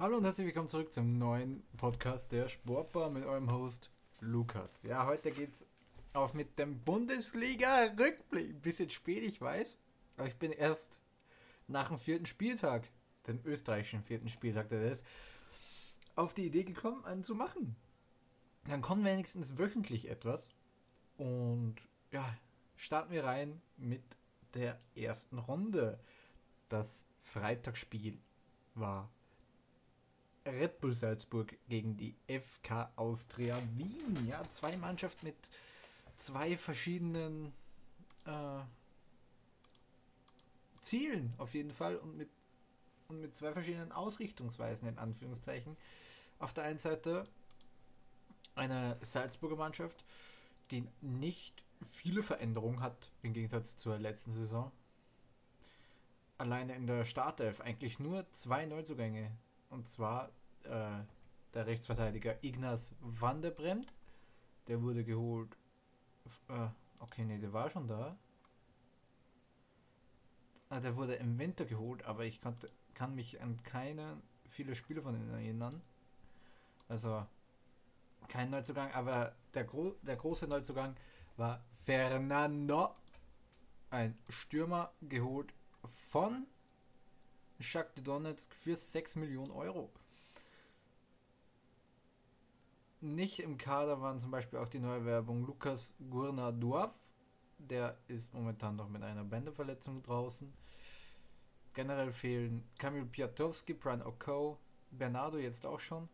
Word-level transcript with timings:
Hallo 0.00 0.16
und 0.16 0.24
herzlich 0.24 0.46
willkommen 0.46 0.66
zurück 0.66 0.94
zum 0.94 1.18
neuen 1.18 1.62
Podcast 1.76 2.32
der 2.32 2.48
Sportbar 2.48 3.10
mit 3.10 3.22
eurem 3.22 3.52
Host 3.52 3.90
Lukas. 4.20 4.82
Ja, 4.82 5.04
heute 5.04 5.30
geht's 5.30 5.66
auf 6.14 6.32
mit 6.32 6.58
dem 6.58 6.82
Bundesliga-Rückblick. 6.82 8.62
Bisschen 8.62 8.88
spät, 8.88 9.22
ich 9.22 9.42
weiß, 9.42 9.76
aber 10.16 10.26
ich 10.26 10.36
bin 10.36 10.52
erst 10.52 11.02
nach 11.68 11.88
dem 11.88 11.98
vierten 11.98 12.24
Spieltag, 12.24 12.88
dem 13.26 13.44
österreichischen 13.44 14.02
vierten 14.02 14.30
Spieltag, 14.30 14.70
der 14.70 14.90
ist, 14.90 15.04
auf 16.16 16.32
die 16.32 16.46
Idee 16.46 16.64
gekommen, 16.64 17.04
einen 17.04 17.22
zu 17.22 17.34
machen. 17.34 17.76
Dann 18.68 18.80
kommen 18.80 19.04
wenigstens 19.04 19.58
wöchentlich 19.58 20.08
etwas 20.08 20.54
und 21.18 21.76
ja, 22.10 22.24
starten 22.74 23.12
wir 23.12 23.24
rein 23.24 23.60
mit 23.76 24.16
der 24.54 24.80
ersten 24.94 25.36
Runde. 25.36 26.00
Das 26.70 27.04
Freitagsspiel 27.20 28.18
war 28.74 29.10
Red 30.50 30.80
Bull 30.80 30.94
Salzburg 30.94 31.56
gegen 31.68 31.96
die 31.96 32.14
FK 32.28 32.92
Austria 32.96 33.56
Wien. 33.76 34.26
Ja, 34.28 34.42
zwei 34.48 34.76
Mannschaften 34.76 35.26
mit 35.26 35.36
zwei 36.16 36.56
verschiedenen 36.56 37.52
äh, 38.26 38.60
Zielen 40.80 41.34
auf 41.38 41.54
jeden 41.54 41.72
Fall 41.72 41.96
und 41.96 42.16
mit, 42.16 42.30
und 43.08 43.20
mit 43.20 43.34
zwei 43.34 43.52
verschiedenen 43.52 43.92
Ausrichtungsweisen 43.92 44.88
in 44.88 44.98
Anführungszeichen. 44.98 45.76
Auf 46.38 46.52
der 46.52 46.64
einen 46.64 46.78
Seite 46.78 47.24
eine 48.54 48.98
Salzburger 49.00 49.56
Mannschaft, 49.56 50.04
die 50.70 50.86
nicht 51.00 51.62
viele 51.82 52.22
Veränderungen 52.22 52.80
hat 52.80 53.10
im 53.22 53.32
Gegensatz 53.32 53.76
zur 53.76 53.98
letzten 53.98 54.32
Saison. 54.32 54.70
Alleine 56.38 56.74
in 56.74 56.86
der 56.86 57.04
Startelf 57.04 57.60
eigentlich 57.60 57.98
nur 57.98 58.30
zwei 58.32 58.66
Neuzugänge 58.66 59.30
und 59.68 59.86
zwar 59.86 60.30
äh, 60.64 61.04
der 61.54 61.66
Rechtsverteidiger 61.66 62.42
Ignaz 62.42 62.92
van 63.00 63.42
der. 63.42 63.54
Der 64.68 64.82
wurde 64.82 65.04
geholt. 65.04 65.56
Äh, 66.48 66.68
okay, 67.00 67.24
nee, 67.24 67.38
der 67.38 67.52
war 67.52 67.70
schon 67.70 67.88
da. 67.88 68.16
Ah, 70.68 70.80
der 70.80 70.96
wurde 70.96 71.14
im 71.14 71.38
Winter 71.38 71.64
geholt, 71.64 72.04
aber 72.04 72.24
ich 72.24 72.40
konnte, 72.40 72.70
kann 72.94 73.14
mich 73.14 73.40
an 73.40 73.60
keine 73.64 74.22
viele 74.48 74.74
Spiele 74.74 75.02
von 75.02 75.14
ihnen 75.14 75.30
erinnern. 75.30 75.80
Also 76.88 77.26
kein 78.28 78.50
Neuzugang, 78.50 78.92
aber 78.92 79.34
der, 79.54 79.64
Gro 79.64 79.96
der 80.02 80.16
große 80.16 80.46
Neuzugang 80.46 80.96
war 81.36 81.64
Fernando. 81.84 82.94
Ein 83.90 84.16
Stürmer 84.28 84.92
geholt 85.02 85.52
von 86.10 86.46
Shakhtar 87.58 88.04
Donetsk 88.04 88.54
für 88.54 88.76
6 88.76 89.16
Millionen 89.16 89.50
Euro. 89.50 89.90
Nicht 93.02 93.40
im 93.40 93.56
Kader 93.56 94.02
waren 94.02 94.20
zum 94.20 94.30
Beispiel 94.30 94.58
auch 94.58 94.68
die 94.68 94.78
neue 94.78 95.06
Werbung 95.06 95.46
Lukas 95.46 95.94
Gurnadorf. 96.10 96.92
Der 97.56 97.96
ist 98.08 98.34
momentan 98.34 98.76
noch 98.76 98.90
mit 98.90 99.02
einer 99.02 99.24
Bänderverletzung 99.24 100.02
draußen. 100.02 100.52
Generell 101.72 102.12
fehlen 102.12 102.68
Kamil 102.78 103.06
Piatowski, 103.06 103.72
Brian 103.72 104.02
Oko, 104.02 104.58
Bernardo 104.90 105.38
jetzt 105.38 105.64
auch 105.64 105.80
schon. 105.80 106.10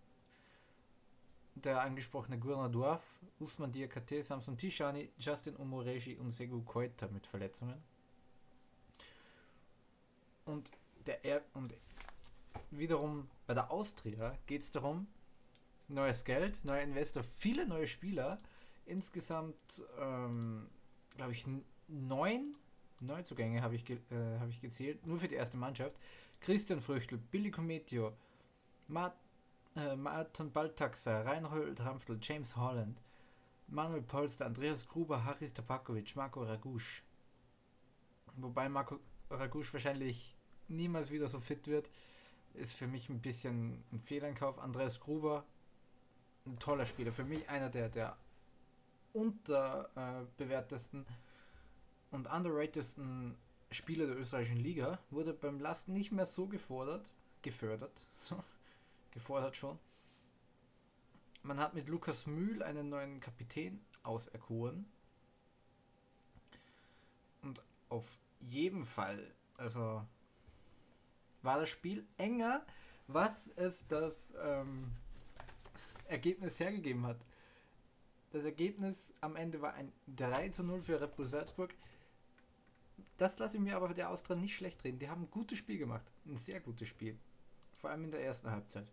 Der 1.57 1.81
angesprochene 1.81 2.39
Gurnadorf, 2.39 3.03
Usman 3.41 3.73
Diakate, 3.73 4.23
Samson 4.23 4.57
Tishani, 4.57 5.11
Justin 5.19 5.57
Omoreji 5.57 6.17
und 6.17 6.31
Segu 6.31 6.63
Koita 6.63 7.09
mit 7.09 7.27
Verletzungen. 7.27 7.83
Und 10.45 10.71
der 11.07 11.25
er 11.25 11.43
und 11.55 11.75
wiederum 12.71 13.29
bei 13.49 13.55
der 13.55 13.73
Austria 13.73 14.39
geht 14.47 14.63
es 14.63 14.71
darum, 14.71 15.09
neues 15.89 16.25
Geld, 16.25 16.65
neuer 16.65 16.83
Investor, 16.83 17.23
viele 17.23 17.67
neue 17.67 17.87
Spieler. 17.87 18.39
Insgesamt, 18.87 19.83
ähm, 19.99 20.69
glaube 21.17 21.33
ich, 21.33 21.47
neun 21.89 22.57
Neuzugänge 23.01 23.63
habe 23.63 23.75
ich, 23.75 23.89
äh, 23.91 23.97
hab 24.41 24.49
ich 24.49 24.61
gezählt, 24.61 25.07
nur 25.07 25.19
für 25.19 25.29
die 25.29 25.35
erste 25.35 25.57
Mannschaft. 25.57 25.97
Christian 26.41 26.81
Früchtel, 26.81 27.19
Billy 27.19 27.51
Cometio, 27.51 28.13
Mart, 28.89 29.17
äh, 29.75 29.97
Martin 29.97 30.51
Baltaxa, 30.51 31.23
Reinhold 31.23 31.81
Ramftl, 31.81 32.19
James 32.21 32.57
Holland, 32.57 33.01
Manuel 33.69 34.03
Polster, 34.03 34.47
Andreas 34.47 34.87
Gruber, 34.87 35.25
Haris 35.25 35.53
Tapakovic, 35.53 36.15
Marco 36.17 36.43
Ragusch. 36.43 37.03
Wobei 38.37 38.69
Marco 38.69 39.01
Ragusch 39.31 39.73
wahrscheinlich 39.73 40.37
niemals 40.69 41.11
wieder 41.11 41.29
so 41.29 41.41
fit 41.41 41.67
wird, 41.67 41.91
ist 42.55 42.75
für 42.75 42.87
mich 42.87 43.09
ein 43.09 43.21
bisschen 43.21 43.85
ein 43.93 44.01
Fehleinkauf. 44.01 44.59
Andreas 44.59 45.01
Gruber, 45.01 45.45
ein 46.47 46.59
toller 46.59 46.87
Spieler. 46.87 47.13
Für 47.13 47.25
mich 47.25 47.49
einer 47.49 47.69
der, 47.69 47.89
der 47.89 48.17
unterbewertesten 49.13 51.07
und 52.11 52.31
underratedsten 52.31 53.37
Spieler 53.71 54.07
der 54.07 54.17
österreichischen 54.17 54.61
Liga. 54.61 54.99
Wurde 55.11 55.33
beim 55.33 55.59
Last 55.59 55.89
nicht 55.89 56.13
mehr 56.13 56.27
so 56.27 56.47
gefordert, 56.47 57.13
gefördert, 57.43 58.01
so, 58.15 58.43
gefordert 59.11 59.57
schon. 59.57 59.79
Man 61.43 61.61
hat 61.61 61.75
mit 61.75 61.89
Lukas 61.89 62.27
Mühl 62.27 62.63
einen 62.63 62.89
neuen 62.89 63.21
Kapitän 63.21 63.81
auserkoren. 64.03 64.87
Und 67.43 67.63
auf 67.89 68.19
jeden 68.41 68.85
Fall, 68.85 69.33
also 69.57 70.05
war 71.43 71.61
das 71.61 71.69
Spiel 71.69 72.05
enger, 72.17 72.67
was 73.07 73.47
es 73.55 73.87
das 73.87 74.33
ähm, 74.43 74.91
Ergebnis 76.09 76.61
hergegeben 76.61 77.07
hat. 77.07 77.19
Das 78.31 78.45
Ergebnis 78.45 79.13
am 79.21 79.37
Ende 79.37 79.61
war 79.63 79.75
ein 79.75 79.93
3 80.15 80.51
zu 80.51 80.63
0 80.65 80.83
für 80.83 81.01
Red 81.01 81.17
Bull 81.17 81.27
Salzburg. 81.27 81.75
Das 83.17 83.39
lasse 83.39 83.57
ich 83.57 83.63
mir 83.63 83.77
aber 83.77 83.95
der 83.95 84.11
Austria 84.11 84.37
nicht 84.37 84.55
schlecht 84.55 84.85
reden. 84.85 84.99
Die 84.99 85.09
haben 85.09 85.23
ein 85.23 85.31
gutes 85.31 85.59
Spiel 85.59 85.79
gemacht. 85.79 86.05
Ein 86.27 86.37
sehr 86.37 86.61
gutes 86.61 86.89
Spiel. 86.89 87.19
Vor 87.81 87.91
allem 87.91 88.05
in 88.05 88.11
der 88.11 88.23
ersten 88.23 88.51
Halbzeit. 88.51 88.87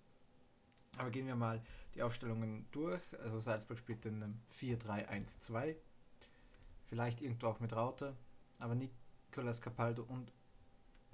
Aber 0.98 1.10
gehen 1.10 1.28
wir 1.28 1.36
mal 1.36 1.62
die 1.96 2.04
Aufstellungen 2.04 2.66
durch. 2.72 3.02
Also 3.22 3.40
Salzburg 3.40 3.80
spielt 3.80 4.06
in 4.06 4.24
einem 4.24 4.40
4-3-1-2. 4.60 5.76
Vielleicht 6.86 7.22
irgendwo 7.22 7.48
auch 7.48 7.60
mit 7.60 7.74
Raute. 7.74 8.16
Aber 8.60 8.76
Nicolas 8.76 9.60
Capaldo 9.60 10.04
und 10.04 10.32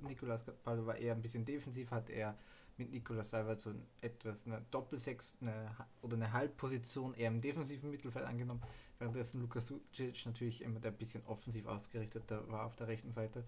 Nicolas 0.01 0.45
Capaldo 0.45 0.85
war 0.85 0.97
eher 0.97 1.13
ein 1.13 1.21
bisschen 1.21 1.45
defensiv, 1.45 1.91
hat 1.91 2.09
er 2.09 2.37
mit 2.79 2.91
Nicolas 2.91 3.31
so 3.31 3.73
etwas 4.01 4.45
eine 4.45 4.65
Doppelsechs 4.71 5.37
eine, 5.41 5.75
oder 6.01 6.15
eine 6.15 6.33
Halbposition 6.33 7.13
eher 7.13 7.27
im 7.27 7.41
defensiven 7.41 7.91
Mittelfeld 7.91 8.25
angenommen, 8.25 8.61
währenddessen 8.97 9.41
Lukas 9.41 9.67
Sucic 9.67 10.25
natürlich 10.25 10.61
immer 10.61 10.79
der 10.79 10.91
bisschen 10.91 11.25
offensiv 11.25 11.67
ausgerichtet 11.67 12.23
war 12.47 12.65
auf 12.65 12.75
der 12.75 12.87
rechten 12.87 13.11
Seite. 13.11 13.43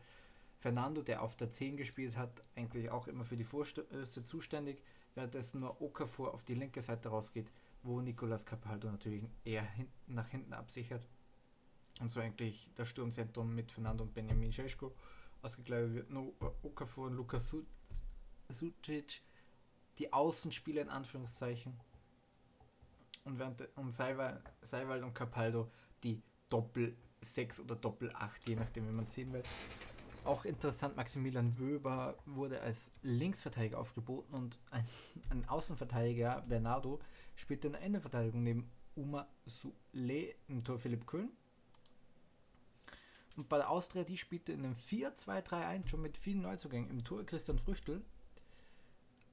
Fernando, 0.59 1.01
der 1.01 1.23
auf 1.23 1.35
der 1.35 1.49
10 1.49 1.77
gespielt 1.77 2.17
hat, 2.17 2.43
eigentlich 2.55 2.91
auch 2.91 3.07
immer 3.07 3.25
für 3.25 3.37
die 3.37 3.43
Vorstöße 3.43 4.23
zuständig, 4.23 4.83
währenddessen 5.15 5.61
nur 5.61 5.81
Okafor 5.81 6.33
auf 6.33 6.43
die 6.43 6.53
linke 6.53 6.81
Seite 6.81 7.09
rausgeht, 7.09 7.51
wo 7.81 7.99
Nicolas 7.99 8.45
Capaldo 8.45 8.91
natürlich 8.91 9.23
eher 9.43 9.63
hinten, 9.63 10.13
nach 10.13 10.29
hinten 10.29 10.53
absichert. 10.53 11.03
Und 11.99 12.11
so 12.11 12.19
eigentlich 12.19 12.69
das 12.75 12.89
Sturmzentrum 12.89 13.53
mit 13.53 13.71
Fernando 13.71 14.03
und 14.03 14.13
Benjamin 14.13 14.51
Scheschko 14.51 14.93
ausgekleidet 15.41 15.93
wird. 15.93 16.09
No, 16.11 16.33
Okafor 16.61 17.07
und 17.07 17.15
Lukas 17.15 17.49
Sucic, 18.51 19.21
die 19.97 20.11
Außenspieler 20.11 20.81
in 20.81 20.89
Anführungszeichen. 20.89 21.79
Und, 23.23 23.37
während, 23.37 23.67
und 23.77 23.91
Seiwald 23.91 25.03
und 25.03 25.13
Capaldo 25.13 25.71
die 26.03 26.21
Doppel 26.49 26.97
6 27.21 27.59
oder 27.59 27.75
Doppel 27.75 28.11
8, 28.15 28.49
je 28.49 28.55
nachdem, 28.55 28.87
wie 28.87 28.93
man 28.93 29.07
ziehen 29.07 29.31
will. 29.31 29.43
Auch 30.23 30.45
interessant, 30.45 30.95
Maximilian 30.95 31.57
Wöber 31.57 32.17
wurde 32.25 32.61
als 32.61 32.91
Linksverteidiger 33.03 33.79
aufgeboten 33.79 34.33
und 34.33 34.59
ein, 34.69 34.85
ein 35.29 35.47
Außenverteidiger, 35.47 36.43
Bernardo, 36.47 36.99
spielte 37.35 37.67
in 37.67 37.73
der 37.73 37.81
Innenverteidigung 37.81 38.43
neben 38.43 38.71
Uma 38.95 39.27
Sule 39.45 40.35
im 40.47 40.63
Tor 40.63 40.79
Philipp 40.79 41.07
Köhn 41.07 41.31
und 43.37 43.47
bei 43.49 43.57
der 43.57 43.69
Austria, 43.69 44.03
die 44.03 44.17
spielte 44.17 44.51
in 44.51 44.65
einem 44.65 44.75
4-2-3-1 44.75 45.87
schon 45.87 46.01
mit 46.01 46.17
vielen 46.17 46.41
Neuzugängen. 46.41 46.89
Im 46.89 47.03
Tor 47.03 47.25
Christian 47.25 47.59
Früchtel. 47.59 48.03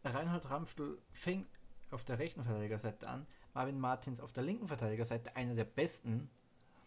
Reinhard 0.05 0.51
Ramftl 0.51 0.99
fing 1.11 1.47
auf 1.91 2.05
der 2.05 2.19
rechten 2.19 2.45
Verteidigerseite 2.45 3.09
an. 3.09 3.27
Marvin 3.55 3.81
Martins 3.81 4.21
auf 4.21 4.33
der 4.33 4.45
linken 4.45 4.69
Verteidigerseite, 4.69 5.35
einer 5.37 5.55
der 5.55 5.65
besten. 5.65 6.31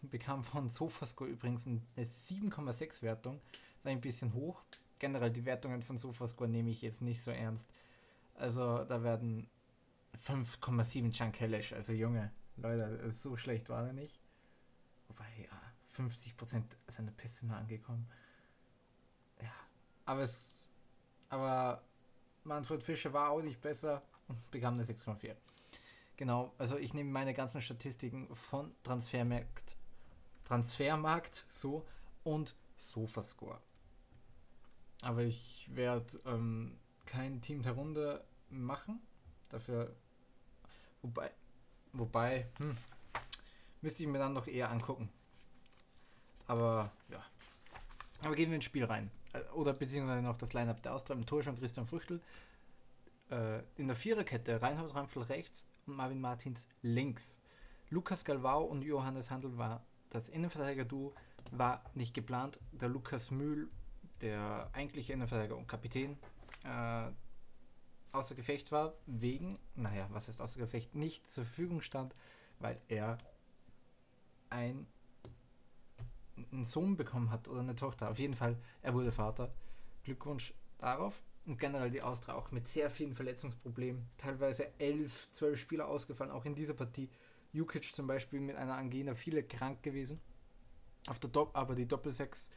Bekam 0.02 0.42
von 0.42 0.68
Sofascore 0.68 1.30
übrigens 1.30 1.66
eine 1.66 1.80
7,6 1.96 3.02
Wertung. 3.02 3.40
War 3.82 3.92
ein 3.92 4.00
bisschen 4.00 4.32
hoch. 4.34 4.62
Generell 4.98 5.30
die 5.30 5.44
Wertungen 5.44 5.82
von 5.82 5.96
Sofascore 5.96 6.48
nehme 6.48 6.70
ich 6.70 6.82
jetzt 6.82 7.02
nicht 7.02 7.22
so 7.22 7.30
ernst. 7.30 7.68
Also 8.34 8.84
da 8.84 9.02
werden 9.02 9.48
5,7 10.26 11.12
Chunk 11.12 11.38
Hellish. 11.40 11.72
Also 11.72 11.92
Junge, 11.92 12.32
Leute, 12.56 13.10
so 13.10 13.36
schlecht 13.36 13.68
war 13.68 13.86
er 13.86 13.92
nicht. 13.92 14.18
Wobei, 15.08 15.26
ja, 15.38 16.04
50% 16.04 16.62
seiner 16.88 17.10
Pässe 17.12 17.46
nur 17.46 17.56
angekommen. 17.56 18.08
Ja, 19.40 19.52
aber 20.04 20.22
es, 20.22 20.72
aber 21.28 21.82
Manfred 22.44 22.82
Fischer 22.82 23.12
war 23.12 23.30
auch 23.30 23.42
nicht 23.42 23.60
besser 23.60 24.02
und 24.28 24.50
bekam 24.50 24.74
eine 24.74 24.84
6,4. 24.84 25.34
Genau, 26.16 26.52
also 26.58 26.76
ich 26.76 26.94
nehme 26.94 27.10
meine 27.10 27.34
ganzen 27.34 27.62
Statistiken 27.62 28.34
von 28.34 28.74
Transfermarkt, 28.82 29.76
Transfermarkt 30.44 31.46
so 31.50 31.86
und 32.24 32.54
Sofascore. 32.76 33.58
Aber 35.02 35.22
ich 35.22 35.68
werde 35.72 36.20
ähm, 36.26 36.78
kein 37.06 37.40
Team 37.40 37.62
der 37.62 37.72
Runde 37.72 38.24
machen. 38.50 39.00
Dafür, 39.50 39.94
wobei, 41.02 41.30
wobei, 41.92 42.46
hm, 42.58 42.76
müsste 43.80 44.02
ich 44.02 44.08
mir 44.08 44.18
dann 44.18 44.32
noch 44.32 44.46
eher 44.46 44.70
angucken. 44.70 45.10
Aber 46.46 46.92
ja. 47.08 47.24
Aber 48.24 48.34
gehen 48.34 48.50
wir 48.50 48.56
ins 48.56 48.64
Spiel 48.64 48.84
rein. 48.84 49.10
Äh, 49.32 49.40
oder 49.52 49.72
beziehungsweise 49.72 50.22
noch 50.22 50.36
das 50.36 50.52
Line-Up 50.52 50.82
der 50.82 50.94
Austria. 50.94 51.16
Im 51.16 51.26
Tor 51.26 51.42
schon 51.42 51.58
Christian 51.58 51.86
Früchtel. 51.86 52.20
Äh, 53.30 53.60
in 53.76 53.86
der 53.86 53.96
Viererkette 53.96 54.60
Reinhard 54.60 54.94
Rampfel 54.94 55.22
rechts 55.22 55.66
und 55.86 55.96
Marvin 55.96 56.20
Martins 56.20 56.66
links. 56.82 57.38
Lukas 57.90 58.24
Galvao 58.24 58.64
und 58.64 58.82
Johannes 58.82 59.30
Handel 59.30 59.56
war 59.58 59.84
das 60.10 60.28
Innenverteidiger-Duo, 60.28 61.14
war 61.52 61.82
nicht 61.94 62.14
geplant. 62.14 62.58
Der 62.72 62.88
Lukas 62.88 63.30
Mühl, 63.30 63.70
der 64.20 64.70
eigentliche 64.72 65.12
Innenverteidiger 65.12 65.56
und 65.56 65.66
Kapitän, 65.66 66.18
äh, 66.64 67.10
außer 68.12 68.34
Gefecht 68.34 68.72
war, 68.72 68.94
wegen, 69.06 69.58
naja, 69.74 70.06
was 70.10 70.28
heißt 70.28 70.40
außer 70.40 70.58
Gefecht, 70.58 70.94
nicht 70.94 71.28
zur 71.30 71.44
Verfügung 71.44 71.80
stand, 71.80 72.14
weil 72.58 72.78
er 72.88 73.18
ein 74.50 74.86
einen 76.50 76.64
Sohn 76.64 76.96
bekommen 76.96 77.30
hat 77.30 77.48
oder 77.48 77.60
eine 77.60 77.74
Tochter. 77.74 78.10
Auf 78.10 78.18
jeden 78.18 78.34
Fall, 78.34 78.56
er 78.82 78.94
wurde 78.94 79.12
Vater. 79.12 79.52
Glückwunsch 80.04 80.54
darauf. 80.78 81.22
Und 81.44 81.58
generell 81.58 81.90
die 81.90 82.02
Austria 82.02 82.34
auch 82.34 82.52
mit 82.52 82.68
sehr 82.68 82.88
vielen 82.88 83.14
Verletzungsproblemen. 83.14 84.06
Teilweise 84.16 84.78
elf, 84.78 85.28
zwölf 85.32 85.58
Spieler 85.58 85.88
ausgefallen, 85.88 86.30
auch 86.30 86.44
in 86.44 86.54
dieser 86.54 86.74
Partie. 86.74 87.10
Jukic 87.52 87.94
zum 87.94 88.06
Beispiel 88.06 88.40
mit 88.40 88.56
einer 88.56 88.74
Angina, 88.74 89.14
viele 89.14 89.42
krank 89.42 89.82
gewesen. 89.82 90.20
Auf 91.08 91.18
der 91.18 91.32
Top, 91.32 91.50
aber 91.54 91.74
die 91.74 91.86
Doppelsechs 91.86 92.50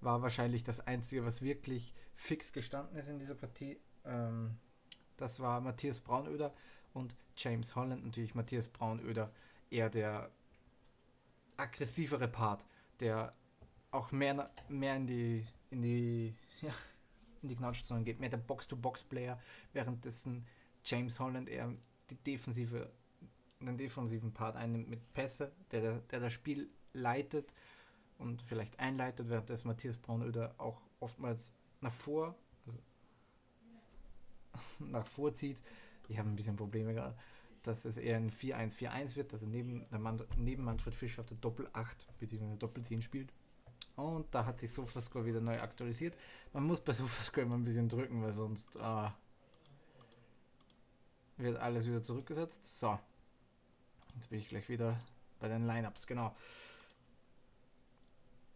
war 0.00 0.22
wahrscheinlich 0.22 0.64
das 0.64 0.80
Einzige, 0.86 1.24
was 1.24 1.42
wirklich 1.42 1.92
fix 2.14 2.52
gestanden 2.52 2.96
ist 2.96 3.08
in 3.08 3.18
dieser 3.18 3.34
Partie. 3.34 3.78
Ähm, 4.04 4.56
das 5.16 5.40
war 5.40 5.60
Matthias 5.60 6.00
Braunöder 6.00 6.54
und 6.94 7.14
James 7.36 7.74
Holland. 7.74 8.04
Natürlich 8.04 8.34
Matthias 8.34 8.68
Braunöder 8.68 9.32
eher 9.70 9.90
der 9.90 10.30
aggressivere 11.56 12.28
Part 12.28 12.66
der 13.00 13.34
auch 13.90 14.12
mehr, 14.12 14.50
mehr 14.68 14.96
in 14.96 15.06
die, 15.06 15.46
in 15.70 15.82
die, 15.82 16.34
ja, 16.60 16.72
in 17.42 17.48
die 17.48 17.56
Knautschzone 17.56 18.04
geht, 18.04 18.20
mehr 18.20 18.28
der 18.28 18.36
Box-to-Box-Player, 18.38 19.40
währenddessen 19.72 20.46
James 20.84 21.18
Holland 21.18 21.48
eher 21.48 21.72
die 22.10 22.16
defensive, 22.16 22.90
den 23.60 23.76
defensiven 23.76 24.32
Part 24.32 24.56
einnimmt 24.56 24.88
mit 24.88 25.12
Pässe, 25.12 25.52
der, 25.70 26.00
der 26.00 26.20
das 26.20 26.32
Spiel 26.32 26.70
leitet 26.92 27.54
und 28.18 28.42
vielleicht 28.42 28.78
einleitet, 28.78 29.28
während 29.28 29.50
das 29.50 29.64
Matthias 29.64 29.96
Braunöder 29.96 30.54
auch 30.58 30.80
oftmals 31.00 31.52
nach 31.80 31.92
vor, 31.92 32.34
also 32.66 32.78
nach 34.78 35.06
vorzieht. 35.06 35.62
Ich 36.08 36.18
habe 36.18 36.28
ein 36.28 36.36
bisschen 36.36 36.56
Probleme 36.56 36.92
gerade 36.92 37.16
dass 37.62 37.84
es 37.84 37.96
eher 37.96 38.16
ein 38.16 38.30
4-1-4-1 38.30 39.16
wird, 39.16 39.32
dass 39.32 39.42
er 39.42 39.48
neben, 39.48 39.86
Mann, 39.90 40.22
neben 40.36 40.64
Manfred 40.64 40.94
Fischer 40.94 41.20
auf 41.20 41.26
der 41.26 41.36
Doppel-8 41.38 41.86
bzw. 42.18 42.56
Doppel-10 42.58 43.02
spielt. 43.02 43.32
Und 43.96 44.34
da 44.34 44.46
hat 44.46 44.58
sich 44.58 44.72
SofaScore 44.72 45.26
wieder 45.26 45.40
neu 45.40 45.60
aktualisiert. 45.60 46.16
Man 46.52 46.64
muss 46.64 46.80
bei 46.80 46.92
SofaScore 46.92 47.46
immer 47.46 47.56
ein 47.56 47.64
bisschen 47.64 47.88
drücken, 47.88 48.22
weil 48.22 48.32
sonst 48.32 48.78
ah, 48.80 49.14
wird 51.36 51.58
alles 51.58 51.86
wieder 51.86 52.02
zurückgesetzt. 52.02 52.78
So. 52.78 52.98
Jetzt 54.16 54.30
bin 54.30 54.38
ich 54.38 54.48
gleich 54.48 54.68
wieder 54.68 54.98
bei 55.38 55.48
den 55.48 55.66
Lineups, 55.66 56.06
genau. 56.06 56.34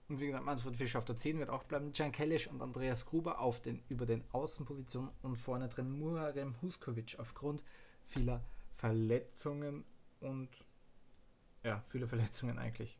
Und 0.08 0.20
wie 0.20 0.26
gesagt, 0.26 0.44
Manfred 0.44 0.76
Fischer 0.76 0.98
auf 0.98 1.04
der 1.04 1.16
10 1.16 1.38
wird 1.38 1.50
auch 1.50 1.64
bleiben. 1.64 1.92
Jan 1.94 2.12
Kellisch 2.12 2.46
und 2.46 2.60
Andreas 2.60 3.06
Gruber 3.06 3.40
auf 3.40 3.60
den, 3.60 3.82
über 3.88 4.04
den 4.06 4.22
Außenpositionen 4.32 5.10
und 5.22 5.36
vorne 5.36 5.68
drin 5.68 5.90
Muharem 5.90 6.54
Huskovic 6.60 7.16
aufgrund 7.18 7.64
vieler 8.08 8.44
Verletzungen 8.76 9.84
und 10.20 10.48
ja, 11.62 11.82
viele 11.88 12.06
Verletzungen 12.06 12.58
eigentlich. 12.58 12.98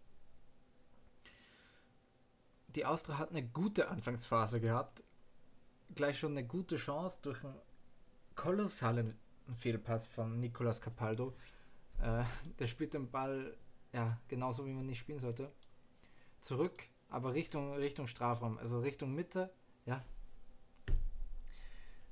Die 2.69 2.87
Austria 2.87 3.19
hat 3.19 3.31
eine 3.31 3.47
gute 3.47 3.89
Anfangsphase 3.89 4.61
gehabt, 4.61 5.05
gleich 5.95 6.19
schon 6.19 6.33
eine 6.33 6.47
gute 6.47 6.77
Chance 6.77 7.21
durch 7.23 7.45
einen 7.45 7.61
kolossalen 8.35 9.17
Fehlpass 9.57 10.07
von 10.07 10.41
Nicolas 10.41 10.81
Capaldo. 10.81 11.37
Äh, 12.01 12.25
der 12.59 12.67
spielt 12.67 12.95
den 12.95 13.11
Ball 13.11 13.57
ja 13.93 14.19
genauso 14.29 14.67
wie 14.67 14.73
man 14.73 14.87
nicht 14.87 14.99
spielen 14.99 15.21
sollte. 15.21 15.53
Zurück, 16.41 16.83
aber 17.09 17.33
Richtung, 17.33 17.75
Richtung 17.75 18.07
Strafraum, 18.07 18.59
also 18.59 18.81
Richtung 18.81 19.15
Mitte, 19.15 19.53
ja. 19.87 20.05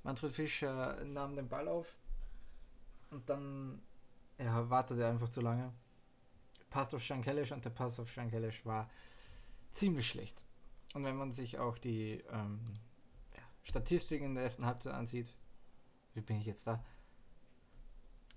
Manfred 0.05 0.33
Fischer 0.33 1.05
nahm 1.05 1.37
den 1.37 1.49
Ball 1.49 1.69
auf, 1.69 1.97
und 3.13 3.29
dann 3.29 3.83
ja, 4.39 4.69
wartet 4.69 4.99
er 4.99 5.11
einfach 5.11 5.29
zu 5.29 5.41
lange. 5.41 5.73
Passt 6.71 6.95
auf 6.95 7.03
Shankelisch 7.03 7.53
und 7.53 7.65
der 7.65 7.71
Pass 7.71 8.01
auf 8.01 8.11
Shankelisch 8.11 8.65
war 8.65 8.91
ziemlich 9.73 10.09
schlecht. 10.09 10.43
Und 10.95 11.05
wenn 11.05 11.17
man 11.17 11.33
sich 11.33 11.59
auch 11.59 11.79
die 11.79 12.23
ähm, 12.31 12.61
Statistiken 13.63 14.27
in 14.27 14.35
der 14.35 14.45
ersten 14.45 14.67
Halbzeit 14.67 14.95
ansieht, 14.95 15.29
wie 16.15 16.21
bin 16.21 16.39
ich 16.39 16.47
jetzt 16.47 16.67
da? 16.67 16.85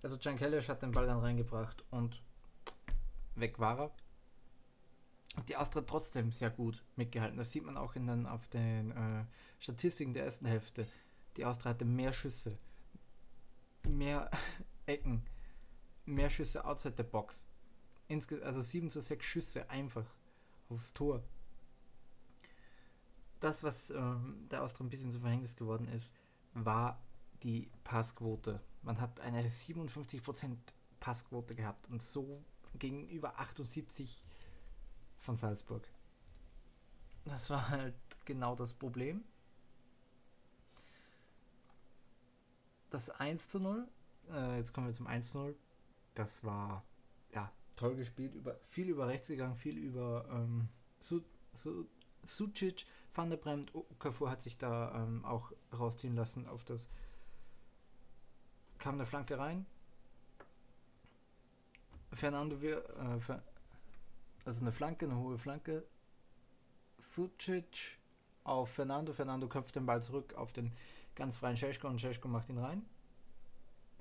Also 0.01 0.17
Jan 0.17 0.37
Kellish 0.37 0.69
hat 0.69 0.83
den 0.83 0.91
Ball 0.91 1.07
dann 1.07 1.19
reingebracht 1.19 1.83
und 1.89 2.21
weg 3.33 3.59
war 3.59 3.79
er. 3.79 3.91
Und 5.35 5.49
die 5.49 5.57
Austria 5.57 5.81
trotzdem 5.81 6.31
sehr 6.31 6.51
gut 6.51 6.83
mitgehalten. 6.95 7.37
Das 7.37 7.51
sieht 7.51 7.65
man 7.65 7.75
auch 7.75 7.95
in 7.95 8.07
den, 8.07 8.25
auf 8.25 8.47
den 8.47 8.91
äh, 8.91 9.25
Statistiken 9.59 10.13
der 10.13 10.25
ersten 10.25 10.45
Hälfte. 10.45 10.87
Die 11.35 11.43
Austria 11.43 11.71
hatte 11.71 11.85
mehr 11.85 12.13
Schüsse, 12.13 12.57
mehr 13.87 14.29
Ecken, 14.85 15.23
mehr 16.05 16.29
Schüsse 16.29 16.63
outside 16.65 16.95
the 16.97 17.03
box. 17.03 17.43
Insge 18.07 18.43
also 18.43 18.61
7 18.61 18.89
zu 18.89 19.01
6 19.01 19.25
Schüsse 19.25 19.69
einfach 19.69 20.05
aufs 20.69 20.93
Tor. 20.93 21.23
Das, 23.39 23.63
was 23.63 23.89
ähm, 23.89 24.47
der 24.49 24.63
Austria 24.63 24.85
ein 24.85 24.89
bisschen 24.89 25.11
zu 25.11 25.19
Verhängnis 25.19 25.55
geworden 25.55 25.87
ist, 25.87 26.13
war 26.53 27.01
die 27.43 27.69
Passquote. 27.83 28.61
Man 28.81 29.01
hat 29.01 29.19
eine 29.19 29.43
57% 29.43 30.57
Passquote 30.99 31.55
gehabt 31.55 31.89
und 31.89 32.01
so 32.01 32.43
gegenüber 32.77 33.39
78 33.39 34.23
von 35.19 35.35
Salzburg. 35.35 35.87
Das 37.25 37.49
war 37.49 37.69
halt 37.69 37.95
genau 38.25 38.55
das 38.55 38.73
Problem. 38.73 39.23
Das 42.95 43.09
1 43.09 43.49
zu 43.49 43.59
0. 43.59 43.87
Äh, 44.31 44.57
jetzt 44.57 44.73
kommen 44.73 44.87
wir 44.87 44.93
zum 44.93 45.07
1 45.07 45.31
zu 45.31 45.37
0. 45.37 45.55
Das 46.13 46.43
war 46.43 46.83
ja 47.33 47.51
toll 47.75 47.95
gespielt, 47.95 48.33
über, 48.33 48.57
viel 48.63 48.89
über 48.89 49.07
rechts 49.07 49.27
gegangen, 49.27 49.55
viel 49.55 49.77
über 49.77 50.25
ähm, 50.31 50.69
Su, 50.99 51.21
Su, 51.53 51.85
Sucic, 52.23 52.85
Van 53.13 53.29
der 53.29 53.37
Bremt, 53.37 53.75
Okafor 53.75 54.29
hat 54.29 54.41
sich 54.41 54.57
da 54.57 55.03
ähm, 55.03 55.25
auch 55.25 55.51
rausziehen 55.77 56.15
lassen 56.15 56.47
auf 56.47 56.63
das 56.63 56.87
kam 58.77 58.95
eine 58.95 59.05
Flanke 59.05 59.37
rein. 59.37 59.65
Fernando 62.13 62.61
wir 62.61 62.77
äh, 62.97 63.39
also 64.45 64.61
eine 64.61 64.71
Flanke, 64.71 65.05
eine 65.05 65.17
hohe 65.17 65.37
Flanke. 65.37 65.83
Sucic 66.99 67.97
auf 68.43 68.69
Fernando. 68.69 69.11
Fernando 69.11 69.47
köpft 69.47 69.75
den 69.75 69.85
Ball 69.85 70.01
zurück 70.03 70.33
auf 70.35 70.53
den 70.53 70.71
ganz 71.15 71.37
freien 71.37 71.57
Scheschko 71.57 71.87
und 71.87 71.99
Scheschko 71.99 72.27
macht 72.27 72.49
ihn 72.49 72.57
rein. 72.57 72.85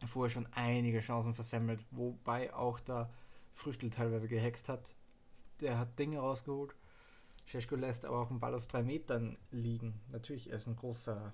Vorher 0.06 0.30
schon 0.30 0.48
einige 0.52 1.00
Chancen 1.00 1.32
versemmelt, 1.32 1.84
wobei 1.90 2.52
auch 2.52 2.78
da 2.80 3.10
Früchtel 3.54 3.88
teilweise 3.90 4.28
gehext 4.28 4.68
hat. 4.68 4.94
Der 5.60 5.78
hat 5.78 5.98
Dinge 5.98 6.18
rausgeholt. 6.18 6.74
Scheschko 7.46 7.76
lässt 7.76 8.04
aber 8.04 8.20
auch 8.20 8.30
einen 8.30 8.40
Ball 8.40 8.54
aus 8.54 8.68
drei 8.68 8.82
Metern 8.82 9.38
liegen. 9.50 10.00
Natürlich, 10.10 10.50
er 10.50 10.56
ist 10.56 10.66
ein 10.66 10.76
großer, 10.76 11.32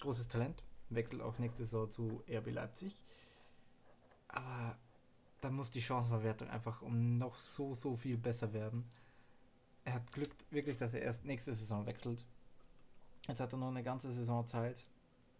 großes 0.00 0.28
Talent. 0.28 0.62
Wechselt 0.88 1.22
auch 1.22 1.38
nächste 1.38 1.64
Saison 1.64 1.90
zu 1.90 2.22
RB 2.28 2.50
Leipzig. 2.50 3.00
Aber 4.28 4.76
da 5.40 5.50
muss 5.50 5.70
die 5.70 5.82
Chancenverwertung 5.82 6.48
einfach 6.48 6.82
um 6.82 7.18
noch 7.18 7.38
so, 7.38 7.74
so 7.74 7.96
viel 7.96 8.16
besser 8.16 8.52
werden. 8.52 8.90
Er 9.84 9.94
hat 9.94 10.12
Glück 10.12 10.30
wirklich, 10.50 10.76
dass 10.76 10.94
er 10.94 11.02
erst 11.02 11.24
nächste 11.24 11.52
Saison 11.52 11.86
wechselt. 11.86 12.24
Jetzt 13.28 13.40
hat 13.40 13.52
er 13.52 13.58
noch 13.58 13.68
eine 13.68 13.82
ganze 13.82 14.10
Saison 14.12 14.46
Zeit, 14.46 14.86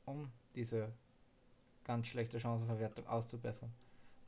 um 0.05 0.31
diese 0.55 0.93
ganz 1.85 2.07
schlechte 2.07 2.39
Chancenverwertung 2.39 3.07
auszubessern. 3.07 3.73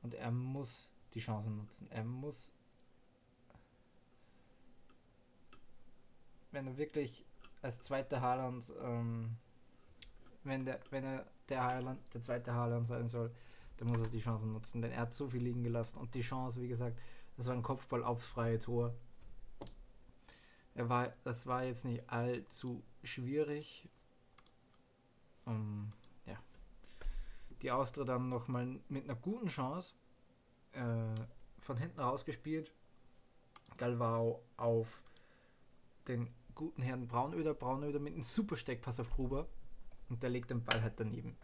Und 0.02 0.14
er 0.14 0.31
muss 0.31 0.90
die 1.14 1.21
Chancen 1.21 1.57
nutzen. 1.57 1.87
Er 1.90 2.04
muss, 2.04 2.52
wenn 6.50 6.66
er 6.66 6.76
wirklich 6.76 7.25
als 7.62 7.81
zweiter 7.81 8.21
Haaland, 8.21 8.73
ähm, 8.83 9.37
wenn, 10.43 10.64
der, 10.64 10.81
wenn 10.90 11.04
er 11.04 11.26
der 11.49 11.62
Haaland, 11.62 12.00
der 12.12 12.21
zweite 12.21 12.52
Haaland 12.52 12.87
sein 12.87 13.09
soll, 13.09 13.33
der 13.78 13.87
muss 13.87 14.00
er 14.00 14.09
die 14.09 14.21
Chancen 14.21 14.52
nutzen, 14.52 14.83
denn 14.83 14.93
er 14.93 15.00
hat 15.00 15.14
so 15.14 15.28
viel 15.28 15.43
liegen 15.43 15.62
gelassen 15.62 15.99
und 15.99 16.14
die 16.14 16.21
Chance, 16.21 16.61
wie 16.61 16.69
gesagt, 16.69 16.99
das 17.37 17.47
war 17.47 17.54
ein 17.54 17.62
Kopfball 17.62 18.04
aufs 18.04 18.26
freie 18.26 18.59
Tor. 18.59 18.95
Er 20.75 20.88
war, 20.88 21.12
das 21.25 21.47
war 21.47 21.64
jetzt 21.64 21.85
nicht 21.85 22.09
allzu 22.11 22.83
schwierig. 23.02 23.88
Um, 25.44 25.90
ja. 26.26 26.38
Die 27.62 27.70
Austria 27.70 28.04
dann 28.04 28.28
nochmal 28.28 28.80
mit 28.88 29.04
einer 29.04 29.14
guten 29.14 29.48
Chance 29.48 29.94
äh, 30.72 31.14
von 31.60 31.76
hinten 31.76 32.00
rausgespielt. 32.00 32.72
Galvao 33.76 34.42
auf 34.56 35.02
den 36.08 36.28
guten 36.54 36.82
Herrn 36.82 37.06
Braunöder. 37.06 37.54
Braunöder 37.54 37.98
mit 37.98 38.14
einem 38.14 38.22
super 38.22 38.56
Steckpass 38.56 39.00
auf 39.00 39.10
Gruber. 39.10 39.48
Und 40.08 40.22
der 40.22 40.30
legt 40.30 40.50
den 40.50 40.64
Ball 40.64 40.82
halt 40.82 41.00
daneben. 41.00 41.36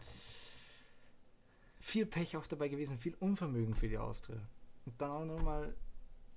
Viel 1.79 2.05
Pech 2.05 2.37
auch 2.37 2.45
dabei 2.47 2.69
gewesen, 2.69 2.97
viel 2.97 3.15
Unvermögen 3.15 3.73
für 3.73 3.89
die 3.89 3.97
Austria. 3.97 4.39
Und 4.85 5.01
dann 5.01 5.11
auch 5.11 5.25
nochmal 5.25 5.75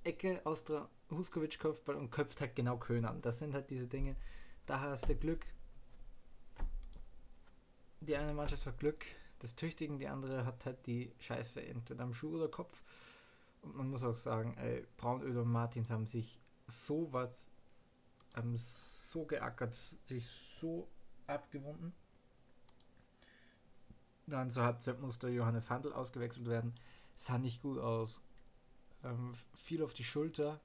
Ecke, 0.02 0.40
Austria, 0.44 0.88
Huskovic 1.10 1.58
Kopfball 1.58 1.96
und 1.96 2.10
köpft 2.10 2.40
halt 2.40 2.56
genau 2.56 2.78
Köln 2.78 3.04
an. 3.04 3.20
Das 3.20 3.38
sind 3.38 3.54
halt 3.54 3.70
diese 3.70 3.86
Dinge, 3.86 4.16
da 4.66 4.80
hast 4.80 5.08
du 5.08 5.14
Glück. 5.14 5.46
Die 8.06 8.16
eine 8.16 8.34
Mannschaft 8.34 8.66
hat 8.66 8.78
Glück 8.78 9.06
des 9.42 9.56
Tüchtigen, 9.56 9.98
die 9.98 10.08
andere 10.08 10.44
hat 10.44 10.66
halt 10.66 10.86
die 10.86 11.10
Scheiße 11.20 11.64
entweder 11.64 12.04
am 12.04 12.12
Schuh 12.12 12.36
oder 12.36 12.48
Kopf. 12.48 12.82
Und 13.62 13.76
man 13.76 13.88
muss 13.88 14.04
auch 14.04 14.18
sagen, 14.18 14.54
ey, 14.58 14.86
Braunöder 14.98 15.40
und 15.40 15.50
Martins 15.50 15.88
haben 15.88 16.06
sich 16.06 16.38
sowas, 16.66 17.50
haben 18.36 18.54
so 18.56 19.24
geackert, 19.24 19.74
sich 19.74 20.26
so 20.60 20.86
abgewunden. 21.26 21.94
Dann 24.26 24.50
zur 24.50 24.64
Halbzeit 24.64 25.00
musste 25.00 25.28
Johannes 25.28 25.70
Handel 25.70 25.94
ausgewechselt 25.94 26.46
werden. 26.46 26.74
Sah 27.16 27.38
nicht 27.38 27.62
gut 27.62 27.78
aus. 27.78 28.20
Ähm, 29.02 29.34
fiel 29.54 29.82
auf 29.82 29.94
die 29.94 30.04
Schulter. 30.04 30.60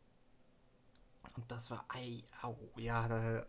Und 1.38 1.50
das 1.50 1.72
war, 1.72 1.86
ei, 1.88 2.24
au, 2.42 2.58
ja, 2.76 3.08
da 3.08 3.46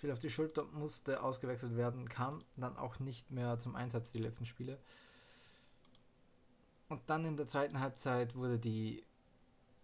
fiel 0.00 0.10
auf 0.12 0.18
die 0.18 0.30
Schulter, 0.30 0.64
musste 0.64 1.22
ausgewechselt 1.22 1.76
werden, 1.76 2.08
kam 2.08 2.38
dann 2.56 2.76
auch 2.78 2.98
nicht 2.98 3.30
mehr 3.30 3.58
zum 3.58 3.76
Einsatz 3.76 4.12
die 4.12 4.18
letzten 4.18 4.46
Spiele. 4.46 4.78
Und 6.88 7.02
dann 7.08 7.24
in 7.26 7.36
der 7.36 7.46
zweiten 7.46 7.80
Halbzeit 7.80 8.34
wurde 8.34 8.58
die 8.58 9.04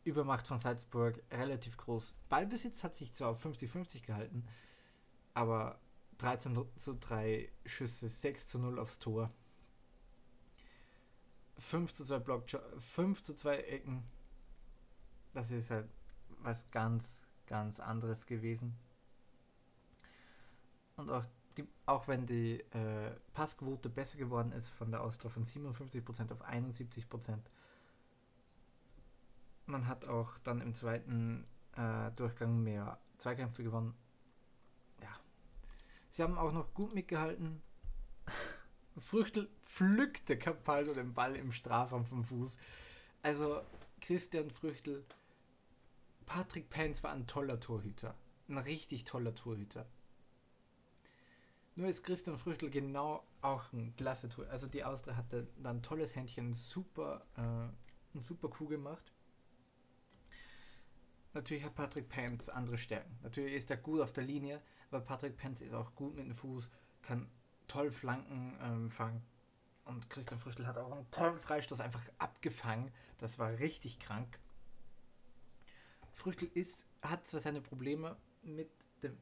Übermacht 0.05 0.47
von 0.47 0.59
Salzburg 0.59 1.23
relativ 1.31 1.77
groß. 1.77 2.15
Ballbesitz 2.31 2.83
hat 2.83 2.95
sich 2.97 3.13
zwar 3.13 3.31
auf 3.31 3.45
50-50 3.45 4.07
gehalten, 4.07 4.49
aber 5.35 5.79
13 6.19 6.59
zu 6.77 6.95
3 6.95 7.53
Schüsse, 7.67 8.09
6 8.09 8.47
zu 8.47 8.59
0 8.59 8.79
aufs 8.79 8.99
Tor. 8.99 9.31
5 11.59 11.93
zu 11.93 12.05
2 12.05 12.19
Block, 12.21 12.45
5 12.79 13.23
zu 13.23 13.35
2 13.35 13.57
Ecken. 13.57 14.03
Das 15.33 15.51
ist 15.51 15.71
halt 15.71 15.89
was 16.39 16.71
ganz, 16.71 17.27
ganz 17.47 17.81
anderes 17.81 18.27
gewesen. 18.27 18.79
Und 20.97 21.11
auch, 21.11 21.25
die, 21.57 21.67
auch 21.85 22.09
wenn 22.09 22.27
die 22.27 22.61
äh, 22.73 23.13
Passquote 23.33 23.89
besser 23.89 24.19
geworden 24.19 24.53
ist 24.53 24.69
von 24.69 24.91
der 24.91 25.03
Austria 25.03 25.31
von 25.31 25.45
57% 25.45 26.33
auf 26.33 26.45
71%, 26.45 27.39
man 29.67 29.89
hat 29.89 30.07
auch 30.07 30.39
dann 30.39 30.61
im 30.61 30.75
zweiten 30.75 31.45
äh, 31.77 32.11
Durchgang 32.13 32.63
mehr 32.63 32.99
Zweikämpfe 33.19 33.63
gewonnen. 33.63 33.95
Ja. 35.03 35.15
Sie 36.09 36.23
haben 36.23 36.39
auch 36.39 36.53
noch 36.53 36.73
gut 36.73 36.95
mitgehalten. 36.95 37.63
Früchtel 38.99 39.51
pflückte 39.63 40.39
Capaldo 40.39 40.95
den 40.95 41.13
Ball 41.13 41.37
im 41.37 41.53
Strafraum 41.53 42.07
vom 42.07 42.25
Fuß. 42.25 42.59
Also 43.23 43.61
Christian 44.01 44.51
Früchtel, 44.51 45.05
Patrick 46.25 46.71
Pence 46.71 47.03
war 47.03 47.13
ein 47.13 47.27
toller 47.27 47.61
Torhüter. 47.61 48.15
Ein 48.49 48.59
richtig 48.59 49.05
toller 49.05 49.35
Torhüter. 49.35 49.87
Nur 51.77 51.89
ist 51.89 52.03
Christian 52.03 52.39
Früchtel 52.39 52.71
genau 52.71 53.23
auch 53.43 53.71
ein 53.75 53.95
klasse 53.97 54.31
Tor. 54.31 54.47
Also 54.49 54.67
die 54.67 54.83
Austria 54.83 55.15
hatte 55.15 55.47
dann 55.63 55.77
ein 55.77 55.83
tolles 55.83 56.17
Händchen, 56.17 56.55
super, 56.55 57.27
äh, 57.37 58.19
super 58.19 58.49
Coup 58.49 58.71
gemacht. 58.71 59.13
Natürlich 61.35 61.65
hat 61.65 61.75
Patrick 61.75 62.09
Pence 62.09 62.49
andere 62.49 62.79
Stärken. 62.79 63.19
Natürlich 63.23 63.53
ist 63.53 63.71
er 63.71 63.77
gut 63.77 64.01
auf 64.01 64.15
der 64.15 64.25
Linie, 64.25 64.63
aber 64.91 65.03
Patrick 65.03 65.37
Pence 65.37 65.61
ist 65.61 65.75
auch 65.75 65.95
gut 65.95 66.17
mit 66.17 66.27
dem 66.27 66.35
Fuß, 66.35 66.71
kann 67.03 67.29
toll 67.69 67.93
Flanken 67.93 68.57
ähm, 68.63 68.89
fangen. 68.89 69.23
Und 69.85 70.09
Christian 70.09 70.41
Früchtel 70.41 70.67
hat 70.67 70.79
auch 70.79 70.91
einen 70.91 71.11
tollen 71.11 71.39
Freistoß 71.39 71.81
einfach 71.81 72.03
abgefangen. 72.17 72.91
Das 73.19 73.39
war 73.39 73.51
richtig 73.59 74.01
krank. 74.01 74.41
Früchtel 76.15 76.51
ist, 76.55 76.87
hat 77.03 77.27
zwar 77.27 77.41
seine 77.41 77.61
Probleme 77.61 78.17
mit 78.43 78.71
dem 79.03 79.19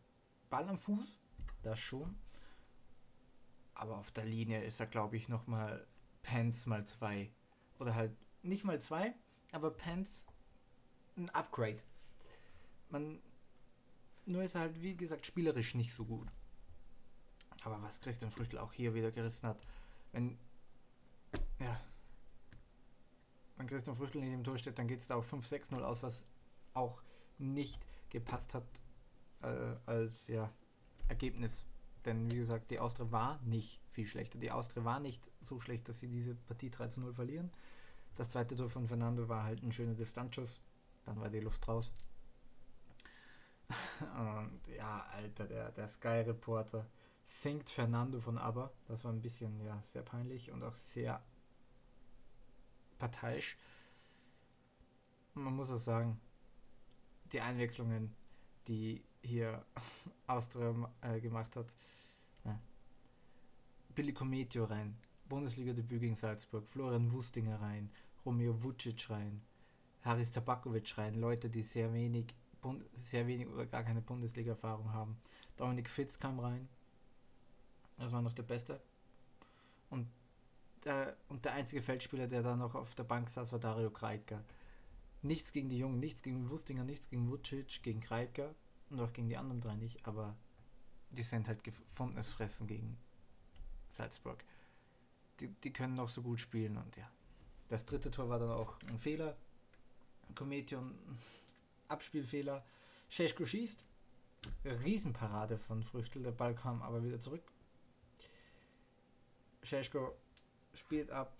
Ball 0.50 0.68
am 0.68 0.78
Fuß, 0.78 1.18
das 1.62 1.80
schon. 1.80 2.16
Aber 3.74 3.98
auf 3.98 4.10
der 4.12 4.24
Linie 4.24 4.62
ist 4.62 4.80
er, 4.80 4.86
glaube 4.86 5.16
ich, 5.16 5.28
nochmal 5.28 5.86
Pants 6.22 6.66
mal 6.66 6.86
zwei. 6.86 7.30
Oder 7.78 7.94
halt 7.94 8.16
nicht 8.42 8.64
mal 8.64 8.80
zwei, 8.80 9.14
aber 9.52 9.70
Pants 9.70 10.26
ein 11.16 11.30
Upgrade. 11.30 11.82
Man, 12.90 13.20
nur 14.26 14.42
ist 14.42 14.54
er 14.54 14.62
halt, 14.62 14.82
wie 14.82 14.96
gesagt, 14.96 15.26
spielerisch 15.26 15.74
nicht 15.74 15.92
so 15.92 16.04
gut. 16.04 16.28
Aber 17.64 17.82
was 17.82 18.00
Christian 18.00 18.30
Früchtel 18.30 18.58
auch 18.58 18.72
hier 18.72 18.94
wieder 18.94 19.10
gerissen 19.10 19.48
hat, 19.48 19.58
wenn, 20.12 20.38
ja, 21.58 21.80
wenn 23.56 23.66
Christian 23.66 23.96
Früchtel 23.96 24.20
nicht 24.20 24.32
im 24.32 24.44
Tor 24.44 24.58
steht, 24.58 24.78
dann 24.78 24.88
geht 24.88 25.00
es 25.00 25.06
da 25.06 25.16
auch 25.16 25.24
5-6-0 25.24 25.80
aus, 25.82 26.02
was 26.02 26.26
auch 26.74 27.02
nicht 27.38 27.86
gepasst 28.10 28.54
hat 28.54 28.66
äh, 29.42 29.76
als 29.86 30.26
ja, 30.26 30.50
Ergebnis. 31.08 31.64
Denn 32.04 32.30
wie 32.30 32.36
gesagt, 32.36 32.70
die 32.70 32.80
Austria 32.80 33.10
war 33.10 33.40
nicht 33.42 33.80
viel 33.92 34.06
schlechter. 34.06 34.38
Die 34.38 34.50
Austria 34.50 34.84
war 34.84 35.00
nicht 35.00 35.30
so 35.42 35.58
schlecht, 35.60 35.88
dass 35.88 36.00
sie 36.00 36.08
diese 36.08 36.34
Partie 36.34 36.70
3 36.70 36.88
0 36.96 37.14
verlieren. 37.14 37.50
Das 38.16 38.30
zweite 38.30 38.56
Tor 38.56 38.68
von 38.68 38.86
Fernando 38.86 39.28
war 39.28 39.44
halt 39.44 39.62
ein 39.62 39.72
schöner 39.72 39.94
Distanzschuss. 39.94 40.60
Dann 41.04 41.20
war 41.20 41.30
die 41.30 41.40
Luft 41.40 41.66
raus. 41.66 41.90
Und 44.00 44.60
ja, 44.76 45.06
Alter, 45.12 45.46
der, 45.46 45.72
der 45.72 45.88
Sky-Reporter 45.88 46.86
singt 47.26 47.70
Fernando 47.70 48.20
von 48.20 48.38
ABBA. 48.38 48.70
Das 48.86 49.04
war 49.04 49.12
ein 49.12 49.22
bisschen, 49.22 49.64
ja, 49.64 49.80
sehr 49.82 50.02
peinlich 50.02 50.50
und 50.50 50.62
auch 50.62 50.74
sehr 50.74 51.22
parteiisch. 52.98 53.56
Man 55.34 55.54
muss 55.54 55.70
auch 55.70 55.78
sagen, 55.78 56.20
die 57.32 57.40
Einwechslungen, 57.40 58.14
die 58.68 59.04
hier 59.22 59.64
Austria 60.26 60.74
äh, 61.00 61.20
gemacht 61.20 61.56
hat. 61.56 61.74
Billy 63.94 64.12
Cometio 64.12 64.64
rein, 64.64 64.96
Bundesliga-Debüt 65.28 66.00
gegen 66.00 66.16
Salzburg, 66.16 66.66
Florian 66.68 67.12
Wustinger 67.12 67.60
rein, 67.60 67.90
Romeo 68.24 68.62
Vucic 68.62 69.08
rein, 69.10 69.40
Haris 70.02 70.32
Tabakovic 70.32 70.98
rein, 70.98 71.14
Leute, 71.14 71.48
die 71.48 71.62
sehr 71.62 71.92
wenig, 71.92 72.34
sehr 72.94 73.26
wenig 73.26 73.48
oder 73.48 73.66
gar 73.66 73.84
keine 73.84 74.00
Bundesliga-Erfahrung 74.00 74.92
haben. 74.92 75.16
Dominik 75.56 75.88
Fitz 75.88 76.18
kam 76.18 76.40
rein, 76.40 76.68
das 77.98 78.12
war 78.12 78.22
noch 78.22 78.32
der 78.32 78.42
Beste. 78.42 78.80
Und 79.90 80.08
der, 80.84 81.16
und 81.28 81.44
der 81.44 81.52
einzige 81.52 81.82
Feldspieler, 81.82 82.26
der 82.26 82.42
da 82.42 82.56
noch 82.56 82.74
auf 82.74 82.94
der 82.94 83.04
Bank 83.04 83.30
saß, 83.30 83.52
war 83.52 83.58
Dario 83.58 83.90
Kreiker. 83.90 84.42
Nichts 85.22 85.52
gegen 85.52 85.70
die 85.70 85.78
Jungen, 85.78 86.00
nichts 86.00 86.22
gegen 86.22 86.50
Wustinger, 86.50 86.84
nichts 86.84 87.08
gegen 87.08 87.30
Vucic, 87.30 87.82
gegen 87.82 88.00
Kreiker 88.00 88.54
und 88.90 89.00
auch 89.00 89.12
gegen 89.12 89.28
die 89.28 89.36
anderen 89.36 89.60
drei 89.60 89.76
nicht, 89.76 90.04
aber 90.06 90.36
die 91.10 91.22
sind 91.22 91.48
halt 91.48 91.64
gefundenes 91.64 92.28
Fressen 92.28 92.66
gegen 92.66 92.98
Salzburg. 93.94 94.44
Die, 95.40 95.48
die 95.48 95.72
können 95.72 95.94
noch 95.94 96.08
so 96.08 96.22
gut 96.22 96.40
spielen 96.40 96.76
und 96.76 96.96
ja. 96.96 97.08
Das 97.68 97.86
dritte 97.86 98.10
Tor 98.10 98.28
war 98.28 98.38
dann 98.38 98.50
auch 98.50 98.76
ein 98.88 98.98
Fehler. 98.98 99.36
Kometion, 100.34 100.98
Abspielfehler. 101.88 102.64
Scheschko 103.08 103.44
schießt. 103.44 103.84
Riesenparade 104.64 105.58
von 105.58 105.82
Früchtel. 105.82 106.22
Der 106.22 106.32
Ball 106.32 106.54
kam 106.54 106.82
aber 106.82 107.02
wieder 107.02 107.20
zurück. 107.20 107.42
Scheschko 109.62 110.14
spielt 110.74 111.10
ab 111.10 111.36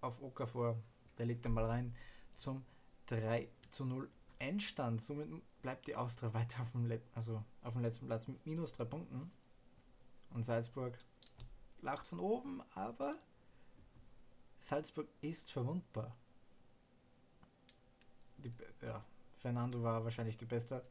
auf 0.00 0.20
Okafor. 0.20 0.76
Der 1.18 1.26
legt 1.26 1.44
den 1.44 1.54
Ball 1.54 1.66
rein 1.66 1.94
zum 2.36 2.64
3 3.06 3.48
zu 3.70 3.84
0 3.84 4.10
Endstand. 4.38 5.00
Somit 5.00 5.28
bleibt 5.60 5.86
die 5.86 5.94
Austria 5.94 6.32
weiter 6.34 6.62
auf 6.62 6.72
dem, 6.72 6.86
Let 6.86 7.02
also 7.14 7.44
auf 7.62 7.74
dem 7.74 7.82
letzten 7.82 8.06
Platz 8.06 8.26
mit 8.26 8.44
minus 8.46 8.72
3 8.72 8.84
Punkten. 8.86 9.30
Und 10.30 10.42
Salzburg 10.42 10.98
lacht 11.82 12.08
von 12.08 12.20
oben, 12.20 12.62
aber 12.74 13.16
Salzburg 14.58 15.08
ist 15.20 15.50
verwundbar. 15.50 16.16
Die, 18.38 18.52
ja, 18.80 19.04
Fernando 19.36 19.82
war 19.82 20.02
wahrscheinlich 20.04 20.36
die 20.36 20.46
Beste. 20.46 20.82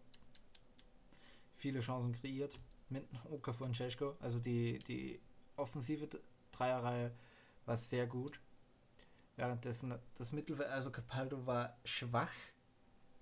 Viele 1.56 1.80
Chancen 1.80 2.14
kreiert 2.14 2.60
mit 2.90 3.08
Okafor 3.30 3.68
und 3.68 3.76
Cesko. 3.76 4.16
Also 4.20 4.40
die, 4.40 4.78
die 4.80 5.20
offensive 5.56 6.08
Dreierreihe 6.52 7.12
war 7.66 7.78
sehr 7.78 8.08
gut. 8.08 8.40
Währenddessen 9.38 9.98
das 10.16 10.32
Mittelfeld, 10.32 10.70
also 10.70 10.92
Capaldo 10.92 11.46
war 11.46 11.78
schwach. 11.86 12.32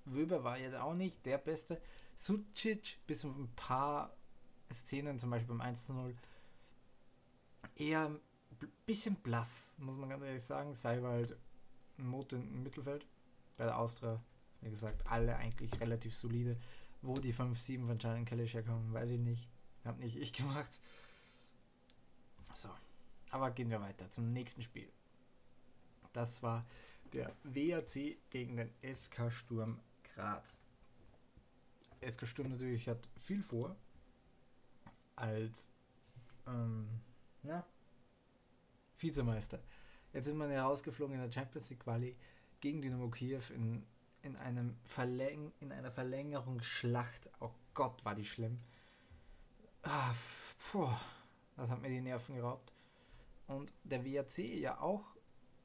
Wöber 0.06 0.44
war 0.44 0.58
jetzt 0.58 0.76
auch 0.76 0.96
nicht 0.96 1.26
der 1.26 1.38
Beste. 1.38 1.82
Sucic 2.16 2.98
bis 3.06 3.24
auf 3.24 3.36
ein 3.36 3.54
paar 3.56 4.16
Szenen, 4.72 5.20
zum 5.20 5.30
Beispiel 5.30 5.56
beim 5.56 5.74
1-0, 5.74 6.16
eher 7.75 8.08
ein 8.08 8.20
bisschen 8.86 9.16
blass, 9.16 9.75
muss 9.78 9.98
man 9.98 10.10
ganz 10.10 10.24
ehrlich 10.24 10.44
sagen. 10.44 10.74
Sei 10.74 10.98
ein 10.98 11.28
Motor 11.98 12.39
im 12.39 12.63
Mittelfeld. 12.63 13.06
Bei 13.58 13.66
der 13.66 13.78
Austria, 13.78 14.22
wie 14.62 14.70
gesagt, 14.70 15.06
alle 15.08 15.36
eigentlich 15.36 15.80
relativ 15.80 16.16
solide. 16.16 16.58
Wo 17.01 17.13
die 17.13 17.34
5-7 17.34 17.88
von 17.88 17.98
Giant 17.98 18.28
Kelly 18.28 18.48
herkommen, 18.48 18.94
weiß 18.94 19.12
ich 19.12 19.20
nicht. 19.20 19.48
Hab 19.86 20.00
nicht 20.00 20.18
ich 20.18 20.34
gemacht. 20.34 20.80
So. 22.54 22.70
Aber 23.32 23.51
gehen 23.51 23.70
wir 23.70 23.80
weiter 23.80 24.10
zum 24.10 24.28
nächsten 24.28 24.62
Spiel. 24.62 24.92
Das 26.13 26.42
war 26.42 26.66
der 27.13 27.36
WAC 27.44 28.18
gegen 28.30 28.58
den 28.58 28.72
SK 28.84 29.32
Sturm 29.32 29.80
Graz. 30.04 30.60
SK 32.08 32.28
Sturm 32.28 32.50
natürlich 32.50 32.88
hat 32.88 33.08
viel 33.18 33.44
vor 33.44 33.75
als 35.16 35.72
ähm, 36.48 36.88
na, 37.43 37.65
Vizemeister. 38.98 39.60
Jetzt 40.13 40.25
sind 40.25 40.38
wir 40.38 40.51
ja 40.51 40.65
rausgeflogen 40.65 41.15
in 41.15 41.22
der 41.22 41.31
Champions 41.31 41.69
League 41.69 41.84
Quali 41.84 42.15
gegen 42.60 42.81
Dynamo 42.81 43.10
Kiew 43.10 43.41
in, 43.53 43.86
in, 44.24 44.36
einem 44.38 44.75
Verläng 44.84 45.53
in 45.60 45.72
einer 45.72 45.91
Verlängerungsschlacht. 45.91 47.29
Oh 47.39 47.51
Gott, 47.74 48.03
war 48.03 48.15
die 48.15 48.25
schlimm. 48.25 48.60
Ah, 49.84 50.13
puh, 50.72 50.89
das 51.55 51.69
hat 51.69 51.81
mir 51.81 51.89
die 51.89 52.01
Nerven 52.01 52.36
geraubt. 52.36 52.74
Und 53.48 53.72
der 53.84 54.03
WAC 54.03 54.39
ja 54.39 54.79
auch 54.79 55.05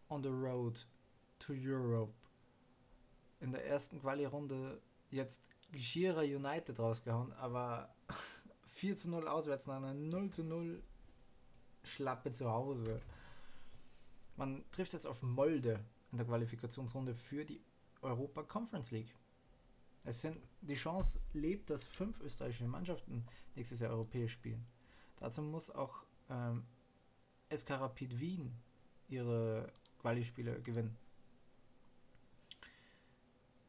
on 0.08 0.22
the 0.22 0.28
road 0.28 0.86
to 1.38 1.52
Europe. 1.54 2.14
In 3.40 3.52
der 3.52 3.66
ersten 3.66 4.00
Quali-Runde 4.00 4.80
jetzt 5.10 5.42
Gira 5.72 6.20
United 6.20 6.78
rausgehauen, 6.78 7.32
aber 7.32 7.94
4 8.68 8.96
zu 8.96 9.10
0 9.10 9.26
auswärts 9.28 9.66
nach 9.66 9.76
einer 9.76 9.94
0 9.94 10.30
zu 10.30 10.44
0 10.44 10.82
Schlappe 11.84 12.32
zu 12.32 12.50
Hause. 12.50 13.00
Man 14.36 14.64
trifft 14.70 14.92
jetzt 14.92 15.06
auf 15.06 15.22
Molde 15.22 15.84
in 16.10 16.18
der 16.18 16.26
Qualifikationsrunde 16.26 17.14
für 17.14 17.44
die 17.44 17.60
Europa 18.02 18.42
Conference 18.42 18.90
League. 18.90 19.14
Es 20.04 20.20
sind, 20.20 20.38
die 20.60 20.74
Chance 20.74 21.20
lebt, 21.32 21.70
dass 21.70 21.82
fünf 21.82 22.20
österreichische 22.20 22.66
Mannschaften 22.66 23.24
nächstes 23.54 23.80
Jahr 23.80 23.92
europäisch 23.92 24.32
spielen. 24.32 24.66
Dazu 25.16 25.40
muss 25.40 25.70
auch 25.70 26.04
ähm, 26.28 26.64
SK 27.54 27.70
Rapid 27.70 28.20
Wien 28.20 28.54
ihre 29.08 29.72
Quali-Spiele 30.00 30.60
gewinnen. 30.60 30.96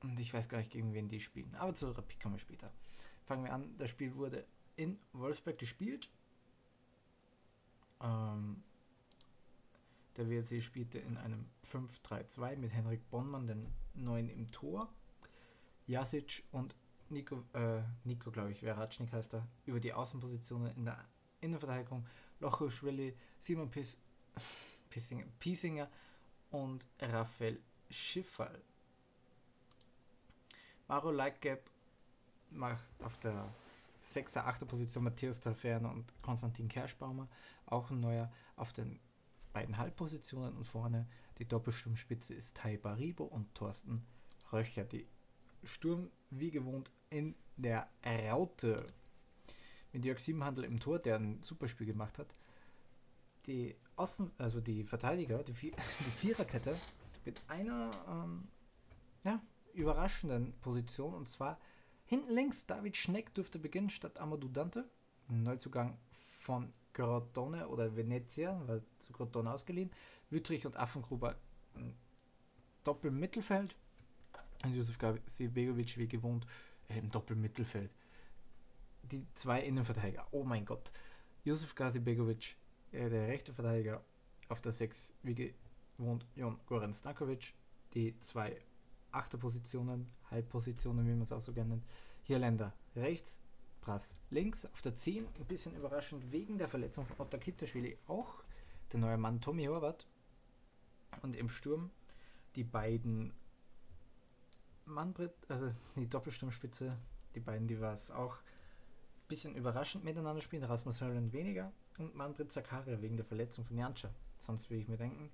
Und 0.01 0.19
ich 0.19 0.33
weiß 0.33 0.49
gar 0.49 0.57
nicht, 0.57 0.71
gegen 0.71 0.93
wen 0.93 1.07
die 1.07 1.21
spielen. 1.21 1.55
Aber 1.55 1.73
zu 1.73 1.89
Rapid 1.89 2.19
kommen 2.19 2.35
wir 2.35 2.39
später. 2.39 2.71
Fangen 3.25 3.45
wir 3.45 3.53
an. 3.53 3.75
Das 3.77 3.89
Spiel 3.89 4.15
wurde 4.15 4.45
in 4.75 4.99
Wolfsburg 5.13 5.57
gespielt. 5.57 6.09
Ähm, 8.05 8.63
der 10.17 10.29
WRC 10.29 10.63
spielte 10.63 10.99
in 10.99 11.17
einem 11.17 11.45
5-3-2 11.69 12.55
mit 12.57 12.71
Henrik 12.71 13.09
Bonnmann, 13.09 13.47
den 13.47 13.67
neuen 13.95 14.29
im 14.29 14.51
Tor. 14.51 14.93
Jasic 15.87 16.43
und 16.51 16.75
Nico, 17.09 17.43
äh, 17.53 17.81
Nico 18.03 18.31
glaube 18.31 18.51
ich, 18.51 18.59
Veratschnik 18.59 19.11
heißt 19.11 19.33
er, 19.33 19.47
über 19.65 19.79
die 19.79 19.93
Außenpositionen 19.93 20.75
in 20.75 20.85
der 20.85 21.03
Innenverteidigung. 21.41 22.05
Lochoschwili, 22.39 23.15
Simon 23.39 23.69
Piss, 23.69 23.97
Pissinger, 24.89 25.25
Piesinger 25.39 25.89
und 26.51 26.87
Raphael 26.99 27.59
Schifferl. 27.89 28.61
Maro 30.87 31.11
Leitgeb 31.11 31.59
macht 32.51 32.85
auf 33.03 33.17
der 33.19 33.53
6er, 34.05 34.45
8er 34.45 34.65
Position 34.65 35.03
Matthäus 35.03 35.39
Taferne 35.39 35.89
und 35.89 36.13
Konstantin 36.21 36.67
Kerschbaumer. 36.67 37.27
Auch 37.65 37.89
ein 37.89 37.99
neuer 37.99 38.31
auf 38.55 38.71
den 38.71 38.99
beiden 39.53 39.77
Halbpositionen 39.77 40.55
und 40.55 40.65
vorne 40.65 41.07
die 41.37 41.47
Doppelsturmspitze 41.47 42.33
ist 42.33 42.57
Tai 42.57 42.77
Baribo 42.77 43.23
und 43.23 43.53
Thorsten 43.55 44.05
Röcher. 44.51 44.85
Die 44.85 45.07
Sturm 45.63 46.11
wie 46.29 46.51
gewohnt 46.51 46.91
in 47.09 47.35
der 47.57 47.89
Raute. 48.05 48.85
Mit 49.91 50.05
Jörg 50.05 50.19
Siebenhandel 50.19 50.65
im 50.65 50.79
Tor, 50.79 50.99
der 50.99 51.15
ein 51.15 51.41
super 51.41 51.67
Spiel 51.67 51.87
gemacht 51.87 52.19
hat. 52.19 52.35
Die 53.47 53.75
Außen, 53.95 54.31
also 54.37 54.59
die 54.59 54.83
Verteidiger, 54.83 55.43
die, 55.43 55.53
die 55.71 55.71
Viererkette 55.71 56.75
mit 57.23 57.41
einer 57.47 57.91
ähm, 58.07 58.47
ja, 59.23 59.41
überraschenden 59.73 60.53
Position 60.61 61.13
und 61.13 61.27
zwar 61.27 61.59
Hinten 62.05 62.31
links 62.31 62.65
David 62.65 62.95
Schneck 62.97 63.33
dürfte 63.33 63.59
beginnen 63.59 63.89
statt 63.89 64.19
Amadou 64.19 64.47
Dante. 64.47 64.87
Neuzugang 65.27 65.97
von 66.39 66.71
Crotone 66.93 67.67
oder 67.67 67.95
Venezia, 67.95 68.61
war 68.67 68.81
zu 68.99 69.11
Crotone 69.11 69.51
ausgeliehen. 69.51 69.91
Wüttrich 70.29 70.65
und 70.65 70.77
Affengruber 70.77 71.35
Doppelmittelfeld. 72.83 73.75
Und 74.63 74.75
Josef 74.75 74.97
Sibegovic 75.25 75.97
wie 75.97 76.07
gewohnt 76.07 76.45
äh, 76.87 76.99
im 76.99 77.09
Doppelmittelfeld. 77.09 77.91
Die 79.03 79.25
zwei 79.33 79.61
Innenverteidiger. 79.61 80.27
Oh 80.31 80.43
mein 80.43 80.65
Gott. 80.65 80.91
Josef 81.43 81.75
Gazibegovic, 81.75 82.55
äh, 82.91 83.09
der 83.09 83.27
rechte 83.27 83.53
Verteidiger, 83.53 84.03
auf 84.47 84.61
der 84.61 84.71
6 84.71 85.13
wie 85.23 85.53
gewohnt 85.97 86.25
Jon 86.35 86.59
Goran 86.65 86.93
Stankovic. 86.93 87.53
Die 87.93 88.17
zwei 88.19 88.57
Achterpositionen, 89.15 90.11
Halbpositionen, 90.29 91.05
wie 91.07 91.11
man 91.11 91.21
es 91.21 91.31
auch 91.31 91.41
so 91.41 91.53
gerne 91.53 91.71
nennt. 91.71 91.85
Hier 92.23 92.39
Länder 92.39 92.73
rechts, 92.95 93.39
Brass 93.81 94.17
links, 94.29 94.65
auf 94.65 94.81
der 94.81 94.95
10 94.95 95.27
ein 95.27 95.45
bisschen 95.45 95.75
überraschend 95.75 96.31
wegen 96.31 96.57
der 96.57 96.67
Verletzung 96.67 97.05
von 97.05 97.19
Otta 97.19 97.37
Kiptaschwili 97.37 97.97
auch 98.07 98.43
der 98.91 98.99
neue 98.99 99.17
Mann 99.17 99.41
Tommy 99.41 99.65
Horvath 99.65 100.07
und 101.21 101.35
im 101.35 101.49
Sturm 101.49 101.91
die 102.55 102.63
beiden 102.63 103.33
Manfred, 104.85 105.33
also 105.49 105.69
die 105.95 106.07
Doppelsturmspitze, 106.07 106.97
die 107.33 107.39
beiden, 107.39 107.67
die 107.67 107.79
war 107.79 107.93
es 107.93 108.11
auch 108.11 108.37
ein 108.37 109.27
bisschen 109.27 109.55
überraschend 109.55 110.03
miteinander 110.03 110.41
spielen, 110.41 110.63
Rasmus 110.63 111.01
Hörland 111.01 111.33
weniger 111.33 111.71
und 111.97 112.15
Manfred 112.15 112.51
Zakaria 112.51 113.01
wegen 113.01 113.17
der 113.17 113.25
Verletzung 113.25 113.65
von 113.65 113.77
Janscha. 113.77 114.09
Sonst 114.37 114.69
würde 114.69 114.81
ich 114.81 114.87
mir 114.87 114.97
denken, 114.97 115.31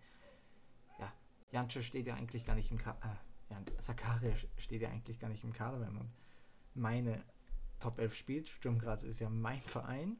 ja, 1.00 1.12
Janscha 1.52 1.82
steht 1.82 2.08
ja 2.08 2.16
eigentlich 2.16 2.46
gar 2.46 2.56
nicht 2.56 2.72
im 2.72 2.78
Kader. 2.78 3.00
Äh, 3.04 3.31
ja, 3.52 3.62
Sakaria 3.80 4.34
steht 4.58 4.82
ja 4.82 4.90
eigentlich 4.90 5.20
gar 5.20 5.28
nicht 5.28 5.44
im 5.44 5.52
Kader, 5.54 5.82
wenn 5.82 5.94
man 5.94 6.10
meine 6.74 7.24
Top 7.80 8.00
11 8.00 8.16
spielt. 8.16 8.50
Sturm 8.50 8.80
Graz 8.80 9.04
ist 9.04 9.20
ja 9.20 9.30
mein 9.30 9.62
Verein. 9.62 10.18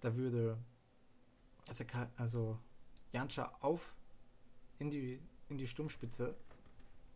Da 0.00 0.16
würde 0.16 0.58
also 2.16 2.58
Janscha 3.12 3.56
auf 3.60 3.94
in 4.78 4.90
die, 4.90 5.20
in 5.48 5.56
die 5.56 5.66
Sturmspitze 5.66 6.36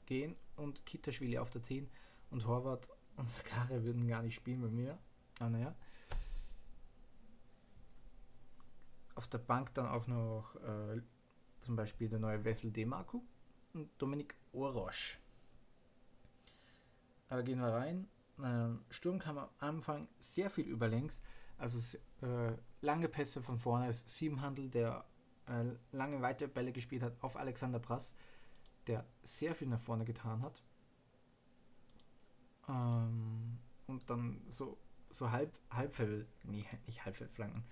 gehen 0.07 0.37
und 0.57 0.87
Kitaschwili 0.87 1.39
auf 1.39 1.51
der 1.51 1.63
10 1.63 1.91
und 2.31 2.47
Horvath 2.47 2.89
und 3.17 3.29
Sakaria 3.29 3.83
würden 3.83 4.07
gar 4.07 4.23
nicht 4.23 4.37
spielen 4.37 4.63
bei 4.63 4.69
mir. 4.69 4.99
Ah, 5.41 5.49
naja. 5.51 5.75
Auf 9.17 9.27
der 9.27 9.39
Bank 9.39 9.75
dann 9.75 9.89
auch 9.89 10.07
noch 10.07 10.55
äh, 10.57 11.03
zum 11.59 11.75
Beispiel 11.75 12.09
der 12.09 12.21
neue 12.21 12.45
Wessel 12.45 12.71
Demarco 12.71 13.23
und 13.79 13.91
Dominik 13.99 14.35
Orosch. 14.53 15.19
Aber 17.29 17.43
gehen 17.43 17.61
wir 17.61 17.73
rein. 17.73 18.09
Ähm, 18.43 18.85
Sturm 18.91 19.19
kam 19.19 19.39
am 19.39 19.49
Anfang 19.59 20.09
sehr 20.19 20.51
viel 20.51 20.67
über 20.67 20.89
links. 20.89 21.23
Also 21.57 21.79
äh, 22.23 22.57
lange 22.81 23.09
Pässe 23.09 23.43
von 23.43 23.59
vorne. 23.59 23.93
Siebenhandel, 23.93 24.69
der 24.69 25.05
äh, 25.47 25.65
lange 25.93 26.21
weite 26.23 26.49
Bälle 26.49 26.73
gespielt 26.73 27.03
hat 27.03 27.15
auf 27.21 27.37
Alexander 27.37 27.79
Brass, 27.79 28.15
der 28.87 29.05
sehr 29.23 29.55
viel 29.55 29.69
nach 29.69 29.81
vorne 29.81 30.05
getan 30.05 30.43
hat. 30.43 30.63
Ähm, 32.69 33.59
und 33.87 34.09
dann 34.11 34.39
so, 34.49 34.79
so 35.11 35.31
halb, 35.31 35.57
Halbfeld, 35.71 36.29
nee, 36.45 36.65
nicht 36.87 37.05
Halbfeldflanken, 37.05 37.65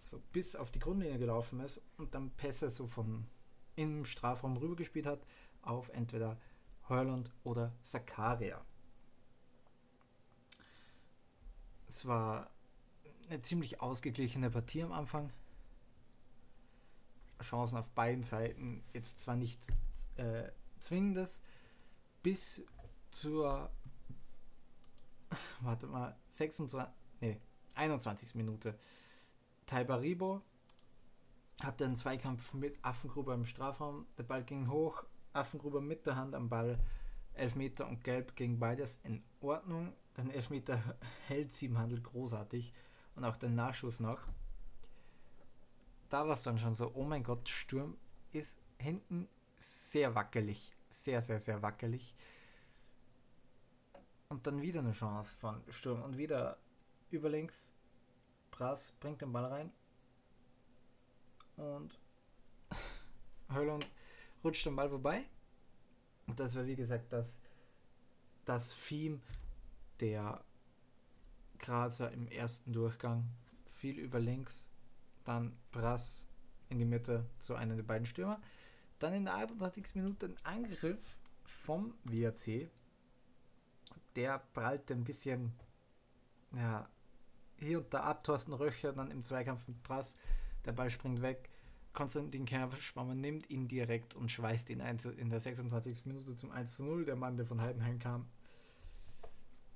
so 0.00 0.22
bis 0.32 0.56
auf 0.56 0.70
die 0.70 0.80
Grundlinie 0.80 1.18
gelaufen 1.18 1.60
ist 1.60 1.80
und 1.96 2.14
dann 2.14 2.30
Pässe 2.30 2.70
so 2.70 2.86
von 2.86 3.26
im 3.76 4.04
Strafraum 4.04 4.56
rübergespielt 4.56 5.06
hat 5.06 5.26
auf 5.62 5.88
entweder 5.90 6.38
Hurland 6.88 7.30
oder 7.44 7.72
Sakaria. 7.82 8.64
Es 11.86 12.06
war 12.06 12.50
eine 13.28 13.40
ziemlich 13.42 13.80
ausgeglichene 13.80 14.50
Partie 14.50 14.82
am 14.82 14.92
Anfang. 14.92 15.32
Chancen 17.40 17.76
auf 17.76 17.90
beiden 17.90 18.24
Seiten 18.24 18.82
jetzt 18.92 19.20
zwar 19.20 19.36
nicht 19.36 19.60
äh, 20.16 20.50
zwingendes, 20.80 21.42
bis 22.22 22.64
zur 23.10 23.70
warte 25.60 25.86
mal 25.86 26.16
26 26.30 26.92
nee, 27.20 27.40
21. 27.74 28.34
Minute 28.34 28.78
Taibaribo 29.66 30.42
hatte 31.62 31.84
einen 31.84 31.96
Zweikampf 31.96 32.52
mit 32.54 32.78
Affengruber 32.82 33.34
im 33.34 33.44
Strafraum. 33.44 34.06
Der 34.18 34.24
Ball 34.24 34.44
ging 34.44 34.70
hoch, 34.70 35.04
Affengruber 35.32 35.80
mit 35.80 36.06
der 36.06 36.16
Hand 36.16 36.34
am 36.34 36.48
Ball. 36.48 36.78
Elfmeter 37.34 37.88
und 37.88 38.04
Gelb 38.04 38.36
ging 38.36 38.58
beides 38.58 39.00
in 39.02 39.22
Ordnung. 39.40 39.92
Den 40.16 40.30
Elfmeter 40.30 40.80
hält 41.28 41.52
sie 41.52 41.66
im 41.66 41.78
Handel 41.78 42.00
großartig 42.00 42.72
und 43.16 43.24
auch 43.24 43.36
den 43.36 43.54
Nachschuss 43.54 44.00
noch. 44.00 44.28
Da 46.08 46.26
war 46.26 46.34
es 46.34 46.42
dann 46.42 46.58
schon 46.58 46.74
so, 46.74 46.92
oh 46.94 47.04
mein 47.04 47.24
Gott, 47.24 47.48
Sturm 47.48 47.96
ist 48.32 48.60
hinten 48.78 49.28
sehr 49.58 50.14
wackelig. 50.14 50.76
Sehr, 50.90 51.22
sehr, 51.22 51.40
sehr 51.40 51.62
wackelig. 51.62 52.14
Und 54.28 54.46
dann 54.46 54.62
wieder 54.62 54.80
eine 54.80 54.92
Chance 54.92 55.36
von 55.38 55.62
Sturm 55.70 56.02
und 56.02 56.16
wieder 56.16 56.58
über 57.10 57.28
links. 57.28 57.72
Brass 58.50 58.92
bringt 59.00 59.20
den 59.22 59.32
Ball 59.32 59.46
rein. 59.46 59.72
Und 61.56 61.98
Höllund 63.52 63.86
rutscht 64.42 64.66
den 64.66 64.76
Ball 64.76 64.88
vorbei. 64.88 65.24
Und 66.26 66.40
das 66.40 66.54
war 66.54 66.66
wie 66.66 66.76
gesagt 66.76 67.12
das, 67.12 67.40
das 68.44 68.74
Theme 68.86 69.20
der 70.00 70.44
Grazer 71.58 72.10
im 72.12 72.28
ersten 72.28 72.72
Durchgang. 72.72 73.28
Viel 73.66 73.98
über 73.98 74.20
links, 74.20 74.66
dann 75.24 75.56
Brass 75.70 76.24
in 76.68 76.78
die 76.78 76.84
Mitte 76.84 77.26
zu 77.40 77.54
einem 77.54 77.76
der 77.76 77.84
beiden 77.84 78.06
Stürmer. 78.06 78.40
Dann 78.98 79.12
in 79.12 79.24
der 79.24 79.34
38. 79.34 79.94
Minute 79.94 80.26
ein 80.26 80.36
Angriff 80.44 81.18
vom 81.44 81.94
WAC. 82.04 82.70
Der 84.16 84.38
prallt 84.38 84.90
ein 84.90 85.04
bisschen 85.04 85.52
ja, 86.52 86.88
hier 87.58 87.78
und 87.78 87.92
da 87.92 88.00
ab. 88.00 88.24
Thorsten 88.24 88.52
Röcher 88.52 88.92
dann 88.92 89.10
im 89.10 89.24
Zweikampf 89.24 89.66
mit 89.68 89.82
Brass. 89.82 90.16
Der 90.64 90.72
Ball 90.72 90.90
springt 90.90 91.22
weg. 91.22 91.50
Konstantin 91.92 92.44
Kerschbaumer 92.44 93.14
nimmt 93.14 93.48
ihn 93.50 93.68
direkt 93.68 94.14
und 94.14 94.30
schweißt 94.30 94.68
ihn 94.70 94.80
ein 94.80 94.98
in 95.16 95.30
der 95.30 95.40
26. 95.40 96.06
Minute 96.06 96.34
zum 96.34 96.50
1 96.50 96.76
zu 96.76 96.82
0. 96.82 97.04
Der 97.04 97.16
Mann, 97.16 97.36
der 97.36 97.46
von 97.46 97.60
Heidenheim 97.60 97.98
kam. 97.98 98.28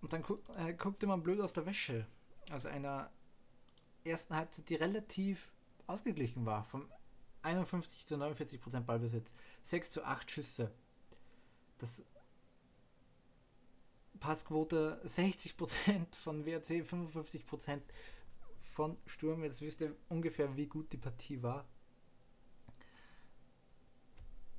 Und 0.01 0.12
dann 0.12 0.22
gu 0.22 0.38
äh, 0.57 0.74
guckte 0.74 1.07
man 1.07 1.22
blöd 1.22 1.40
aus 1.40 1.53
der 1.53 1.66
Wäsche. 1.66 2.07
Aus 2.51 2.66
einer 2.66 3.11
ersten 4.05 4.35
Halbzeit, 4.35 4.68
die 4.68 4.74
relativ 4.74 5.53
ausgeglichen 5.87 6.44
war. 6.44 6.64
Vom 6.64 6.90
51 7.42 8.05
zu 8.07 8.16
49 8.16 8.61
Prozent 8.61 8.87
Ballbesitz. 8.87 9.35
6 9.62 9.90
zu 9.90 10.05
8 10.05 10.31
Schüsse. 10.31 10.72
Das 11.79 12.03
Passquote 14.18 15.01
60 15.05 15.57
Prozent 15.57 16.16
von 16.16 16.44
WRC, 16.44 16.85
55 16.85 17.46
Prozent 17.46 17.85
von 18.78 18.96
Sturm. 19.06 19.42
Jetzt 19.42 19.60
wisst 19.60 19.80
ihr 19.80 19.96
ungefähr, 20.08 20.56
wie 20.56 20.68
gut 20.68 20.92
die 20.92 20.98
Partie 20.98 21.42
war. 21.42 21.66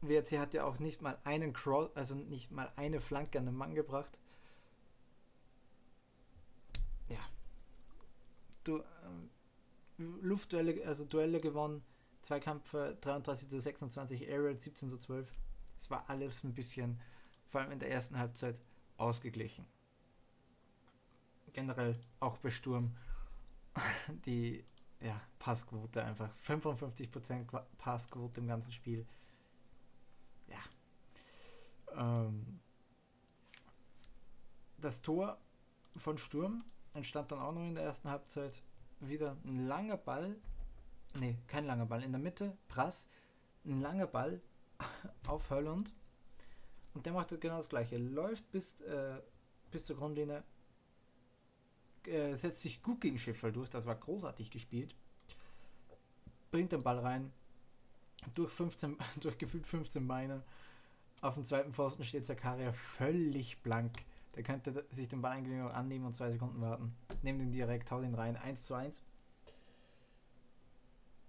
WRC 0.02 0.38
hat 0.38 0.54
ja 0.54 0.66
auch 0.66 0.78
nicht 0.80 1.02
mal 1.02 1.18
einen 1.24 1.54
Crawl, 1.54 1.90
also 1.96 2.16
nicht 2.16 2.52
mal 2.52 2.70
eine 2.76 3.00
Flanke 3.00 3.40
an 3.40 3.46
den 3.46 3.56
Mann 3.56 3.76
gebracht. 3.76 4.20
Ja. 7.08 7.20
Du, 8.66 8.80
äh, 8.80 8.84
Luftduelle, 9.98 10.86
also 10.86 11.06
Duelle 11.06 11.40
gewonnen, 11.40 11.82
Zweikämpfe 12.22 12.98
33 13.00 13.48
zu 13.48 13.62
26, 13.62 14.28
Aerial 14.28 14.60
17 14.60 14.90
zu 14.90 14.98
12. 14.98 15.34
Es 15.78 15.90
war 15.90 16.10
alles 16.10 16.44
ein 16.44 16.54
bisschen, 16.54 17.00
vor 17.46 17.62
allem 17.62 17.72
in 17.72 17.80
der 17.80 17.90
ersten 17.90 18.20
Halbzeit, 18.20 18.60
ausgeglichen. 18.98 19.66
Generell 21.54 21.98
auch 22.20 22.38
bei 22.40 22.52
Sturm 22.52 22.98
die 24.26 24.64
ja, 25.02 25.20
Passquote 25.40 26.04
einfach 26.04 26.30
55% 26.36 27.46
Passquote 27.78 28.42
im 28.42 28.48
ganzen 28.48 28.72
Spiel. 28.72 29.06
Ja. 30.48 30.60
Ähm, 31.96 32.60
das 34.78 35.02
Tor 35.02 35.38
von 35.98 36.18
Sturm 36.18 36.64
entstand 36.94 37.32
dann 37.32 37.40
auch 37.40 37.54
noch 37.54 37.66
in 37.66 37.76
der 37.76 37.84
ersten 37.84 38.10
Halbzeit. 38.10 38.62
Wieder 39.00 39.38
ein 39.46 39.68
langer 39.68 39.98
Ball. 39.98 40.36
Ne, 41.16 41.38
kein 41.48 41.66
langer 41.66 41.86
Ball. 41.86 42.04
In 42.04 42.12
der 42.12 42.20
Mitte, 42.20 42.58
Prass. 42.68 43.10
Ein 43.66 43.82
langer 43.82 44.08
Ball 44.08 44.42
auf 45.28 45.50
Hölland. 45.50 45.94
Und 46.94 47.06
der 47.06 47.14
macht 47.14 47.40
genau 47.40 47.58
das 47.58 47.70
gleiche. 47.70 47.98
Läuft 47.98 48.50
bis, 48.52 48.82
äh, 48.82 49.22
bis 49.72 49.86
zur 49.86 49.98
Grundlinie. 49.98 50.44
Äh, 52.10 52.36
setzt 52.36 52.62
sich 52.62 52.82
gut 52.82 53.02
gegen 53.02 53.20
Schiffer 53.20 53.52
durch. 53.52 53.70
Das 53.70 53.86
war 53.86 53.96
großartig 53.96 54.50
gespielt. 54.50 54.96
Bringt 56.52 56.72
den 56.72 56.82
Ball 56.82 57.00
rein. 57.00 57.32
Durch, 58.34 58.52
15, 58.52 58.98
durch 59.22 59.38
gefühlt 59.38 59.68
15 59.68 60.08
Beine. 60.08 60.44
Auf 61.22 61.36
dem 61.36 61.44
zweiten 61.44 61.74
Pfosten 61.74 62.04
steht 62.04 62.26
Zakaria 62.26 62.74
völlig 62.74 63.62
blank. 63.62 63.94
Der 64.36 64.44
könnte 64.44 64.86
sich 64.90 65.08
den 65.08 65.22
Ball 65.22 65.34
eigentlich 65.34 65.60
annehmen 65.60 66.06
und 66.06 66.16
zwei 66.16 66.32
Sekunden 66.32 66.62
warten. 66.62 66.96
Nimmt 67.22 67.42
ihn 67.42 67.52
direkt, 67.52 67.92
haut 67.92 68.04
ihn 68.04 68.16
rein. 68.16 68.38
1 68.38 68.66
zu 68.66 68.74
1. 68.74 69.02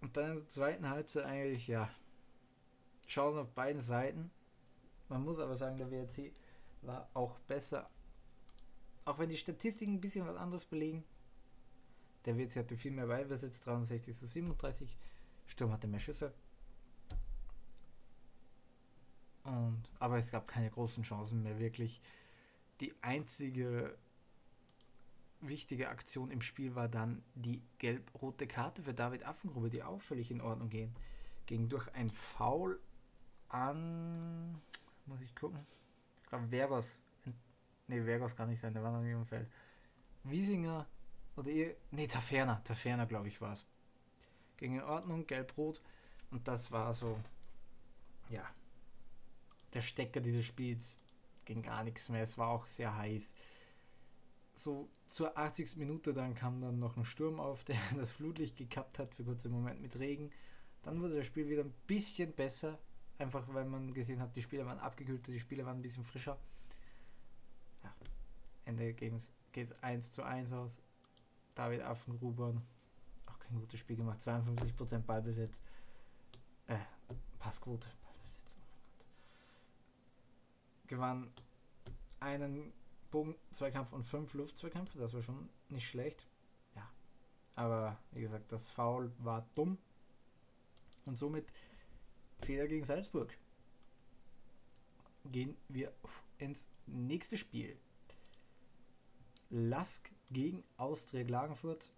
Und 0.01 0.17
dann 0.17 0.31
in 0.31 0.37
der 0.39 0.49
zweiten 0.49 0.89
Halbzeit 0.89 1.25
eigentlich, 1.25 1.67
ja, 1.69 1.91
schauen 3.07 3.39
auf 3.39 3.51
beiden 3.51 3.83
Seiten. 3.83 4.31
Man 5.09 5.25
muss 5.25 5.39
aber 5.39 5.57
sagen, 5.57 5.77
der 5.77 5.91
WRC 5.91 6.33
war 6.83 7.09
auch 7.13 7.39
besser. 7.41 7.91
Auch 9.05 9.19
wenn 9.19 9.29
die 9.29 9.37
Statistiken 9.37 9.95
ein 9.95 10.01
bisschen 10.01 10.27
was 10.27 10.37
anderes 10.37 10.65
belegen. 10.65 11.05
Der 12.25 12.37
WRC 12.37 12.57
hatte 12.57 12.77
viel 12.77 12.93
mehr 12.93 13.07
Ballbesitz, 13.07 13.61
63 13.63 14.17
zu 14.17 14.27
37. 14.27 14.97
Sturm 15.47 15.73
hatte 15.73 15.87
mehr 15.87 16.01
Schüsse. 16.01 16.35
Und, 19.45 19.83
aber 19.99 20.19
es 20.19 20.31
gab 20.31 20.47
keine 20.47 20.71
großen 20.71 21.03
Chancen 21.03 21.43
mehr, 21.43 21.59
wirklich. 21.59 22.01
Die 22.81 22.93
einzige 23.01 23.97
wichtige 25.41 25.89
Aktion 25.89 26.31
im 26.31 26.43
Spiel 26.43 26.75
war 26.75 26.89
dann 26.89 27.23
die 27.35 27.63
gelb-rote 27.79 28.47
Karte 28.47 28.83
für 28.83 28.93
David 28.93 29.25
Affengrube, 29.25 29.71
die 29.71 29.83
auch 29.83 30.03
völlig 30.03 30.31
in 30.31 30.43
Ordnung 30.43 30.69
ging. 30.69 30.95
Ging 31.47 31.69
durch 31.71 31.89
ein 31.95 32.11
Foul 32.11 32.79
an 33.49 34.61
muss 35.11 35.21
ich 35.21 35.35
gucken. 35.35 35.67
Ich 36.23 36.29
glaube, 36.29 36.47
Vergos. 36.47 37.01
Ne, 37.91 38.05
Vergos 38.05 38.37
kann 38.37 38.49
nicht 38.49 38.61
sein, 38.61 38.73
der 38.73 38.85
war 38.85 38.93
noch 38.93 39.03
nicht 39.03 39.13
im 39.13 39.27
Feld. 39.27 39.49
Wiesinger 40.23 40.87
oder 41.37 41.51
ihr. 41.51 41.77
Ne, 41.91 42.07
Taferner. 42.07 42.63
Taferner, 42.63 43.07
glaube 43.07 43.27
ich, 43.27 43.41
war 43.41 43.55
es. 43.55 43.67
Ging 44.57 44.77
in 44.77 44.83
Ordnung, 44.83 45.27
gelb-rot. 45.27 45.83
Und 46.31 46.47
das 46.47 46.71
war 46.71 46.95
so. 46.95 47.19
Ja. 48.29 48.49
Der 49.75 49.83
Stecker 49.83 50.21
dieses 50.21 50.47
Spiels. 50.47 50.97
Ging 51.45 51.63
gar 51.63 51.83
nichts 51.83 52.09
mehr. 52.09 52.23
Es 52.23 52.39
war 52.39 52.49
auch 52.49 52.67
sehr 52.67 52.97
heiß. 52.97 53.35
So 54.55 54.89
zur 55.09 55.37
80. 55.37 55.77
Minute 55.77 56.15
dann 56.15 56.37
kam 56.37 56.61
dann 56.61 56.79
noch 56.79 56.97
ein 56.97 57.05
Sturm 57.05 57.41
auf, 57.41 57.65
der 57.71 57.77
das 57.97 58.11
Flutlicht 58.13 58.57
gekappt 58.57 59.01
hat 59.01 59.15
für 59.15 59.25
kurzen 59.25 59.51
Moment 59.51 59.83
mit 59.83 59.99
Regen. 59.99 60.31
Dann 60.83 61.03
wurde 61.03 61.17
das 61.17 61.27
Spiel 61.27 61.49
wieder 61.49 61.65
ein 61.65 61.75
bisschen 61.89 62.33
besser. 62.33 62.79
Einfach 63.19 63.53
weil 63.53 63.65
man 63.65 63.93
gesehen 63.93 64.21
hat, 64.21 64.37
die 64.37 64.43
Spieler 64.43 64.65
waren 64.65 64.79
abgekühlter, 64.79 65.33
die 65.33 65.41
Spieler 65.41 65.67
waren 65.67 65.79
ein 65.79 65.83
bisschen 65.83 66.05
frischer. 66.05 66.39
Ende 68.71 68.95
geht 68.95 69.13
es 69.55 69.83
1 69.83 70.13
zu 70.13 70.23
1 70.23 70.53
aus. 70.53 70.81
David 71.55 71.83
Affengruber, 71.83 72.55
auch 73.27 73.39
kein 73.41 73.59
gutes 73.59 73.81
Spiel 73.81 73.97
gemacht. 73.97 74.21
52% 74.21 75.01
Ballbesitz. 75.01 75.63
Äh, 76.69 76.79
Passquote. 77.39 77.89
Ballbesitz, 78.03 78.57
oh 78.57 78.61
mein 78.61 78.79
Gott. 78.99 79.09
Gewann 80.87 81.33
einen 82.21 82.73
Bogen, 83.11 83.35
Zweikampf 83.51 83.93
und 83.93 84.05
fünf 84.05 84.35
Luftzweikämpfe. 84.35 84.99
Das 84.99 85.13
war 85.13 85.23
schon 85.23 85.49
nicht 85.69 85.89
schlecht. 85.89 86.27
Ja. 86.77 86.89
Aber 87.57 87.99
wie 88.13 88.21
gesagt, 88.21 88.53
das 88.53 88.71
Foul 88.71 89.13
war 89.19 89.47
dumm. 89.55 89.79
Und 91.07 91.19
somit 91.19 91.53
Fehler 92.41 92.69
gegen 92.69 92.85
Salzburg. 92.85 93.37
Gehen 95.25 95.57
wir 95.69 95.93
ins 96.39 96.69
nächste 96.87 97.37
Spiel. 97.37 97.77
Lask 99.51 100.11
gegen 100.31 100.65
Austria 100.77 101.25
Klagenfurt. 101.25 101.91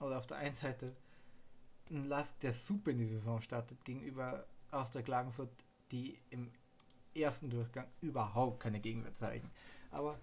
Oder 0.00 0.18
auf 0.18 0.26
der 0.26 0.38
einen 0.38 0.54
Seite 0.54 0.94
ein 1.90 2.06
Lask, 2.06 2.38
der 2.40 2.52
super 2.52 2.90
in 2.90 2.98
die 2.98 3.06
Saison 3.06 3.40
startet, 3.40 3.84
gegenüber 3.84 4.46
Austria 4.70 5.02
Klagenfurt, 5.02 5.50
die 5.92 6.18
im 6.30 6.50
ersten 7.14 7.50
Durchgang 7.50 7.86
überhaupt 8.00 8.60
keine 8.60 8.80
Gegenwehr 8.80 9.14
zeigen. 9.14 9.50
Aber 9.90 10.18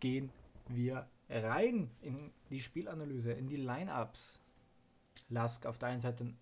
gehen 0.00 0.30
wir 0.68 1.08
rein 1.28 1.90
in 2.00 2.32
die 2.50 2.60
Spielanalyse, 2.60 3.32
in 3.32 3.46
die 3.46 3.56
Lineups. 3.56 4.40
Lask 5.28 5.64
auf 5.64 5.78
der 5.78 5.90
einen 5.90 6.00
Seite 6.00 6.34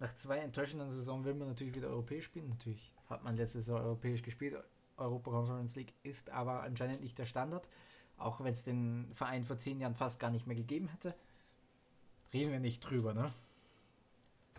nach 0.00 0.14
zwei 0.14 0.38
enttäuschenden 0.38 0.90
Saison 0.90 1.24
will 1.24 1.34
man 1.34 1.48
natürlich 1.48 1.74
wieder 1.74 1.88
europäisch 1.88 2.24
spielen. 2.24 2.48
Natürlich 2.48 2.92
hat 3.08 3.22
man 3.22 3.36
letzte 3.36 3.58
Saison 3.58 3.82
europäisch 3.82 4.22
gespielt. 4.22 4.56
Europa 5.00 5.30
Conference 5.30 5.74
League 5.76 5.94
ist 6.02 6.30
aber 6.30 6.62
anscheinend 6.62 7.00
nicht 7.00 7.18
der 7.18 7.26
Standard. 7.26 7.68
Auch 8.16 8.40
wenn 8.40 8.52
es 8.52 8.64
den 8.64 9.10
Verein 9.14 9.44
vor 9.44 9.56
zehn 9.56 9.80
Jahren 9.80 9.94
fast 9.94 10.20
gar 10.20 10.30
nicht 10.30 10.46
mehr 10.46 10.56
gegeben 10.56 10.88
hätte. 10.88 11.14
Reden 12.32 12.52
wir 12.52 12.60
nicht 12.60 12.80
drüber, 12.80 13.14
ne? 13.14 13.32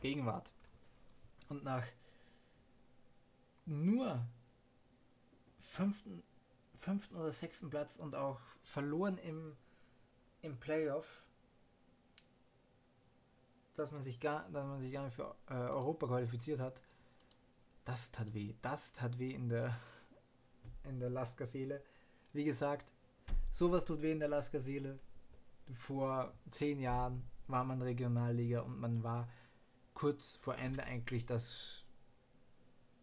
Gegenwart. 0.02 0.52
Und 1.48 1.64
nach 1.64 1.86
nur 3.66 4.26
fünften, 5.60 6.24
fünften 6.76 7.16
oder 7.16 7.32
sechsten 7.32 7.70
Platz 7.70 7.96
und 7.98 8.16
auch 8.16 8.40
verloren 8.64 9.18
im, 9.20 9.56
im 10.42 10.58
Playoff, 10.60 11.24
dass 13.76 13.92
man 13.92 14.02
sich 14.02 14.20
gar, 14.20 14.50
dass 14.50 14.66
man 14.66 14.80
sich 14.82 14.92
gar 14.92 15.06
nicht 15.06 15.16
für 15.16 15.36
äh, 15.48 15.54
Europa 15.54 16.08
qualifiziert 16.08 16.60
hat, 16.60 16.82
das 17.86 18.12
tat 18.12 18.34
weh. 18.34 18.54
Das 18.62 18.94
tat 18.94 19.18
weh 19.18 19.32
in 19.32 19.50
der, 19.50 19.78
in 20.84 21.00
der 21.00 21.10
Lasker-Seele. 21.10 21.82
Wie 22.34 22.44
gesagt, 22.44 22.94
sowas 23.50 23.86
tut 23.86 24.02
weh 24.02 24.12
in 24.12 24.20
der 24.20 24.30
Lasker-Seele. 24.30 25.00
Vor 25.74 26.34
zehn 26.50 26.80
Jahren 26.80 27.24
war 27.48 27.64
man 27.64 27.82
Regionalliga 27.82 28.62
und 28.62 28.80
man 28.80 29.04
war 29.04 29.30
kurz 29.94 30.34
vor 30.34 30.58
Ende 30.58 30.84
eigentlich, 30.84 31.26
dass 31.26 31.84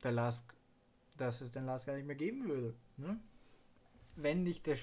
der 0.03 0.13
Lask, 0.13 0.55
dass 1.17 1.41
es 1.41 1.53
den 1.53 1.67
Lask 1.67 1.87
gar 1.87 1.95
nicht 1.95 2.07
mehr 2.07 2.17
geben 2.17 2.49
würde. 2.49 2.75
Ne? 2.97 3.19
Wenn 4.17 4.43
nicht 4.43 4.67
der, 4.67 4.77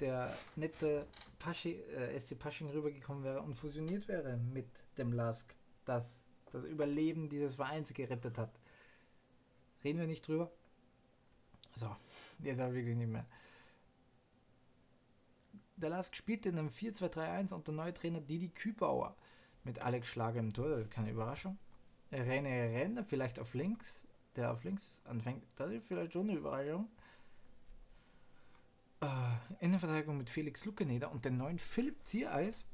der 0.00 0.34
nette 0.56 1.06
Paschi, 1.38 1.74
äh, 1.74 2.18
SC 2.18 2.38
Pasching 2.38 2.70
rübergekommen 2.70 3.22
wäre 3.22 3.42
und 3.42 3.54
fusioniert 3.54 4.08
wäre 4.08 4.36
mit 4.36 4.66
dem 4.96 5.12
Lask, 5.12 5.54
das 5.84 6.24
das 6.52 6.64
Überleben 6.64 7.28
dieses 7.28 7.54
Vereins 7.54 7.92
gerettet 7.94 8.38
hat. 8.38 8.50
Reden 9.82 9.98
wir 9.98 10.06
nicht 10.06 10.26
drüber? 10.26 10.50
So, 11.74 11.96
jetzt 12.42 12.60
aber 12.60 12.74
wirklich 12.74 12.96
nicht 12.96 13.10
mehr. 13.10 13.26
Der 15.76 15.90
Lask 15.90 16.14
spielte 16.14 16.48
in 16.48 16.58
einem 16.58 16.68
4-2-3-1 16.68 17.52
unter 17.52 17.72
neue 17.72 17.92
Trainer 17.92 18.20
Didi 18.20 18.48
Kübauer 18.48 19.16
mit 19.64 19.80
Alex 19.80 20.08
Schlager 20.08 20.40
im 20.40 20.52
Tor, 20.52 20.68
das 20.68 20.82
ist 20.82 20.90
keine 20.90 21.10
Überraschung. 21.10 21.58
René 22.12 22.74
Renner 22.74 23.04
vielleicht 23.04 23.38
auf 23.38 23.54
links, 23.54 24.04
der 24.36 24.52
auf 24.52 24.64
links 24.64 25.02
anfängt, 25.04 25.44
das 25.56 25.70
ist 25.70 25.86
vielleicht 25.86 26.12
schon 26.12 26.28
eine 26.28 26.38
Überraschung. 26.38 26.88
Äh, 29.00 29.64
Innenverteidigung 29.64 30.18
mit 30.18 30.30
Felix 30.30 30.64
Lukeneder 30.64 31.10
und 31.10 31.24
den 31.24 31.36
neuen 31.36 31.58
Philipp 31.58 31.96
Ziereis, 32.04 32.64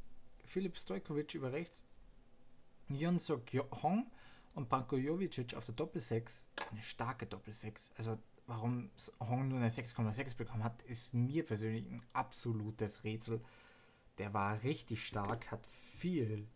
Philipp 0.44 0.76
Stojkovic 0.78 1.34
über 1.34 1.52
rechts, 1.52 1.82
Jon 2.88 3.18
Sok 3.18 3.42
Hong 3.82 4.10
und 4.54 4.68
Branko 4.68 4.96
Jovicic 4.96 5.54
auf 5.54 5.64
der 5.64 5.74
Doppel-6. 5.74 6.46
Eine 6.70 6.82
starke 6.82 7.26
Doppel-6. 7.26 7.92
Also 7.96 8.18
warum 8.48 8.90
Hong 9.20 9.48
nur 9.48 9.58
eine 9.58 9.68
6,6 9.68 10.36
bekommen 10.36 10.64
hat, 10.64 10.82
ist 10.82 11.14
mir 11.14 11.46
persönlich 11.46 11.86
ein 11.86 12.02
absolutes 12.12 13.04
Rätsel. 13.04 13.40
Der 14.18 14.34
war 14.34 14.60
richtig 14.64 15.06
stark, 15.06 15.52
hat 15.52 15.64
viel 15.66 16.48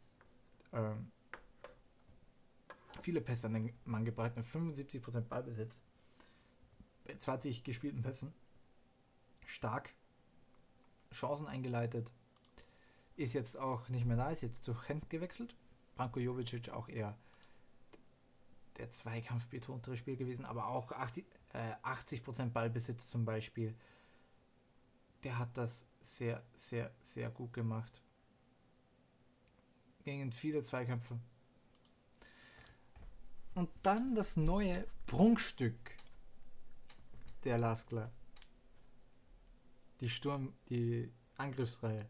ähm, 0.73 1.13
viele 3.03 3.21
Pässe 3.21 3.47
an 3.47 3.55
den 3.55 3.73
Mann 3.85 4.05
gebracht, 4.05 4.37
mit 4.37 4.47
75% 4.47 5.23
Ballbesitz. 5.23 5.81
Bei 7.05 7.17
20 7.17 7.65
gespielten 7.65 8.03
Pässen. 8.03 8.33
Stark. 9.45 9.91
Chancen 11.13 11.47
eingeleitet. 11.47 12.11
Ist 13.17 13.35
jetzt 13.35 13.59
auch 13.59 13.89
nicht 13.89 14.07
mehr 14.07 14.17
da, 14.17 14.31
ist 14.31 14.41
jetzt 14.41 14.65
zu 14.65 14.89
Hent 14.89 15.11
gewechselt. 15.11 15.55
Branko 15.95 16.21
Jovicic 16.21 16.71
auch 16.71 16.89
eher 16.89 17.17
der 18.79 18.91
Zweikampf 18.91 19.47
betontere 19.49 19.99
Spiel 19.99 20.17
gewesen, 20.17 20.47
aber 20.47 20.69
auch 20.69 20.93
80, 20.93 21.27
äh, 21.53 21.75
80% 21.83 22.51
Ballbesitz 22.51 23.09
zum 23.09 23.25
Beispiel. 23.25 23.75
Der 25.25 25.39
hat 25.39 25.57
das 25.57 25.87
sehr, 26.01 26.43
sehr, 26.55 26.91
sehr 27.01 27.31
gut 27.31 27.53
gemacht. 27.53 28.03
Gingen 30.05 30.33
viele 30.33 30.63
Zweikämpfe. 30.63 31.19
Und 33.55 33.71
dann 33.83 34.15
das 34.15 34.37
neue 34.37 34.87
Prunkstück 35.07 35.97
der 37.45 37.59
Laskler. 37.59 38.11
Die 40.01 40.09
Sturm, 40.09 40.53
die 40.69 41.13
Angriffsreihe. 41.37 42.07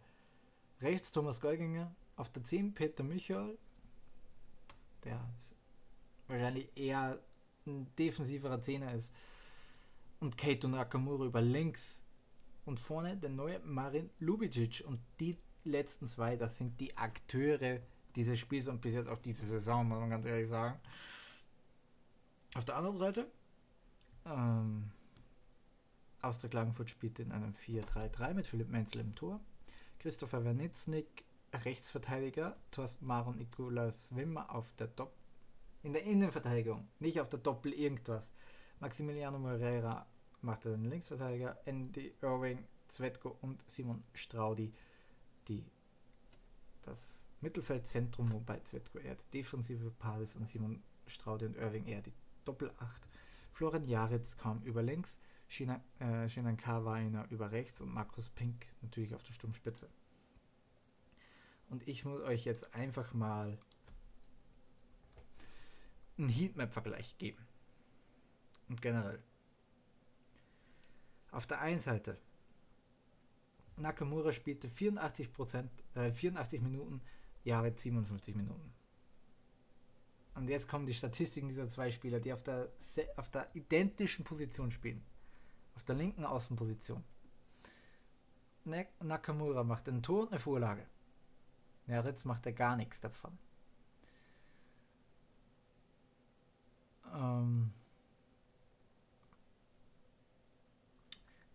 Rechts 0.80 1.12
Thomas 1.12 1.40
Golginger, 1.40 1.94
auf 2.16 2.30
der 2.30 2.44
10 2.44 2.74
Peter 2.74 3.02
Michael, 3.02 3.58
der 5.04 5.20
wahrscheinlich 6.28 6.68
eher 6.76 7.18
ein 7.66 7.86
defensiverer 7.96 8.60
Zehner 8.60 8.92
ist. 8.94 9.12
Und 10.22 10.38
Keito 10.38 10.68
Nakamura 10.68 11.24
über 11.24 11.40
links. 11.40 12.00
Und 12.64 12.78
vorne 12.78 13.16
der 13.16 13.30
neue 13.30 13.58
Marin 13.58 14.08
Lubicic. 14.20 14.84
Und 14.86 15.00
die 15.18 15.36
letzten 15.64 16.06
zwei, 16.06 16.36
das 16.36 16.56
sind 16.56 16.78
die 16.78 16.96
Akteure 16.96 17.80
dieses 18.14 18.38
Spiels 18.38 18.68
und 18.68 18.80
bis 18.80 18.94
jetzt 18.94 19.08
auch 19.08 19.18
diese 19.18 19.44
Saison, 19.44 19.88
muss 19.88 19.98
man 19.98 20.10
ganz 20.10 20.24
ehrlich 20.24 20.46
sagen. 20.46 20.78
Auf 22.54 22.64
der 22.64 22.76
anderen 22.76 22.98
Seite, 22.98 23.26
ähm, 24.24 24.92
Austria 26.20 26.50
Klagenfurt 26.50 26.88
spielte 26.88 27.22
in 27.22 27.32
einem 27.32 27.54
4-3-3 27.54 28.34
mit 28.34 28.46
Philipp 28.46 28.68
Menzel 28.68 29.00
im 29.00 29.16
Tor. 29.16 29.40
Christopher 29.98 30.44
Wernitznik, 30.44 31.24
Rechtsverteidiger, 31.52 32.56
Thorsten 32.70 33.06
Mar 33.06 33.26
und 33.26 33.38
Nikolaus 33.38 34.14
Wimmer 34.14 34.54
auf 34.54 34.72
der 34.74 34.94
Top 34.94 35.16
in 35.82 35.92
der 35.92 36.04
Innenverteidigung, 36.04 36.86
nicht 37.00 37.20
auf 37.20 37.28
der 37.28 37.40
Doppel 37.40 37.72
irgendwas. 37.72 38.34
Maximiliano 38.78 39.38
Moreira 39.38 40.06
machte 40.42 40.70
den 40.70 40.84
Linksverteidiger, 40.84 41.58
Andy 41.64 42.14
Irving, 42.20 42.66
Zvetko 42.88 43.36
und 43.40 43.64
Simon 43.68 44.02
Straudi 44.14 44.72
die 45.48 45.64
das 46.82 47.26
Mittelfeldzentrum, 47.40 48.32
wobei 48.32 48.60
Zvetko 48.60 48.98
eher 48.98 49.16
die 49.16 49.38
defensive 49.38 49.90
Part 49.90 50.22
ist 50.22 50.36
und 50.36 50.48
Simon 50.48 50.82
Straudi 51.06 51.46
und 51.46 51.56
Irving 51.56 51.86
eher 51.86 52.02
die 52.02 52.12
Doppelacht. 52.44 53.08
Florian 53.52 53.86
Jaritz 53.86 54.36
kam 54.36 54.62
über 54.62 54.82
links, 54.82 55.20
Shinan, 55.48 55.82
äh, 55.98 56.56
Kawainer 56.56 57.26
über 57.30 57.50
rechts 57.50 57.80
und 57.80 57.92
Markus 57.92 58.28
Pink 58.30 58.66
natürlich 58.80 59.14
auf 59.14 59.22
der 59.22 59.32
Sturmspitze. 59.32 59.88
Und 61.68 61.86
ich 61.88 62.04
muss 62.04 62.20
euch 62.20 62.44
jetzt 62.44 62.74
einfach 62.74 63.12
mal 63.12 63.58
einen 66.18 66.28
Heatmap-Vergleich 66.28 67.18
geben. 67.18 67.46
Und 68.68 68.80
generell. 68.80 69.22
Auf 71.32 71.46
der 71.46 71.60
einen 71.60 71.78
Seite, 71.80 72.18
Nakamura 73.76 74.32
spielte 74.32 74.68
84%, 74.68 75.68
äh, 75.94 76.12
84 76.12 76.60
Minuten, 76.60 77.00
Jahre 77.42 77.72
57 77.76 78.36
Minuten. 78.36 78.72
Und 80.34 80.48
jetzt 80.48 80.68
kommen 80.68 80.86
die 80.86 80.94
Statistiken 80.94 81.48
dieser 81.48 81.68
zwei 81.68 81.90
Spieler, 81.90 82.20
die 82.20 82.32
auf 82.32 82.42
der, 82.42 82.68
auf 83.16 83.30
der 83.30 83.48
identischen 83.54 84.24
Position 84.24 84.70
spielen. 84.70 85.02
Auf 85.74 85.84
der 85.84 85.96
linken 85.96 86.24
Außenposition. 86.24 87.02
Nakamura 89.00 89.64
macht 89.64 89.88
ein 89.88 90.02
Tor 90.02 90.22
und 90.22 90.32
eine 90.32 90.40
Vorlage. 90.40 90.86
Neritz 91.86 92.24
macht 92.24 92.46
er 92.46 92.52
gar 92.52 92.76
nichts 92.76 93.00
davon. 93.00 93.36
Ähm, 97.12 97.72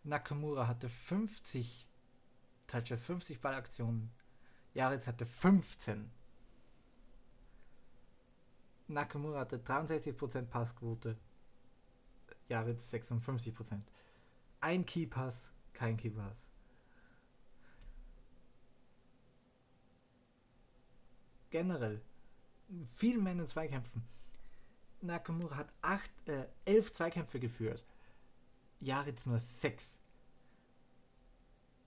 Nakamura 0.08 0.67
hatte 0.67 0.88
50 0.88 1.86
Touches, 2.65 3.02
50 3.02 3.41
Ballaktionen. 3.41 4.10
Jaritz 4.74 5.06
hatte 5.06 5.26
15. 5.26 6.10
Nakamura 8.88 9.41
hatte 9.41 9.58
63% 9.58 10.43
Passquote. 10.46 11.17
Jaritz 12.48 12.93
56%. 12.93 13.82
Ein 14.62 14.86
Keypass, 14.86 15.52
kein 15.74 15.98
Keypass. 15.98 16.54
Generell 21.50 22.02
viel 22.96 23.17
mehr 23.17 23.34
in 23.34 23.39
den 23.39 23.48
Zweikämpfen. 23.48 24.08
Nakamura 25.02 25.58
hat 25.58 25.74
acht, 25.82 26.12
äh, 26.30 26.48
elf 26.63 26.93
Zweikämpfe 26.93 27.39
geführt. 27.39 27.84
Jaritz 28.80 29.26
nur 29.26 29.40
sechs. 29.40 30.00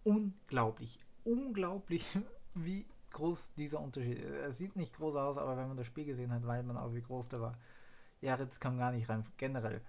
Unglaublich, 0.05 0.99
unglaublich, 1.25 2.07
wie 2.55 2.87
groß 3.11 3.55
dieser 3.55 3.81
Unterschied 3.81 4.19
ist. 4.19 4.31
Er 4.31 4.53
sieht 4.53 4.77
nicht 4.77 4.97
groß 4.97 5.17
aus, 5.17 5.39
aber 5.39 5.57
wenn 5.57 5.69
man 5.69 5.77
das 5.77 5.87
Spiel 5.87 6.05
gesehen 6.05 6.33
hat, 6.33 6.47
weiß 6.47 6.65
man 6.65 6.77
auch, 6.77 6.95
wie 6.95 7.03
groß 7.03 7.29
der 7.29 7.41
war. 7.41 7.59
Jaritz 8.21 8.61
kam 8.61 8.79
gar 8.79 8.93
nicht 8.93 9.09
rein, 9.09 9.25
generell. 9.37 9.81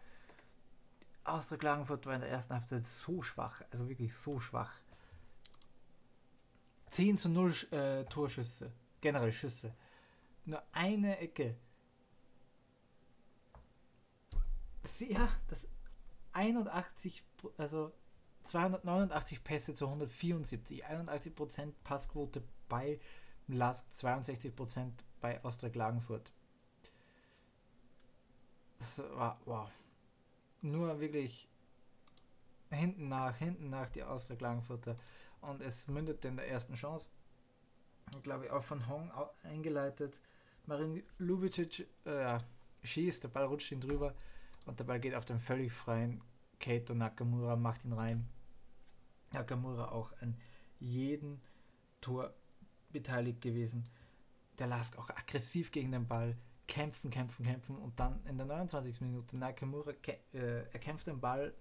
Austria 1.23 1.57
Klagenfurt 1.57 2.05
war 2.05 2.15
in 2.15 2.21
der 2.21 2.29
ersten 2.29 2.53
Halbzeit 2.53 2.83
so 2.83 3.21
schwach, 3.21 3.61
also 3.71 3.87
wirklich 3.87 4.13
so 4.13 4.39
schwach. 4.39 4.73
10 6.89 7.17
zu 7.17 7.29
0 7.29 7.53
äh, 7.71 8.05
Torschüsse, 8.05 8.71
generell 8.99 9.31
Schüsse. 9.31 9.73
Nur 10.45 10.61
eine 10.73 11.19
Ecke 11.19 11.55
sehr, 14.83 15.29
das 15.47 15.67
81, 16.33 17.23
also 17.57 17.91
289 18.43 19.43
Pässe 19.43 19.73
zu 19.73 19.85
174, 19.85 20.85
81% 20.85 21.73
Passquote 21.83 22.43
bei 22.69 22.99
Lask, 23.47 23.85
62% 23.91 24.91
bei 25.19 25.43
Austria 25.43 25.69
Klagenfurt. 25.69 26.31
das 28.81 28.99
war 29.15 29.39
wow. 29.45 29.69
Nur 30.61 30.99
wirklich 30.99 31.47
hinten 32.69 33.09
nach, 33.09 33.35
hinten 33.37 33.69
nach 33.69 33.89
die 33.89 34.03
Austria 34.03 34.35
Klagenfurter 34.35 34.95
und 35.41 35.61
es 35.61 35.87
mündete 35.87 36.27
in 36.27 36.37
der 36.37 36.47
ersten 36.47 36.75
Chance. 36.75 37.07
Glaube 38.23 38.45
ich 38.45 38.51
auch 38.51 38.63
von 38.63 38.87
Hong 38.87 39.11
eingeleitet. 39.43 40.19
Marin 40.65 41.03
Lubicic 41.17 41.87
äh, 42.05 42.37
schießt, 42.83 43.23
der 43.23 43.29
Ball 43.29 43.45
rutscht 43.45 43.71
ihn 43.71 43.81
drüber 43.81 44.13
und 44.65 44.79
der 44.79 44.85
Ball 44.85 44.99
geht 44.99 45.15
auf 45.15 45.25
den 45.25 45.39
völlig 45.39 45.71
freien 45.71 46.21
Kato 46.59 46.93
Nakamura, 46.93 47.55
macht 47.55 47.85
ihn 47.85 47.93
rein. 47.93 48.27
Nakamura 49.33 49.91
auch 49.91 50.11
an 50.21 50.37
jedem 50.79 51.39
Tor 52.01 52.33
beteiligt 52.91 53.41
gewesen. 53.41 53.87
Der 54.59 54.67
Lask 54.67 54.97
auch 54.97 55.09
aggressiv 55.09 55.71
gegen 55.71 55.91
den 55.91 56.07
Ball, 56.07 56.37
kämpfen, 56.67 57.09
kämpfen, 57.09 57.45
kämpfen 57.45 57.75
und 57.77 57.99
dann 57.99 58.23
in 58.25 58.37
der 58.37 58.45
29. 58.45 59.01
Minute 59.01 59.37
Nakamura 59.37 59.93
äh, 60.33 60.63
erkämpft 60.71 61.07
den 61.07 61.19
Ball 61.19 61.53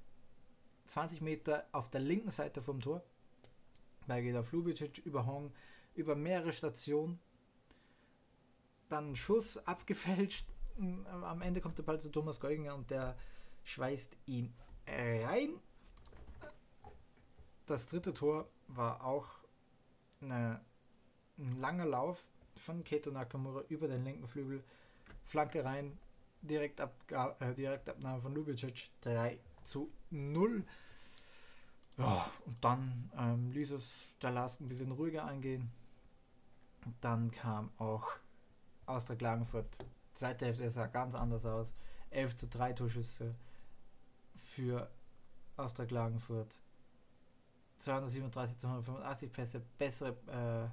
20 0.86 1.20
Meter 1.20 1.66
auf 1.72 1.88
der 1.88 2.00
linken 2.00 2.30
Seite 2.30 2.62
vom 2.62 2.80
Tor. 2.80 3.02
Ball 4.06 4.22
geht 4.22 4.36
auf 4.36 4.50
Lubicic 4.52 4.98
über 4.98 5.24
Hong, 5.24 5.52
über 5.94 6.16
mehrere 6.16 6.52
Stationen. 6.52 7.20
Dann 8.88 9.14
Schuss 9.14 9.56
abgefälscht. 9.66 10.46
Am 11.22 11.42
Ende 11.42 11.60
kommt 11.60 11.78
der 11.78 11.82
Ball 11.82 12.00
zu 12.00 12.10
Thomas 12.10 12.40
Geuginger 12.40 12.74
und 12.74 12.90
der 12.90 13.16
schweißt 13.64 14.16
ihn 14.26 14.52
rein. 14.86 15.60
Das 17.66 17.86
dritte 17.86 18.14
Tor 18.14 18.48
war 18.68 19.04
auch 19.04 19.26
eine, 20.20 20.60
ein 21.38 21.60
langer 21.60 21.86
Lauf 21.86 22.26
von 22.56 22.82
Keto 22.84 23.10
Nakamura 23.10 23.62
über 23.68 23.88
den 23.88 24.04
linken 24.04 24.26
Flügel. 24.26 24.64
Flanke 25.24 25.64
rein, 25.64 25.96
direkt, 26.42 26.80
ab, 26.80 26.92
äh, 27.40 27.54
Direktabnahme 27.54 28.22
von 28.22 28.34
Lubicic 28.34 28.90
3 29.02 29.38
zu 29.64 29.90
0. 30.10 30.64
Ja, 31.98 32.30
und 32.46 32.64
dann 32.64 33.12
ähm, 33.16 33.52
ließ 33.52 33.72
es 33.72 34.16
der 34.22 34.30
Lask 34.30 34.60
ein 34.60 34.66
bisschen 34.66 34.90
ruhiger 34.90 35.24
angehen. 35.24 35.70
Und 36.84 36.94
dann 37.00 37.30
kam 37.30 37.70
auch 37.78 38.08
aus 38.86 39.04
der 39.04 39.16
Klagenfurt. 39.16 39.84
Zweite 40.14 40.46
Hälfte 40.46 40.70
sah 40.70 40.86
ganz 40.86 41.14
anders 41.14 41.46
aus. 41.46 41.74
11 42.10 42.36
zu 42.36 42.48
3 42.48 42.72
Torschüsse 42.72 43.34
für 44.36 44.90
Austria 45.56 45.86
Klagenfurt. 45.86 46.60
237 47.78 48.58
zu 48.58 48.66
185 48.66 49.32
Pässe, 49.32 49.60
bessere 49.78 50.16
äh, 50.26 50.68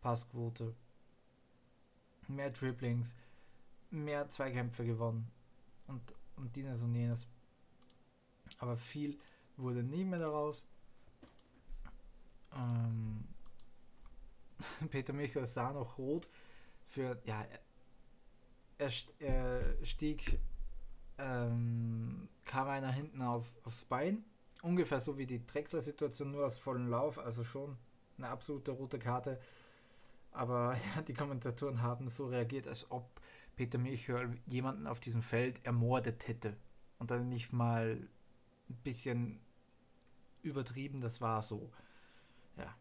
Passquote, 0.00 0.74
mehr 2.26 2.50
Dribblings, 2.50 3.14
mehr 3.90 4.28
Zweikämpfe 4.28 4.84
gewonnen 4.84 5.30
und, 5.86 6.02
und 6.36 6.54
dieses 6.56 6.82
und 6.82 6.94
jenes. 6.94 7.26
Aber 8.58 8.76
viel 8.76 9.16
wurde 9.56 9.82
nie 9.82 10.04
mehr 10.04 10.18
daraus. 10.18 10.64
Ähm, 12.56 13.24
Peter 14.90 15.12
Michael 15.12 15.46
sah 15.46 15.72
noch 15.72 15.96
rot 15.98 16.28
für, 16.88 17.20
ja, 17.24 17.46
er, 18.78 18.90
er 19.18 19.84
stieg, 19.84 20.38
ähm, 21.18 22.28
kam 22.44 22.68
einer 22.68 22.92
hinten 22.92 23.22
auf, 23.22 23.46
aufs 23.64 23.84
Bein 23.84 24.24
ungefähr 24.62 25.00
so 25.00 25.18
wie 25.18 25.26
die 25.26 25.44
Drechsler-Situation, 25.44 26.30
nur 26.30 26.46
aus 26.46 26.56
vollem 26.56 26.88
Lauf, 26.88 27.18
also 27.18 27.44
schon 27.44 27.76
eine 28.16 28.28
absolute 28.28 28.72
rote 28.72 28.98
Karte. 28.98 29.40
Aber 30.32 30.76
ja, 30.96 31.02
die 31.02 31.14
Kommentatoren 31.14 31.82
haben 31.82 32.08
so 32.08 32.26
reagiert, 32.26 32.66
als 32.68 32.90
ob 32.90 33.20
Peter 33.56 33.78
Michael 33.78 34.38
jemanden 34.46 34.86
auf 34.86 35.00
diesem 35.00 35.22
Feld 35.22 35.64
ermordet 35.64 36.28
hätte. 36.28 36.56
Und 36.98 37.10
dann 37.10 37.28
nicht 37.28 37.52
mal 37.52 38.08
ein 38.68 38.76
bisschen 38.82 39.40
übertrieben, 40.42 41.00
das 41.00 41.20
war 41.20 41.42
so. 41.42 41.70
Ja. 42.56 42.74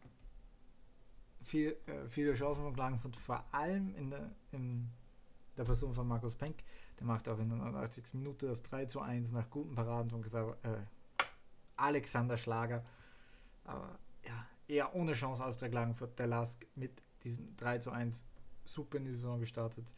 Viel, 1.43 1.77
äh, 1.85 2.09
viele 2.09 2.33
Chancen 2.33 2.75
von 2.99 3.13
vor 3.13 3.45
allem 3.51 3.95
in 3.95 4.09
der, 4.09 4.31
in 4.51 4.91
der 5.57 5.63
Person 5.63 5.93
von 5.93 6.07
Markus 6.07 6.35
Penck. 6.35 6.63
Der 6.99 7.05
macht 7.05 7.27
auch 7.27 7.39
in 7.39 7.49
der 7.49 7.57
89. 7.57 8.13
Minute 8.13 8.47
das 8.47 8.61
3 8.63 8.85
zu 8.85 9.01
1 9.01 9.31
nach 9.31 9.49
guten 9.49 9.75
Paraden 9.75 10.09
von 10.09 10.23
äh, 10.23 10.77
Alexander 11.75 12.37
Schlager. 12.37 12.83
Aber 13.63 13.99
ja, 14.25 14.47
eher 14.67 14.95
ohne 14.95 15.13
Chance 15.13 15.43
aus 15.43 15.57
der 15.57 15.69
Klagenfurt. 15.69 16.17
Der 16.19 16.27
Lask 16.27 16.65
mit 16.75 17.01
diesem 17.23 17.55
3 17.57 17.79
zu 17.79 17.91
1 17.91 18.23
super 18.65 18.97
in 18.97 19.05
die 19.05 19.11
Saison 19.11 19.39
gestartet. 19.39 19.93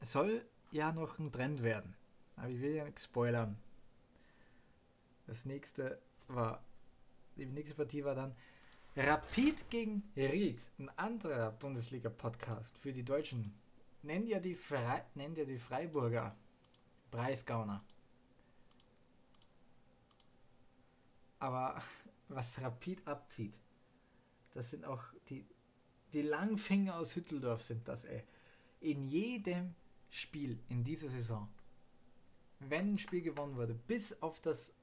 Es 0.00 0.12
soll 0.12 0.44
ja 0.70 0.92
noch 0.92 1.18
ein 1.18 1.30
Trend 1.30 1.62
werden. 1.62 1.94
Aber 2.36 2.48
ich 2.48 2.60
will 2.60 2.74
ja 2.74 2.84
nichts 2.84 3.04
spoilern. 3.04 3.56
Das 5.26 5.44
nächste 5.44 6.00
war, 6.28 6.62
die 7.36 7.46
nächste 7.46 7.76
Partie 7.76 8.04
war 8.04 8.14
dann 8.14 8.34
Rapid 8.94 9.70
gegen 9.70 10.02
Ried, 10.14 10.60
ein 10.78 10.90
anderer 10.98 11.50
Bundesliga-Podcast 11.52 12.76
für 12.76 12.92
die 12.92 13.02
Deutschen. 13.02 13.54
Nennt 14.02 14.28
ja 14.28 14.38
die, 14.38 14.54
Fre 14.54 15.06
nennt 15.14 15.38
ja 15.38 15.46
die 15.46 15.58
Freiburger 15.58 16.36
Preisgauner. 17.10 17.82
Aber 21.38 21.82
was 22.28 22.60
Rapid 22.60 23.08
abzieht, 23.08 23.58
das 24.52 24.70
sind 24.70 24.84
auch 24.84 25.02
die, 25.30 25.46
die 26.12 26.20
Langfinger 26.20 26.96
aus 26.96 27.16
Hütteldorf 27.16 27.62
sind 27.62 27.88
das, 27.88 28.04
ey. 28.04 28.22
In 28.80 29.08
jedem 29.08 29.74
Spiel 30.10 30.58
in 30.68 30.84
dieser 30.84 31.08
Saison, 31.08 31.48
wenn 32.58 32.92
ein 32.92 32.98
Spiel 32.98 33.22
gewonnen 33.22 33.56
wurde, 33.56 33.72
bis 33.72 34.20
auf 34.20 34.42
das 34.42 34.74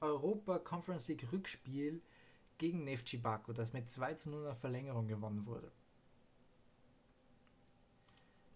Europa 0.00 0.60
Conference 0.60 1.08
League 1.08 1.30
Rückspiel 1.30 2.00
gegen 2.60 2.84
Neftchi 2.84 3.16
Baku, 3.16 3.54
das 3.54 3.72
mit 3.72 3.88
2 3.88 4.14
zu 4.14 4.30
0 4.30 4.44
nach 4.44 4.56
Verlängerung 4.58 5.08
gewonnen 5.08 5.46
wurde, 5.46 5.72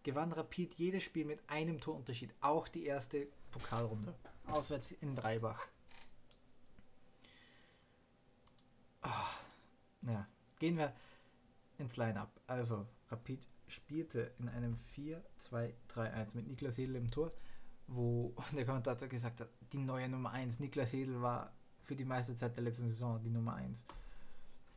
gewann 0.03 0.31
Rapid 0.31 0.75
jedes 0.75 1.03
Spiel 1.03 1.25
mit 1.25 1.41
einem 1.49 1.81
Torunterschied, 1.81 2.35
auch 2.43 2.69
die 2.69 2.85
erste 2.85 3.27
Pokalrunde, 3.51 4.15
auswärts 4.47 4.93
in 4.93 5.17
Dreibach. 5.17 5.67
Oh, 9.03 10.07
ja, 10.07 10.29
gehen 10.59 10.77
wir 10.77 10.93
ins 11.79 11.97
Line-Up. 11.97 12.31
Also, 12.47 12.87
Rapid 13.11 13.49
spielte 13.69 14.33
in 14.39 14.51
einem 14.51 14.77
4-2-3-1 14.95 16.37
mit 16.37 16.47
Niklas 16.47 16.77
Hedel 16.77 16.97
im 16.97 17.11
Tor, 17.11 17.33
wo 17.87 18.35
der 18.53 18.67
Kommentator 18.67 19.09
gesagt 19.09 19.41
hat, 19.41 19.49
die 19.73 19.79
neue 19.79 20.11
Nummer 20.11 20.33
1. 20.33 20.61
Niklas 20.61 20.93
Hedel 20.93 21.23
war 21.23 21.55
für 21.85 21.95
die 21.95 22.05
meiste 22.05 22.35
Zeit 22.35 22.57
der 22.57 22.65
letzten 22.65 22.89
Saison 22.89 23.23
die 23.23 23.31
Nummer 23.31 23.55
1. 23.55 23.85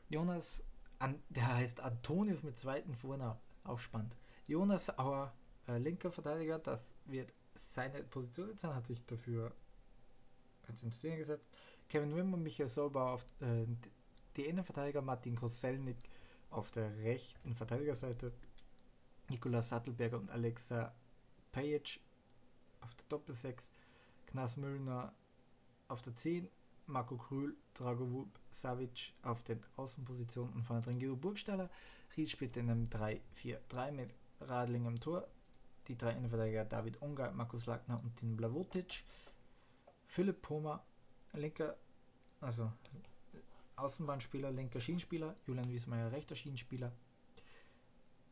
Jonas, 0.10 0.63
an, 1.00 1.22
der 1.30 1.56
heißt 1.56 1.82
Antonius 1.82 2.43
mit 2.43 2.58
zweiten 2.58 2.93
Vornamen, 2.93 3.39
auch 3.63 3.80
spannend. 3.80 4.15
Jonas 4.48 4.98
Auer, 4.98 5.34
äh, 5.67 5.78
linker 5.78 6.12
Verteidiger, 6.12 6.60
das 6.60 6.93
wird 7.06 7.34
seine 7.56 8.04
Position 8.04 8.58
sein, 8.58 8.76
hat 8.76 8.88
sich 8.88 9.06
dafür 9.06 9.52
ins 10.82 10.98
Szene 10.98 11.17
gesetzt. 11.17 11.48
Kevin 11.89 12.15
Wimmer, 12.15 12.38
Michael 12.38 12.70
Solbauer 12.70 13.12
auf 13.12 13.26
äh, 13.39 13.65
die 14.36 14.46
Innenverteidiger 14.46 15.02
Martin 15.02 15.36
Koselnik 15.36 15.98
auf 16.50 16.72
der 16.72 16.96
rechten 16.98 17.56
Verteidigerseite, 17.56 18.32
Nikolaus 19.30 19.70
Sattelberger 19.70 20.17
und 20.17 20.30
Alexa 20.30 20.93
Pajic 21.52 22.00
auf 22.82 22.93
der 22.96 23.06
Doppelsechs, 23.10 23.72
Knas 24.28 24.58
Müllner 24.58 25.13
auf 25.88 26.02
der 26.02 26.15
10, 26.15 26.50
Marco 26.88 27.17
Krül, 27.17 27.56
Dragowub, 27.73 28.29
Savic 28.50 29.13
auf 29.21 29.44
den 29.44 29.63
Außenpositionen 29.75 30.54
und 30.54 30.63
vorne 30.63 30.81
drin 30.81 31.00
Guido 31.00 31.15
Burgstaller. 31.15 31.69
Ried 32.15 32.29
spielt 32.29 32.58
in 32.58 32.69
einem 32.69 32.90
3-4-3 32.90 33.92
mit 33.92 34.15
Radling 34.42 34.85
im 34.85 35.00
Tor. 35.00 35.27
Die 35.88 35.98
drei 35.98 36.12
Innenverteidiger 36.12 36.65
David 36.65 37.02
Ungar, 37.02 37.31
Markus 37.31 37.65
Lackner 37.65 38.02
und 38.04 38.15
Tin 38.17 38.35
Blavotic. 38.35 39.04
Philipp 40.08 40.42
Poma, 40.42 40.83
linker, 41.33 41.77
also 42.42 42.71
Außenbahnspieler, 43.75 44.52
linker 44.52 44.79
Schienenspieler, 44.79 45.35
Julian 45.46 45.69
Wiesmeier 45.69 46.12
rechter 46.12 46.35
Schienenspieler, 46.35 46.92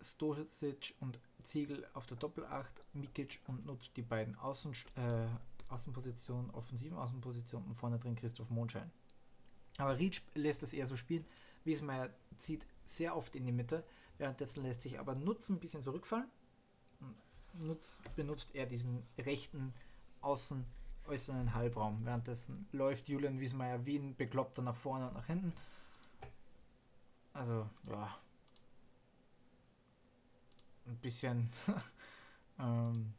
Stosic 0.01 0.95
und 0.99 1.19
Ziegel 1.43 1.85
auf 1.93 2.05
der 2.05 2.17
Doppelacht, 2.17 2.83
Mikic 2.93 3.39
und 3.47 3.65
nutzt 3.65 3.95
die 3.97 4.01
beiden 4.01 4.35
Außen, 4.35 4.73
äh, 4.95 5.27
Außenpositionen, 5.69 6.51
offensiven 6.51 6.97
Außenpositionen 6.97 7.69
und 7.69 7.75
vorne 7.75 7.99
drin 7.99 8.15
Christoph 8.15 8.49
Mondschein. 8.49 8.91
Aber 9.77 9.97
Ried 9.97 10.21
lässt 10.35 10.63
es 10.63 10.73
eher 10.73 10.87
so 10.87 10.95
spielen. 10.95 11.25
Wiesmeier 11.63 12.09
zieht 12.37 12.65
sehr 12.85 13.15
oft 13.15 13.35
in 13.35 13.45
die 13.45 13.51
Mitte, 13.51 13.83
währenddessen 14.17 14.63
lässt 14.63 14.81
sich 14.83 14.99
aber 14.99 15.15
Nutz 15.15 15.49
ein 15.49 15.59
bisschen 15.59 15.81
zurückfallen. 15.83 16.29
Nutz 17.53 17.99
benutzt 18.15 18.53
er 18.53 18.65
diesen 18.65 19.03
rechten 19.17 19.73
Außen 20.21 20.65
äußeren 21.07 21.53
Halbraum. 21.53 22.05
Währenddessen 22.05 22.67
läuft 22.71 23.07
Julian 23.09 23.39
Wiesmeier 23.39 23.85
wie 23.85 23.97
ein 23.97 24.15
Bekloppter 24.15 24.61
nach 24.61 24.75
vorne 24.75 25.07
und 25.07 25.13
nach 25.13 25.25
hinten. 25.25 25.53
Also, 27.33 27.69
ja. 27.89 28.17
Ein 30.87 30.97
bisschen 30.97 31.49
ähm, 32.59 33.13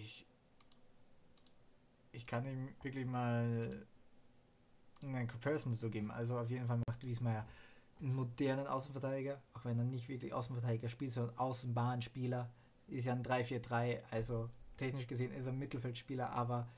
ich, 0.00 0.26
ich 2.12 2.26
kann 2.26 2.44
ihm 2.46 2.68
wirklich 2.82 3.06
mal 3.06 3.86
einen 5.02 5.28
Comparison 5.28 5.74
so 5.74 5.90
geben. 5.90 6.10
Also 6.10 6.38
auf 6.38 6.50
jeden 6.50 6.66
Fall 6.66 6.80
macht 6.86 7.04
Wiesmeier 7.04 7.46
einen 8.00 8.14
modernen 8.14 8.66
Außenverteidiger, 8.66 9.40
auch 9.54 9.64
wenn 9.64 9.78
er 9.78 9.84
nicht 9.84 10.08
wirklich 10.08 10.32
Außenverteidiger 10.32 10.88
spielt, 10.88 11.12
sondern 11.12 11.36
Außenbahnspieler. 11.38 12.50
Ist 12.88 13.06
ja 13.06 13.12
ein 13.12 13.22
3-4-3, 13.22 14.00
also 14.10 14.50
technisch 14.76 15.06
gesehen 15.06 15.32
ist 15.32 15.46
er 15.46 15.52
Mittelfeldspieler, 15.52 16.30
aber, 16.30 16.68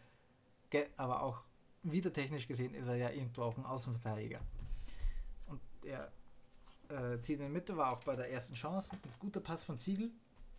aber 0.96 1.22
auch 1.22 1.42
wieder 1.82 2.12
technisch 2.12 2.46
gesehen 2.46 2.74
ist 2.74 2.88
er 2.88 2.96
ja 2.96 3.10
irgendwo 3.10 3.42
auch 3.42 3.56
ein 3.56 3.64
Außenverteidiger. 3.64 4.40
Und 5.46 5.60
er 5.84 6.12
äh, 6.88 7.18
zieht 7.20 7.40
in 7.40 7.46
die 7.46 7.52
Mitte, 7.52 7.76
war 7.76 7.92
auch 7.92 8.00
bei 8.04 8.16
der 8.16 8.30
ersten 8.30 8.54
Chance. 8.54 8.90
Ein 8.92 8.98
guter 9.18 9.40
Pass 9.40 9.64
von 9.64 9.78
Ziegel. 9.78 10.10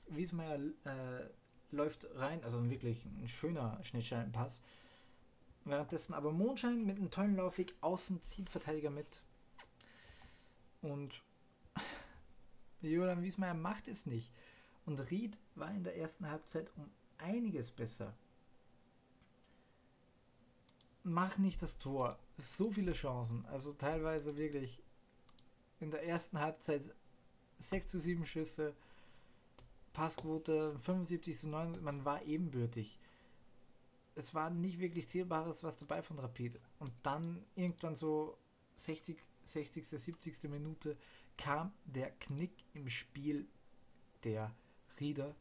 Wiesmeier 0.08 0.60
äh, 0.84 1.30
läuft 1.72 2.08
rein, 2.16 2.44
also 2.44 2.70
wirklich 2.70 3.06
ein 3.06 3.28
schöner 3.28 3.84
Schnittstellenpass. 3.84 4.62
Währenddessen 5.66 6.14
aber 6.14 6.32
Mondschein 6.32 6.86
mit 6.86 6.98
einem 6.98 7.10
tollen 7.10 7.36
Laufweg 7.36 7.74
außen 7.82 8.22
zieht 8.22 8.50
Verteidiger 8.50 8.92
mit. 8.92 9.24
Und 10.82 11.24
Julian 12.82 13.24
Wiesmeier 13.24 13.56
macht 13.56 13.88
es 13.88 14.06
nicht. 14.06 14.32
Und 14.86 15.00
Ried 15.10 15.40
war 15.56 15.72
in 15.72 15.84
der 15.84 15.98
ersten 15.98 16.30
Halbzeit 16.30 16.72
um 16.78 16.92
einiges 17.18 17.72
besser. 17.72 18.14
Mach 21.04 21.38
nicht 21.38 21.62
das 21.62 21.80
Tor. 21.80 22.20
So 22.38 22.70
viele 22.70 22.94
Chancen. 22.94 23.46
Also 23.48 23.74
teilweise 23.74 24.38
wirklich 24.38 24.82
in 25.80 25.90
der 25.92 26.06
ersten 26.08 26.40
Halbzeit 26.40 26.94
6 27.58 27.88
zu 27.88 28.00
7 28.00 28.26
Schüsse. 28.26 28.76
Passquote 29.96 30.78
75 30.80 31.40
zu 31.40 31.48
9. 31.48 31.84
Man 31.84 32.06
war 32.06 32.22
ebenbürtig 32.24 33.00
es 34.16 34.34
war 34.34 34.50
nicht 34.50 34.80
wirklich 34.80 35.08
Zählbares 35.08 35.64
was 35.64 35.78
dabei 35.78 36.02
von 36.02 36.18
Rapid. 36.18 36.60
Und 36.80 36.94
dann 37.04 37.44
irgendwann 37.56 37.96
so 37.96 38.38
60, 38.78 39.22
60. 39.44 39.88
70. 39.88 40.44
Minute 40.50 40.98
kam 41.38 41.74
der 41.84 42.12
Knick 42.12 42.52
im 42.74 42.90
Spiel 42.90 43.46
der 44.24 44.52
Rieder. 45.00 45.36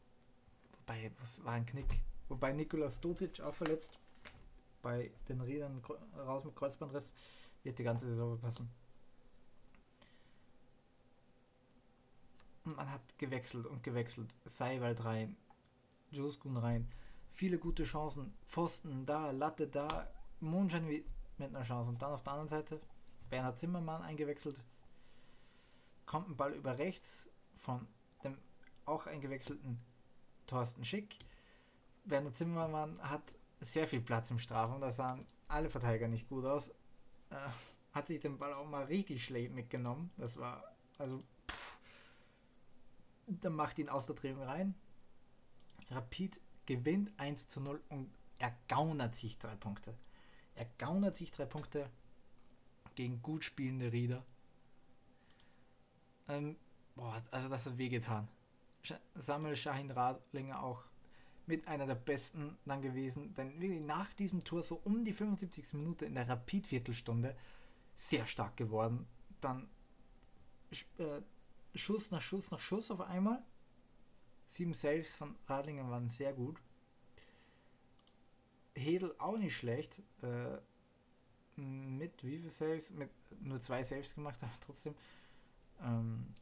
Wobei, 0.79 1.11
was 1.19 1.43
war 1.43 1.53
ein 1.53 1.65
Knick? 1.65 2.01
Wobei 2.27 2.51
Nikolas 2.51 2.97
Stotic 2.97 3.39
auch 3.39 3.55
verletzt. 3.55 3.97
Bei 4.81 5.09
den 5.29 5.41
Riedern 5.41 5.81
raus 6.17 6.43
mit 6.43 6.55
Kreuzbandriss 6.55 7.15
wird 7.63 7.79
die 7.79 7.83
ganze 7.83 8.07
Saison 8.07 8.37
passen. 8.37 8.69
Und 12.65 12.75
man 12.75 12.84
hat 12.95 13.17
gewechselt 13.17 13.67
und 13.67 13.83
gewechselt. 13.83 14.33
Seiwald 14.45 15.05
rein, 15.05 15.37
Juskun 16.11 16.57
rein 16.57 16.87
viele 17.35 17.59
gute 17.59 17.83
Chancen. 17.83 18.33
Pfosten 18.45 19.05
da, 19.05 19.31
Latte 19.31 19.67
da, 19.67 20.09
Mondschein 20.39 20.85
mit 20.85 21.05
einer 21.37 21.63
Chance. 21.63 21.89
Und 21.89 22.01
dann 22.01 22.13
auf 22.13 22.23
der 22.23 22.33
anderen 22.33 22.47
Seite 22.47 22.81
Bernhard 23.29 23.59
Zimmermann 23.59 24.01
eingewechselt. 24.01 24.63
Kommt 26.05 26.29
ein 26.29 26.37
Ball 26.37 26.53
über 26.53 26.77
rechts 26.77 27.29
von 27.57 27.87
dem 28.23 28.37
auch 28.85 29.05
eingewechselten 29.05 29.79
Thorsten 30.47 30.85
Schick. 30.85 31.17
Bernhard 32.05 32.35
Zimmermann 32.35 32.99
hat 33.01 33.37
sehr 33.59 33.87
viel 33.87 34.01
Platz 34.01 34.31
im 34.31 34.39
Strafraum. 34.39 34.81
Da 34.81 34.89
sahen 34.89 35.25
alle 35.47 35.69
Verteidiger 35.69 36.07
nicht 36.07 36.29
gut 36.29 36.45
aus. 36.45 36.69
Äh, 37.29 37.35
hat 37.93 38.07
sich 38.07 38.19
den 38.19 38.37
Ball 38.37 38.53
auch 38.53 38.67
mal 38.67 38.85
richtig 38.85 39.23
schlecht 39.23 39.53
mitgenommen. 39.53 40.11
Das 40.17 40.37
war 40.37 40.63
also. 40.97 41.19
Dann 43.27 43.53
macht 43.53 43.79
ihn 43.79 43.89
aus 43.89 44.05
der 44.05 44.15
Drehung 44.15 44.43
rein. 44.43 44.75
Rapid 45.89 46.39
gewinnt 46.65 47.11
1 47.17 47.47
zu 47.47 47.61
0 47.61 47.81
und 47.89 48.09
ergaunert 48.39 49.15
sich 49.15 49.37
drei 49.37 49.55
Punkte. 49.55 49.95
Er 50.55 50.65
gaunert 50.77 51.15
sich 51.15 51.31
drei 51.31 51.45
Punkte 51.45 51.89
gegen 52.95 53.21
gut 53.21 53.43
spielende 53.43 53.91
Rieder. 53.91 54.23
Ähm, 56.27 56.55
boah, 56.95 57.21
also 57.31 57.49
das 57.49 57.65
hat 57.65 57.77
wehgetan. 57.77 58.27
Samuel 59.15 59.55
Shahin 59.55 59.91
Radlinger 59.91 60.63
auch 60.63 60.83
mit 61.47 61.67
einer 61.67 61.85
der 61.85 61.95
besten 61.95 62.57
dann 62.65 62.81
gewesen. 62.81 63.33
Denn 63.33 63.59
wirklich 63.59 63.81
nach 63.81 64.13
diesem 64.13 64.43
Tor 64.43 64.63
so 64.63 64.81
um 64.83 65.03
die 65.03 65.13
75. 65.13 65.73
Minute 65.73 66.05
in 66.05 66.15
der 66.15 66.27
Rapid-Viertelstunde 66.27 67.35
sehr 67.95 68.25
stark 68.25 68.57
geworden. 68.57 69.07
Dann 69.41 69.69
äh, 70.97 71.21
Schuss 71.75 72.11
nach 72.11 72.21
Schuss 72.21 72.51
nach 72.51 72.59
Schuss 72.59 72.91
auf 72.91 73.01
einmal. 73.01 73.43
Sieben 74.47 74.73
Saves 74.73 75.15
von 75.15 75.35
Radlinger 75.47 75.89
waren 75.89 76.09
sehr 76.09 76.33
gut. 76.33 76.61
Hedel 78.75 79.15
auch 79.17 79.37
nicht 79.37 79.55
schlecht. 79.55 80.01
Äh, 80.21 80.57
mit 81.55 82.23
wie 82.23 82.37
viele 82.37 82.49
Saves? 82.49 82.91
Mit 82.91 83.09
nur 83.41 83.59
zwei 83.61 83.83
Saves 83.83 84.13
gemacht, 84.13 84.37
aber 84.43 84.51
trotzdem. 84.59 84.95
Ähm, 85.81 86.33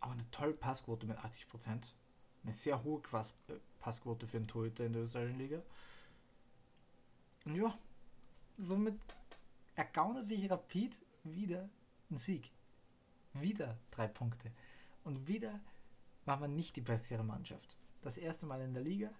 auch 0.00 0.10
eine 0.10 0.30
tolle 0.30 0.54
Passquote 0.54 1.06
mit 1.06 1.18
80%. 1.18 1.82
Eine 2.42 2.52
sehr 2.52 2.82
hohe 2.82 3.00
Quas 3.00 3.32
äh, 3.48 3.54
Passquote 3.80 4.26
für 4.26 4.38
einen 4.38 4.46
Torhüter 4.46 4.84
in 4.86 4.92
der 4.92 5.02
österreichischen 5.02 5.38
Liga. 5.38 5.62
Und 7.44 7.56
ja, 7.56 7.78
somit 8.56 8.98
ergaunert 9.74 10.24
sich 10.24 10.50
Rapid 10.50 10.98
wieder 11.24 11.68
ein 12.10 12.16
Sieg. 12.16 12.50
Wieder 13.34 13.78
drei 13.90 14.08
Punkte. 14.08 14.50
Und 15.02 15.26
wieder 15.28 15.60
war 16.24 16.38
man 16.38 16.54
nicht 16.54 16.76
die 16.76 16.80
bessere 16.80 17.24
Mannschaft. 17.24 17.76
Das 18.02 18.16
erste 18.16 18.46
Mal 18.46 18.60
in 18.62 18.74
der 18.74 18.82
Liga. 18.82 19.10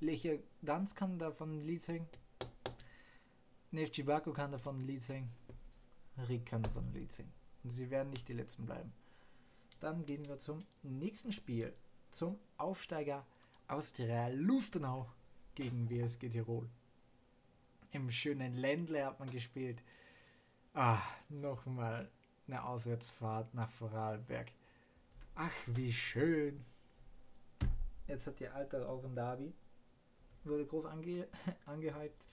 Lechia 0.00 0.38
Danz 0.60 0.94
kann 0.94 1.18
davon 1.18 1.58
ein 1.58 1.60
Lied 1.60 1.82
singen. 1.82 2.08
Nefci 3.70 4.02
Baku 4.02 4.32
kann 4.32 4.52
davon 4.52 4.80
ein 4.80 4.86
Lied 4.86 5.02
singen. 5.02 5.30
Rick 6.28 6.46
kann 6.46 6.62
davon 6.62 6.86
ein 6.88 6.92
Lied 6.92 7.12
singen. 7.12 7.32
Und 7.62 7.70
sie 7.70 7.90
werden 7.90 8.10
nicht 8.10 8.28
die 8.28 8.34
Letzten 8.34 8.66
bleiben. 8.66 8.92
Dann 9.80 10.04
gehen 10.04 10.26
wir 10.28 10.38
zum 10.38 10.58
nächsten 10.82 11.32
Spiel. 11.32 11.72
Zum 12.10 12.38
Aufsteiger 12.58 13.24
Austria 13.68 14.28
Lustenau 14.28 15.08
gegen 15.54 15.88
WSG 15.88 16.28
Tirol. 16.28 16.68
Im 17.92 18.10
schönen 18.10 18.54
Ländle 18.54 19.06
hat 19.06 19.20
man 19.20 19.30
gespielt. 19.30 19.82
Ah, 20.74 21.02
nochmal 21.28 22.10
eine 22.46 22.64
Auswärtsfahrt 22.64 23.54
nach 23.54 23.70
Vorarlberg. 23.70 24.52
Ach, 25.34 25.52
wie 25.66 25.92
schön. 25.92 26.64
Jetzt 28.06 28.26
hat 28.26 28.40
die 28.40 28.48
Alter 28.48 28.88
auch 28.88 29.04
ein 29.04 29.14
Derby. 29.14 29.54
Wurde 30.44 30.66
groß 30.66 30.86
ange 30.86 31.28
angehypt. 31.66 32.26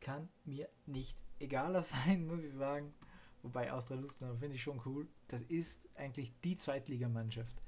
Kann 0.00 0.28
mir 0.44 0.68
nicht 0.86 1.16
egaler 1.40 1.82
sein, 2.06 2.26
muss 2.26 2.42
ich 2.42 2.52
sagen. 2.52 2.94
Wobei 3.42 3.72
Austria 3.72 3.98
Lustenau 3.98 4.34
finde 4.34 4.56
ich 4.56 4.62
schon 4.62 4.80
cool. 4.84 5.06
Das 5.28 5.42
ist 5.42 5.88
eigentlich 5.94 6.32
die 6.40 6.56
Zweitligamannschaft. 6.56 7.62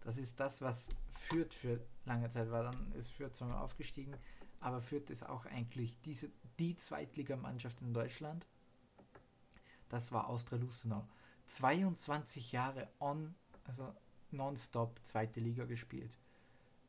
Das 0.00 0.16
ist 0.16 0.40
das, 0.40 0.60
was 0.60 0.88
Fürth 1.10 1.52
für 1.52 1.80
lange 2.04 2.28
Zeit 2.30 2.50
war. 2.50 2.64
Dann 2.64 2.92
ist 2.92 3.10
Fürth 3.10 3.34
zwar 3.34 3.62
aufgestiegen, 3.62 4.16
aber 4.60 4.80
Fürth 4.80 5.10
ist 5.10 5.28
auch 5.28 5.46
eigentlich 5.46 6.00
diese, 6.02 6.30
die 6.58 6.76
Zweitligamannschaft 6.76 7.80
in 7.80 7.92
Deutschland. 7.92 8.46
Das 9.88 10.12
war 10.12 10.28
Austria 10.28 10.58
Lustenau. 10.58 11.06
22 11.46 12.52
Jahre 12.52 12.88
on, 13.00 13.34
also 13.64 13.94
nonstop 14.30 14.98
zweite 15.02 15.40
Liga 15.40 15.64
gespielt. 15.64 16.18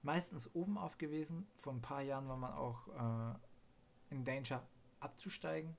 Meistens 0.02 0.54
oben 0.54 0.78
auf 0.78 0.98
gewesen. 0.98 1.48
Vor 1.58 1.74
ein 1.74 1.82
paar 1.82 2.02
Jahren 2.02 2.28
war 2.28 2.38
man 2.38 2.54
auch 2.54 2.88
äh, 2.88 4.14
in 4.14 4.24
Danger 4.26 4.64
abzusteigen. 5.00 5.76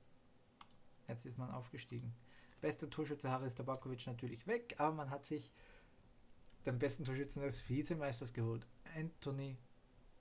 Jetzt 1.09 1.27
ist 1.27 1.39
man 1.39 1.51
aufgestiegen. 1.51 2.15
Bester 2.61 2.89
Torschütze 2.89 3.31
Haris 3.31 3.55
Tabakovic 3.55 4.07
natürlich 4.07 4.47
weg, 4.47 4.75
aber 4.79 4.95
man 4.95 5.11
hat 5.11 5.27
sich 5.27 5.51
den 6.67 6.79
besten 6.79 7.05
Torschützen 7.05 7.43
des 7.43 7.69
Vizemeisters 7.69 8.33
geholt. 8.35 8.67
Anthony, 8.95 9.57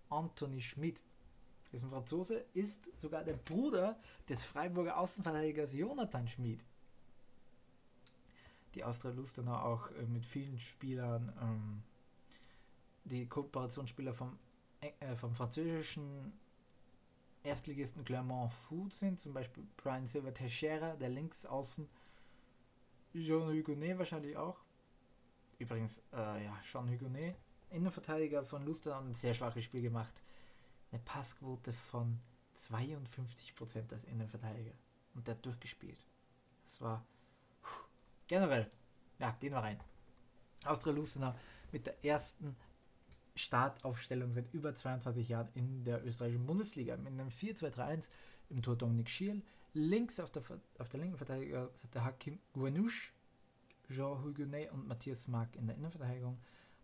Anthony 0.10 0.62
Schmidt. 0.62 1.04
Das 1.66 1.82
ist 1.82 1.84
ein 1.84 1.92
Franzose, 1.92 2.46
ist 2.54 2.90
sogar 3.00 3.24
der 3.24 3.34
Bruder 3.34 4.00
des 4.28 4.44
Freiburger 4.44 4.98
Außenverteidigers 4.98 5.74
Jonathan 5.74 6.28
Schmid 6.28 6.66
die 8.76 8.84
Austria 8.84 9.12
Lustenau 9.12 9.56
auch 9.56 9.92
äh, 9.92 10.06
mit 10.06 10.26
vielen 10.26 10.60
Spielern, 10.60 11.34
ähm, 11.42 11.84
die 13.06 13.28
Kooperationsspieler 13.28 14.14
vom, 14.14 14.38
äh, 14.82 15.16
vom 15.16 15.34
französischen 15.34 16.34
Erstligisten 17.44 18.04
Clermont 18.04 18.54
Food 18.54 18.94
sind, 18.94 19.20
zum 19.20 19.34
Beispiel 19.34 19.66
Brian 19.78 20.06
Silver 20.06 20.34
Teixeira, 20.34 20.96
der 20.96 21.10
links 21.10 21.46
außen, 21.46 21.88
Jean 23.14 23.48
Hugonet 23.50 23.98
wahrscheinlich 23.98 24.38
auch. 24.38 24.58
Übrigens, 25.58 26.04
äh, 26.14 26.46
ja, 26.46 26.60
Jean 26.64 26.90
Hugonet, 26.90 27.36
Innenverteidiger 27.70 28.44
von 28.44 28.66
Lustenau, 28.66 29.00
ein 29.00 29.14
sehr 29.14 29.34
schwaches 29.34 29.64
Spiel 29.64 29.82
gemacht. 29.82 30.22
Eine 30.92 31.02
Passquote 31.02 31.74
von 31.74 32.20
52% 32.58 33.92
als 33.92 34.04
Innenverteidiger. 34.06 34.74
Und 35.14 35.28
der 35.28 35.36
hat 35.36 35.46
durchgespielt. 35.46 36.00
Das 36.66 36.82
war 36.82 37.06
generell, 38.30 38.70
ja, 39.20 39.36
gehen 39.42 39.52
wir 39.52 39.60
rein. 39.60 39.78
Austria 40.64 40.94
Lustenau 40.94 41.36
mit 41.74 41.86
der 41.86 42.06
ersten 42.06 42.56
Startaufstellung 43.36 44.32
seit 44.32 44.54
über 44.54 44.74
22 44.74 45.28
Jahren 45.28 45.50
in 45.54 45.84
der 45.84 46.06
österreichischen 46.06 46.46
Bundesliga. 46.46 46.96
Mit 46.98 47.14
einem 47.14 47.30
4-2-3-1 47.30 48.10
im 48.50 48.62
Tor 48.62 48.76
Dominik 48.78 49.10
Schiel. 49.10 49.42
Links 49.74 50.20
auf 50.20 50.30
der, 50.32 50.44
auf 50.78 50.90
der 50.90 51.00
linken 51.00 51.18
Verteidigerseite 51.18 52.04
Hakim 52.04 52.40
Guanouche, 52.54 53.14
Jean 53.90 54.22
Huguenet 54.24 54.72
und 54.72 54.88
Matthias 54.88 55.28
Mark 55.28 55.56
in 55.56 55.66
der 55.68 55.76
Innenverteidigung. 55.76 56.40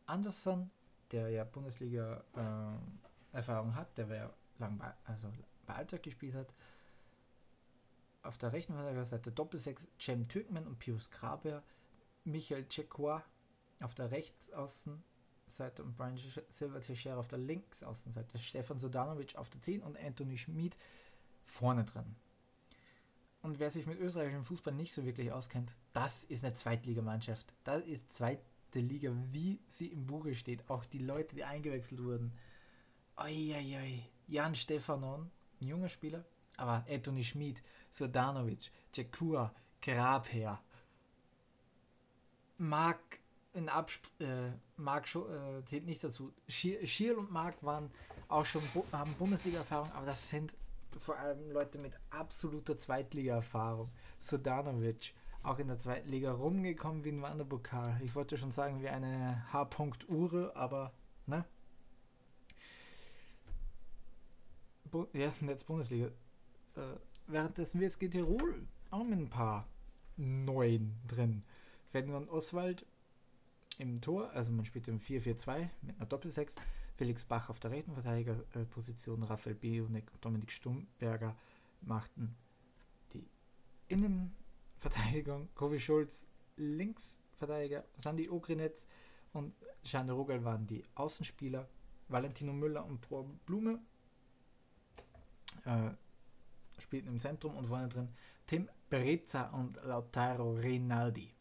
Anderson, 0.05 0.69
der 1.11 1.29
ja 1.29 1.43
Bundesliga-Erfahrung 1.43 3.71
äh, 3.71 3.73
hat, 3.73 3.97
der 3.97 4.07
ja 4.07 4.31
lang 4.59 4.77
bei, 4.77 4.93
also 5.05 5.31
bei 5.65 5.73
Alltag 5.75 6.03
gespielt 6.03 6.35
hat. 6.35 6.53
Auf 8.26 8.38
der 8.38 8.53
rechten 8.53 8.73
Verteidigerseite 8.73 9.32
Doppelsechs 9.32 9.88
Cem 9.99 10.28
Türkmen 10.28 10.67
und 10.67 10.80
Pius 10.80 11.11
Graber. 11.11 11.63
Michael 12.23 12.67
Cekwa 12.67 13.23
auf 13.82 13.93
der 13.93 14.11
Rechtsaußenseite 14.11 15.84
und 15.84 15.95
Brian 15.95 16.17
Silva 16.49 16.80
Teixeira 16.80 17.17
auf 17.17 17.28
der 17.28 17.39
Linksaußenseite. 17.39 18.39
Stefan 18.39 18.80
Sodanovic 18.80 19.36
auf 19.36 19.49
der 19.49 19.61
10 19.61 19.84
und 19.84 19.97
Anthony 19.97 20.38
Schmid 20.38 20.78
vorne 21.45 21.84
drin. 21.84 22.15
Und 23.41 23.59
wer 23.59 23.69
sich 23.69 23.86
mit 23.86 23.99
österreichischem 23.99 24.43
Fußball 24.43 24.73
nicht 24.73 24.91
so 24.91 25.05
wirklich 25.05 25.32
auskennt, 25.32 25.76
das 25.93 26.23
ist 26.23 26.43
eine 26.43 26.55
Zweitligamannschaft. 26.55 27.53
Das 27.63 27.86
ist 27.86 28.11
zweite 28.11 28.39
Liga, 28.73 29.11
wie 29.32 29.59
sie 29.67 29.88
im 29.88 30.07
Buche 30.07 30.34
steht. 30.34 30.67
Auch 30.67 30.84
die 30.86 30.97
Leute, 30.97 31.36
die 31.36 31.43
eingewechselt 31.43 32.03
wurden. 32.03 32.34
Eieiei. 33.15 34.09
Jan 34.28 34.55
Stefanon, 34.55 35.30
ein 35.61 35.67
junger 35.67 35.89
Spieler, 35.89 36.26
aber 36.57 36.84
Anthony 36.89 37.23
Schmid, 37.23 37.61
Sodanovic, 37.95 38.71
Jakua, 38.93 39.53
Grabher, 39.81 40.61
Mark 42.57 43.19
in 43.53 43.69
Absp 43.69 44.07
äh, 44.19 44.51
Mark 44.75 45.05
äh, 45.15 45.63
zählt 45.63 45.85
nicht 45.85 46.03
dazu. 46.03 46.33
Schiel 46.47 47.15
und 47.15 47.31
Mark 47.31 47.63
waren 47.63 47.89
auch 48.27 48.45
schon 48.45 48.61
haben 48.91 49.13
Bundesliga-Erfahrung, 49.13 49.89
aber 49.93 50.07
das 50.07 50.29
sind 50.29 50.55
vor 50.99 51.17
allem 51.17 51.51
Leute 51.51 51.77
mit 51.79 51.93
absoluter 52.09 52.77
Zweitliga-Erfahrung. 52.77 53.89
Sodanovic, 54.17 55.13
auch 55.43 55.59
in 55.59 55.67
der 55.67 55.77
zweiten 55.77 56.09
Liga 56.09 56.33
rumgekommen 56.33 57.05
wie 57.05 57.13
ein 57.13 57.21
Wanderpokal. 57.21 58.01
Ich 58.03 58.13
wollte 58.13 58.37
schon 58.37 58.51
sagen, 58.51 58.81
wie 58.81 58.89
eine 58.89 59.45
H-Punkt-Ure, 59.53 60.53
aber 60.53 60.91
ne? 61.27 61.45
Bu 64.91 65.07
ja, 65.13 65.31
jetzt 65.41 65.65
Bundesliga. 65.65 66.07
Äh, 66.75 66.97
währenddessen 67.28 67.80
WSG 67.82 68.09
Tirol 68.09 68.67
auch 68.91 69.03
mit 69.03 69.19
ein 69.19 69.30
paar 69.30 69.67
neuen 70.17 70.95
drin. 71.07 71.43
Ferdinand 71.91 72.30
Oswald 72.30 72.86
im 73.78 73.99
Tor, 74.01 74.32
also 74.32 74.51
man 74.51 74.65
spielt 74.65 74.88
im 74.88 74.99
4-4-2 74.99 75.69
mit 75.82 75.97
einer 75.97 76.05
Doppelsechs. 76.05 76.55
Felix 76.95 77.26
Bach 77.26 77.49
auf 77.49 77.59
der 77.59 77.71
rechten 77.71 77.93
Verteidigerposition, 77.93 79.23
Raphael 79.23 79.55
Bionek 79.55 80.11
und 80.13 80.23
Dominik 80.23 80.51
Stumberger 80.51 81.36
machten 81.82 82.36
die 83.11 83.28
Innenverteidigung, 83.89 85.49
Kovi 85.55 85.80
Schulz 85.80 86.28
Linksverteidiger, 86.55 87.84
Sandy 87.97 88.30
Ogrinetz 88.30 88.88
und 89.34 89.53
Jean 89.84 90.09
Rogel 90.09 90.45
waren 90.45 90.65
die 90.67 90.84
Außenspieler, 90.95 91.67
Valentino 92.07 92.53
Müller 92.53 92.86
und 92.86 93.01
Pro 93.01 93.23
Blume 93.45 93.82
äh, 95.65 95.91
spielten 96.80 97.07
im 97.07 97.19
Zentrum 97.19 97.55
und 97.55 97.67
vorne 97.67 97.89
drin 97.89 98.09
Tim 98.45 98.69
Berezza 98.89 99.49
und 99.49 99.78
Lautaro 99.84 100.53
Rinaldi. 100.53 101.34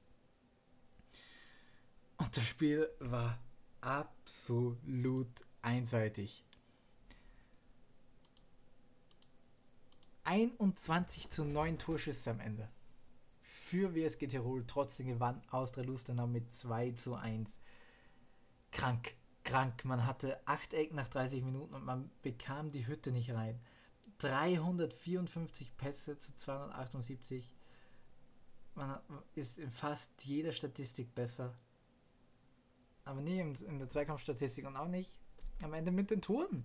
Und 2.16 2.36
das 2.36 2.44
Spiel 2.44 2.88
war 3.00 3.38
absolut 3.80 5.28
einseitig. 5.62 6.44
21 10.24 11.28
zu 11.28 11.44
9 11.44 11.78
Torschüsse 11.78 12.30
am 12.30 12.40
Ende. 12.40 12.68
Für 13.40 13.94
WSG 13.94 14.26
Tirol 14.26 14.64
trotzdem 14.66 15.08
gewann 15.08 15.42
Austria 15.50 15.84
Lustenau 15.84 16.26
mit 16.26 16.52
2 16.52 16.92
zu 16.92 17.14
1. 17.14 17.60
Krank, 18.70 19.14
krank. 19.44 19.84
Man 19.84 20.06
hatte 20.06 20.40
8 20.46 20.72
Ecken 20.74 20.96
nach 20.96 21.08
30 21.08 21.42
Minuten 21.42 21.74
und 21.74 21.84
man 21.84 22.10
bekam 22.22 22.70
die 22.70 22.86
Hütte 22.86 23.12
nicht 23.12 23.32
rein. 23.32 23.60
354 24.24 25.76
Pässe 25.76 26.18
zu 26.18 26.34
278. 26.36 27.54
Man 28.74 28.98
ist 29.34 29.58
in 29.58 29.70
fast 29.70 30.24
jeder 30.24 30.52
Statistik 30.52 31.14
besser 31.14 31.54
aber 33.04 33.20
nie 33.20 33.40
in 33.40 33.78
der 33.78 33.88
Zweikampfstatistik 33.88 34.66
und 34.66 34.76
auch 34.76 34.88
nicht 34.88 35.12
am 35.62 35.74
Ende 35.74 35.90
mit 35.90 36.10
den 36.10 36.22
Toren. 36.22 36.64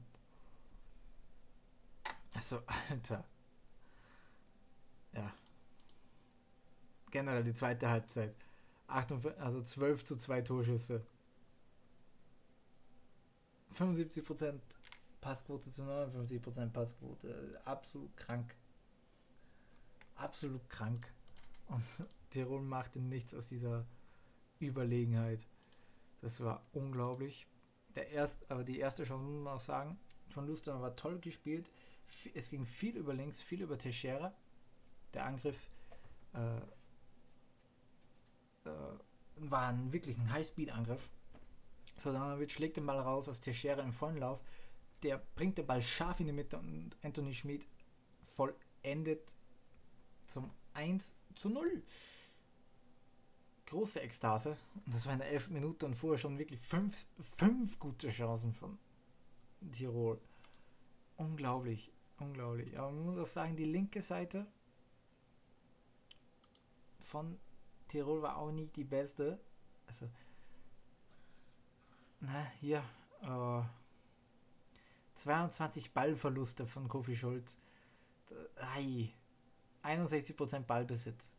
Also, 2.33 2.61
Alter. 2.89 3.25
Ja. 5.13 5.33
Generell 7.11 7.43
die 7.43 7.53
zweite 7.53 7.89
Halbzeit. 7.89 8.35
48, 8.87 9.39
also 9.41 9.61
12 9.61 10.05
zu 10.05 10.15
2 10.15 10.41
Torschüsse. 10.41 11.05
75% 13.77 14.59
Passquote 15.21 15.71
zu 15.71 15.83
59% 15.83 16.69
Passquote. 16.69 17.61
Absolut 17.65 18.15
krank. 18.17 18.55
Absolut 20.15 20.69
krank. 20.69 21.11
Und 21.67 21.83
Tirol 22.29 22.61
machte 22.61 22.99
nichts 22.99 23.33
aus 23.33 23.47
dieser 23.47 23.85
Überlegenheit. 24.59 25.45
Das 26.21 26.41
war 26.41 26.65
unglaublich. 26.73 27.47
Der 27.95 28.09
erst, 28.09 28.49
aber 28.51 28.63
die 28.63 28.79
erste 28.79 29.03
Chance 29.03 29.23
muss 29.25 29.43
man 29.43 29.53
auch 29.55 29.59
sagen, 29.59 29.99
von 30.29 30.47
Luster 30.47 30.79
war 30.81 30.95
toll 30.95 31.19
gespielt. 31.19 31.69
Es 32.33 32.49
ging 32.49 32.65
viel 32.65 32.97
über 32.97 33.13
links, 33.13 33.41
viel 33.41 33.61
über 33.61 33.77
Teixeira. 33.77 34.33
Der 35.13 35.25
Angriff 35.25 35.57
äh, 36.33 36.57
äh, 38.65 38.99
war 39.37 39.67
ein, 39.67 39.91
wirklich 39.91 40.17
ein 40.17 40.31
High-Speed-Angriff. 40.31 41.09
Sodanovic 41.95 42.51
schlägt 42.51 42.77
den 42.77 42.85
Ball 42.85 42.99
raus 42.99 43.27
aus 43.27 43.41
Teixeira 43.41 43.81
im 43.81 43.93
vollen 43.93 44.17
Lauf. 44.17 44.39
Der 45.03 45.17
bringt 45.35 45.57
den 45.57 45.65
Ball 45.65 45.81
scharf 45.81 46.19
in 46.19 46.27
die 46.27 46.33
Mitte 46.33 46.57
und 46.57 46.97
Anthony 47.01 47.33
Schmid 47.33 47.67
vollendet 48.25 49.35
zum 50.25 50.51
1 50.73 51.13
zu 51.35 51.49
0 51.49 51.83
große 53.69 54.01
Ekstase. 54.01 54.57
Und 54.85 54.93
das 54.93 55.05
war 55.05 55.13
in 55.13 55.19
der 55.19 55.29
11 55.29 55.49
Minuten 55.49 55.85
und 55.85 55.95
vorher 55.95 56.17
schon 56.17 56.37
wirklich 56.37 56.59
fünf, 56.59 57.05
fünf 57.37 57.79
gute 57.79 58.09
Chancen 58.09 58.53
von 58.53 58.77
Tirol. 59.71 60.19
Unglaublich, 61.17 61.91
unglaublich. 62.17 62.77
Aber 62.77 62.91
man 62.91 63.05
muss 63.05 63.17
auch 63.17 63.31
sagen, 63.31 63.55
die 63.55 63.65
linke 63.65 64.01
Seite 64.01 64.47
von 66.99 67.39
Tirol 67.87 68.21
war 68.21 68.37
auch 68.37 68.51
nicht 68.51 68.75
die 68.75 68.83
beste. 68.83 69.39
Also, 69.87 70.09
na, 72.21 72.45
hier, 72.59 72.83
äh, 73.21 73.61
22 75.19 75.91
Ballverluste 75.93 76.65
von 76.65 76.87
Kofi 76.87 77.15
Schulz. 77.15 77.57
61% 79.83 80.61
Ballbesitz. 80.61 81.35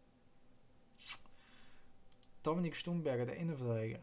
Dominik 2.42 2.76
Stumberger, 2.76 3.26
der 3.26 3.36
Innenverteidiger. 3.36 4.00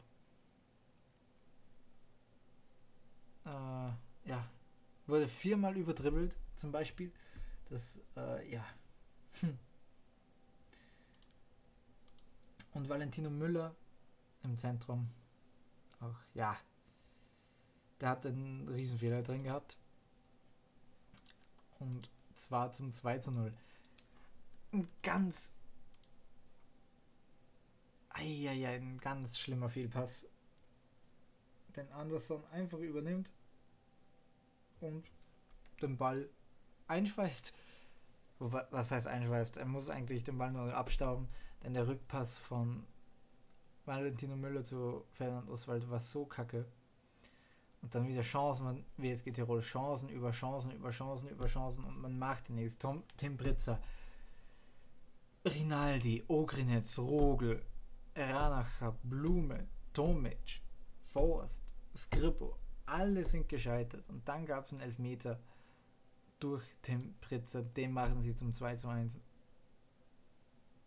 Äh, 3.45 4.30
ja, 4.30 4.49
wurde 5.05 5.28
viermal 5.28 5.78
überdribbelt, 5.78 6.38
zum 6.55 6.71
Beispiel. 6.71 7.11
Das, 7.69 7.99
äh, 8.15 8.51
ja. 8.51 8.65
Hm. 9.41 9.57
Und 12.73 12.89
Valentino 12.89 13.30
Müller 13.30 13.75
im 14.43 14.57
Zentrum. 14.57 15.09
Auch, 15.99 16.15
ja. 16.34 16.57
Der 17.99 18.09
hat 18.09 18.25
einen 18.25 18.67
Riesenfehler 18.67 19.23
drin 19.23 19.43
gehabt. 19.43 19.77
Und 21.79 22.09
zwar 22.35 22.71
zum 22.71 22.91
2 22.93 23.19
zu 23.19 23.31
0. 23.31 23.53
Ein 24.71 24.87
ganz 25.01 25.51
Eieiei, 28.09 28.75
ein 28.75 28.97
ganz 28.97 29.37
schlimmer 29.37 29.69
Fehlpass. 29.69 30.27
Den 31.75 31.91
Anderson 31.91 32.43
einfach 32.47 32.79
übernimmt 32.79 33.31
und 34.79 35.05
den 35.81 35.97
Ball 35.97 36.29
einschweißt. 36.87 37.53
Was 38.39 38.91
heißt 38.91 39.07
einschweißt? 39.07 39.57
Er 39.57 39.65
muss 39.65 39.89
eigentlich 39.89 40.23
den 40.23 40.37
Ball 40.37 40.51
nur 40.51 40.73
abstauben, 40.73 41.27
denn 41.63 41.73
der 41.73 41.87
Rückpass 41.87 42.37
von 42.37 42.85
Valentino 43.85 44.35
Müller 44.35 44.63
zu 44.63 45.05
Ferdinand 45.13 45.49
Oswald 45.49 45.89
war 45.89 45.99
so 45.99 46.25
kacke. 46.25 46.65
Und 47.88 47.95
dann 47.95 48.05
wieder 48.05 48.21
Chancen, 48.21 48.83
WSG 48.97 49.31
Tirol, 49.31 49.61
Chancen 49.61 50.09
über 50.09 50.31
Chancen 50.31 50.71
über 50.71 50.89
Chancen 50.89 51.29
über 51.29 51.47
Chancen 51.47 51.85
und 51.85 52.01
man 52.01 52.19
macht 52.19 52.49
den 52.49 52.55
nächsten. 52.55 52.79
Tom, 52.79 53.03
Tim 53.15 53.38
Britzer, 53.38 53.79
Rinaldi, 55.45 56.21
Ogrinetz, 56.27 56.99
Rogel, 56.99 57.63
Ranacher, 58.13 58.91
Blume, 59.03 59.69
Tomic, 59.93 60.61
Forst, 61.05 61.63
Skrippo, 61.95 62.57
Alle 62.85 63.23
sind 63.23 63.47
gescheitert. 63.47 64.03
Und 64.09 64.27
dann 64.27 64.45
gab 64.45 64.65
es 64.65 64.73
einen 64.73 64.81
Elfmeter 64.81 65.39
durch 66.39 66.65
den 66.89 67.17
Pritzer. 67.21 67.63
Den 67.63 67.93
machen 67.93 68.21
sie 68.21 68.35
zum 68.35 68.53
2 68.53 68.75
zu 68.75 68.89
1. 68.89 69.21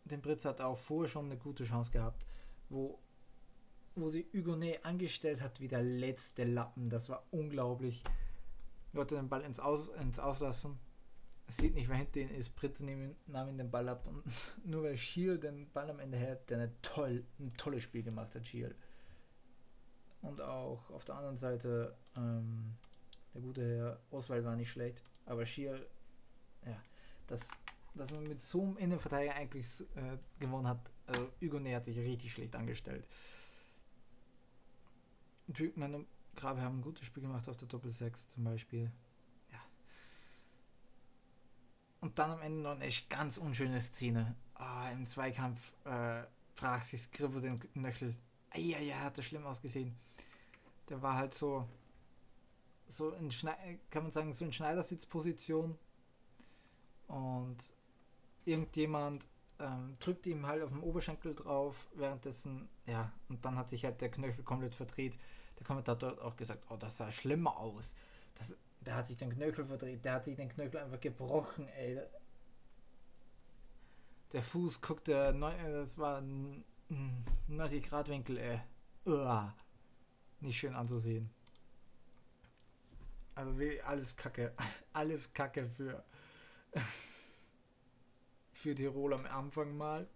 Den 0.05 0.21
Pritzer 0.21 0.51
hat 0.51 0.61
auch 0.61 0.77
vorher 0.77 1.09
schon 1.09 1.25
eine 1.25 1.39
gute 1.39 1.65
Chance 1.65 1.93
gehabt, 1.93 2.27
wo, 2.69 2.99
wo 3.95 4.09
sie 4.09 4.27
Hugonet 4.33 4.85
angestellt 4.85 5.41
hat 5.41 5.61
wie 5.61 5.69
der 5.69 5.83
letzte 5.83 6.45
Lappen. 6.45 6.91
Das 6.91 7.09
war 7.09 7.27
unglaublich. 7.31 8.05
Wollte 8.93 9.17
den 9.17 9.29
Ball 9.29 9.43
ins, 9.43 9.61
Aus, 9.61 9.89
ins 10.01 10.19
Auslassen. 10.19 10.79
Sieht 11.49 11.75
nicht, 11.75 11.89
wer 11.89 11.97
hinter 11.97 12.21
ihn 12.21 12.31
ist. 12.31 12.55
Pritzer 12.55 12.87
nahm 13.27 13.49
ihn 13.49 13.59
den 13.59 13.71
Ball 13.71 13.89
ab. 13.89 14.07
Und 14.07 14.25
nur 14.65 14.85
weil 14.85 14.97
Schiel 14.97 15.39
den 15.39 15.71
Ball 15.73 15.91
am 15.91 15.99
Ende 15.99 16.21
hat, 16.21 16.51
der 16.51 16.59
eine 16.59 16.83
toll, 16.83 17.25
ein 17.39 17.51
tolles 17.57 17.83
Spiel 17.83 18.03
gemacht 18.03 18.35
hat, 18.35 18.47
Schiel. 18.47 18.75
Und 20.23 20.41
auch 20.41 20.91
auf 20.91 21.05
der 21.05 21.17
anderen 21.17 21.37
Seite, 21.37 21.97
ähm, 22.17 22.75
der 23.35 23.41
gute 23.41 23.77
Herr 23.79 24.01
Oswald 24.11 24.45
war 24.45 24.55
nicht 24.55 24.71
schlecht, 24.71 25.03
aber 25.25 25.47
Schier, 25.47 25.87
ja, 26.67 26.77
dass, 27.27 27.49
dass 27.95 28.13
man 28.13 28.25
mit 28.25 28.41
so 28.41 28.63
einem 28.63 28.77
Innenverteidiger 28.77 29.35
eigentlich 29.35 29.81
äh, 29.97 30.19
gewonnen 30.39 30.69
hat, 30.69 30.93
also 31.07 31.29
Hugonet 31.41 31.77
hat 31.77 31.85
sich 31.87 31.99
richtig 31.99 32.33
schlecht 32.33 32.55
angestellt. 32.55 33.07
Und 35.59 35.77
meine 35.77 36.05
Grabe 36.37 36.61
haben 36.61 36.79
ein 36.79 36.83
gutes 36.83 37.07
Spiel 37.07 37.23
gemacht 37.23 37.49
auf 37.49 37.57
der 37.57 37.69
Doppel 37.69 37.91
6 37.91 38.29
zum 38.29 38.45
Beispiel. 38.45 38.91
Ja. 39.53 39.61
Und 42.01 42.19
dann 42.19 42.31
am 42.31 42.41
Ende 42.41 42.63
noch 42.63 42.71
eine 42.73 42.85
echt 42.85 43.11
ganz 43.11 43.37
unschöne 43.37 43.81
Szene. 43.81 44.37
Ah, 44.55 44.91
Im 44.91 45.05
Zweikampf 45.05 45.73
äh, 45.85 46.23
brach 46.55 46.83
sich 46.83 47.03
Skripper 47.03 47.41
den 47.41 47.59
Knöchel. 47.59 48.17
Eieiei, 48.51 48.95
hat 48.95 49.19
das 49.19 49.27
schlimm 49.27 49.47
ausgesehen 49.47 49.97
der 50.91 51.01
war 51.01 51.15
halt 51.15 51.33
so, 51.33 51.67
so 52.89 53.11
in 53.13 53.31
Schnei 53.31 53.79
kann 53.91 54.03
man 54.03 54.13
sagen, 54.13 54.35
so 54.35 54.45
in 54.45 54.53
Schneidersitzposition. 54.53 55.79
Und 57.07 57.59
irgendjemand 58.45 59.29
ähm, 59.59 59.97
drückt 60.01 60.27
ihm 60.27 60.47
halt 60.47 60.63
auf 60.63 60.71
dem 60.71 60.83
Oberschenkel 60.83 61.35
drauf, 61.35 61.89
währenddessen, 61.95 62.69
ja, 62.87 63.13
und 63.29 63.45
dann 63.45 63.57
hat 63.57 63.69
sich 63.69 63.85
halt 63.85 64.01
der 64.01 64.11
Knöchel 64.11 64.45
komplett 64.45 64.75
verdreht. 64.75 65.19
Der 65.61 65.67
Kommentator 65.67 66.11
hat 66.11 66.19
auch 66.19 66.37
gesagt, 66.37 66.65
oh, 66.71 66.77
das 66.77 66.97
sah 66.97 67.13
schlimmer 67.13 67.57
aus. 67.57 67.95
Das, 68.35 68.57
der 68.81 68.97
hat 68.97 69.07
sich 69.07 69.17
den 69.17 69.31
Knöchel 69.31 69.65
verdreht, 69.65 70.05
der 70.05 70.15
hat 70.15 70.25
sich 70.25 70.35
den 70.37 70.49
Knöchel 70.49 70.81
einfach 70.81 71.01
gebrochen, 71.01 71.69
ey. 71.69 72.01
Der 74.33 74.43
Fuß 74.43 74.81
guckte, 74.81 75.33
das 75.33 75.99
war 75.99 76.19
ein 76.19 76.65
90 77.49 77.83
Grad 77.83 78.09
Winkel, 78.09 78.39
ey. 78.39 78.61
Uah 79.05 79.55
nicht 80.41 80.59
schön 80.59 80.75
anzusehen. 80.75 81.31
Also 83.35 83.55
alles 83.85 84.17
Kacke. 84.17 84.53
Alles 84.93 85.33
Kacke 85.33 85.69
für, 85.69 86.05
für 88.53 88.75
Tirol 88.75 89.15
am 89.15 89.27
Anfang 89.27 89.77
mal. 89.77 90.09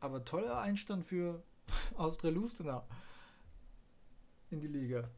Aber 0.00 0.24
toller 0.24 0.60
Einstand 0.60 1.04
für 1.04 1.42
Austria 1.96 2.30
Lustenau 2.30 2.84
in 4.50 4.60
die 4.60 4.68
Liga. 4.68 5.08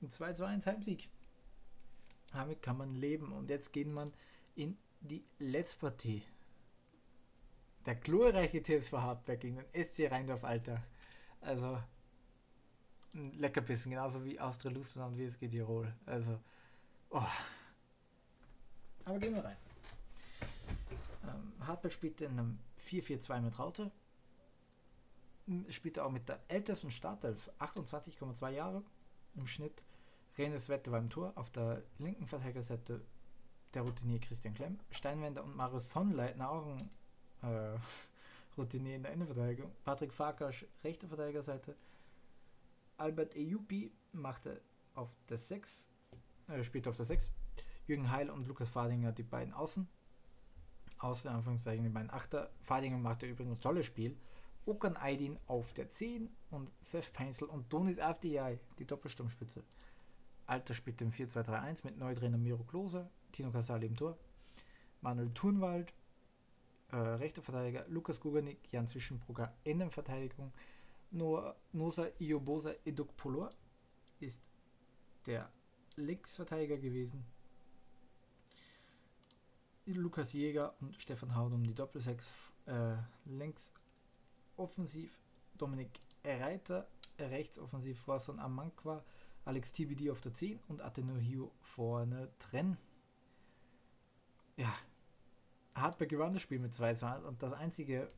Ein 0.00 0.10
2 0.10 0.32
zu 0.32 0.44
1 0.44 0.66
Heimsieg. 0.66 1.08
Damit 2.32 2.62
kann 2.62 2.78
man 2.78 2.90
leben. 2.94 3.32
Und 3.32 3.50
jetzt 3.50 3.72
geht 3.72 3.88
man 3.88 4.12
in 4.54 4.76
die 5.00 5.24
letzte 5.38 5.78
Partie. 5.78 6.22
Der 7.86 7.94
glorreiche 7.96 8.62
TSV 8.62 8.92
Hartberg 8.92 9.40
gegen 9.40 9.56
den 9.56 9.84
SC 9.84 10.10
Rheindorf 10.10 10.44
Alter. 10.44 10.82
Also 11.40 11.78
ein 13.14 13.32
Leckerbissen, 13.38 13.90
genauso 13.90 14.24
wie 14.24 14.40
Austria 14.40 14.70
Lustenau 14.70 15.08
und 15.08 15.18
WSG 15.18 15.48
Tirol. 15.48 15.92
Also, 16.06 16.38
oh. 17.10 17.26
Aber 19.04 19.18
gehen 19.18 19.34
wir 19.34 19.44
rein. 19.44 19.56
Ähm, 21.24 21.66
Hartberg 21.66 21.92
spielte 21.92 22.24
in 22.26 22.38
einem 22.38 22.58
4-4-2 22.88 23.40
mit 23.40 23.58
Raute. 23.58 23.90
Spielte 25.68 26.04
auch 26.04 26.10
mit 26.10 26.28
der 26.28 26.40
ältesten 26.48 26.90
Startelf, 26.90 27.50
28,2 27.58 28.50
Jahre 28.50 28.82
im 29.34 29.46
Schnitt. 29.46 29.82
Renes 30.38 30.68
Wette 30.68 30.92
war 30.92 30.98
im 30.98 31.10
Tor. 31.10 31.32
Auf 31.36 31.50
der 31.50 31.82
linken 31.98 32.26
Verteidigerseite 32.26 33.02
der 33.74 33.82
Routinier 33.82 34.20
Christian 34.20 34.54
Klemm. 34.54 34.78
Steinwender 34.90 35.42
und 35.44 35.56
Marius 35.56 35.90
Sonnleitner 35.90 36.50
auch 36.50 36.66
ein 36.66 36.90
äh, 37.42 37.78
Routinier 38.56 38.96
in 38.96 39.02
der 39.02 39.12
Innenverteidigung. 39.12 39.70
Patrick 39.84 40.12
Farkas, 40.12 40.64
rechte 40.84 41.08
Verteidigerseite. 41.08 41.76
Albert 42.98 43.34
Ejupi 43.34 43.92
machte 44.12 44.60
auf 44.94 45.10
der 45.28 45.38
6, 45.38 45.88
äh, 46.48 46.62
spielte 46.62 46.90
auf 46.90 46.96
der 46.96 47.06
6. 47.06 47.30
Jürgen 47.86 48.10
Heil 48.10 48.30
und 48.30 48.46
Lukas 48.46 48.68
Fadinger 48.68 49.12
die 49.12 49.22
beiden 49.22 49.52
Außen. 49.52 49.88
Außen 50.98 51.30
Anführungszeichen 51.30 51.82
die 51.82 51.90
beiden 51.90 52.10
Achter. 52.10 52.50
Fadinger 52.60 52.98
machte 52.98 53.26
übrigens 53.26 53.58
ein 53.58 53.62
tolles 53.62 53.86
Spiel. 53.86 54.16
Okan 54.64 54.96
Aydin 54.96 55.38
auf 55.46 55.72
der 55.72 55.88
10 55.88 56.30
und 56.50 56.70
Seth 56.80 57.12
Pencil 57.12 57.48
und 57.48 57.72
Donis 57.72 57.98
FDI, 57.98 58.58
die 58.78 58.86
Doppelsturmspitze. 58.86 59.64
Alter 60.46 60.74
spielte 60.74 61.04
im 61.04 61.10
4-2-3-1 61.10 61.84
mit 61.84 61.98
Neutrainer 61.98 62.38
Miro 62.38 62.62
Klose, 62.64 63.08
Tino 63.32 63.50
Casale 63.50 63.86
im 63.86 63.96
Tor, 63.96 64.16
Manuel 65.00 65.32
Thunwald, 65.34 65.92
äh, 66.90 66.96
rechter 66.96 67.42
Verteidiger, 67.42 67.86
Lukas 67.88 68.20
Guganik, 68.20 68.58
Jan 68.70 68.86
Zwischenbrugger 68.86 69.52
in 69.64 69.78
der 69.78 69.90
Verteidigung, 69.90 70.52
Nosa 71.10 72.06
Iobosa 72.18 72.72
Edukpolor 72.84 73.50
ist 74.20 74.42
der 75.26 75.50
Linksverteidiger 75.96 76.78
gewesen. 76.78 77.24
Lukas 79.84 80.32
Jäger 80.32 80.74
und 80.80 81.00
Stefan 81.00 81.34
Haud 81.34 81.52
um 81.52 81.64
die 81.64 81.74
Doppelsechs 81.74 82.52
äh, 82.66 82.94
links 83.26 83.74
offensiv. 84.56 85.18
Dominik 85.58 85.90
Reiter 86.24 86.88
rechts 87.18 87.58
offensiv 87.58 88.06
war 88.08 88.18
son 88.18 88.38
Amankwa, 88.38 89.04
Alex 89.44 89.72
TBD 89.72 90.10
auf 90.10 90.20
der 90.20 90.34
10 90.34 90.60
und 90.68 90.80
Atenohio 90.80 91.52
vorne 91.60 92.30
drin. 92.38 92.76
Ja, 94.56 94.72
Hartberg 95.74 96.10
gewann 96.10 96.34
das 96.34 96.42
Spiel 96.42 96.58
mit 96.58 96.72
2-2 96.72 97.22
und 97.22 97.42
das 97.42 97.52
einzige 97.52 98.08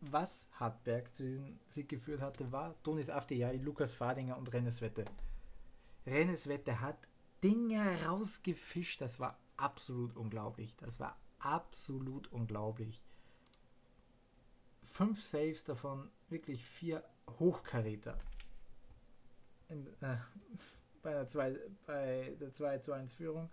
was 0.00 0.48
Hartberg 0.52 1.14
zu 1.14 1.24
diesem 1.24 1.58
Sieg 1.68 1.88
geführt 1.88 2.20
hatte, 2.20 2.50
war 2.52 2.74
Donis 2.82 3.10
Afdejai, 3.10 3.56
Lukas 3.56 3.92
Fadinger 3.92 4.38
und 4.38 4.52
Rennes 4.52 4.80
Wette. 4.80 5.04
Rennes 6.06 6.48
Wette 6.48 6.80
hat 6.80 6.96
Dinge 7.42 8.04
rausgefischt, 8.06 9.00
das 9.00 9.20
war 9.20 9.38
absolut 9.56 10.16
unglaublich. 10.16 10.74
Das 10.76 10.98
war 11.00 11.18
absolut 11.38 12.32
unglaublich. 12.32 13.02
Fünf 15.00 15.22
Saves 15.22 15.64
davon, 15.64 16.10
wirklich 16.28 16.62
vier 16.62 17.02
Hochkaräter. 17.38 18.18
In, 19.70 19.86
äh, 20.02 20.18
bei, 21.02 21.12
der 21.12 21.26
2, 21.26 21.58
bei 21.86 22.36
der 22.38 22.52
2 22.52 22.78
zu 22.80 22.92
1 22.92 23.14
Führung. 23.14 23.48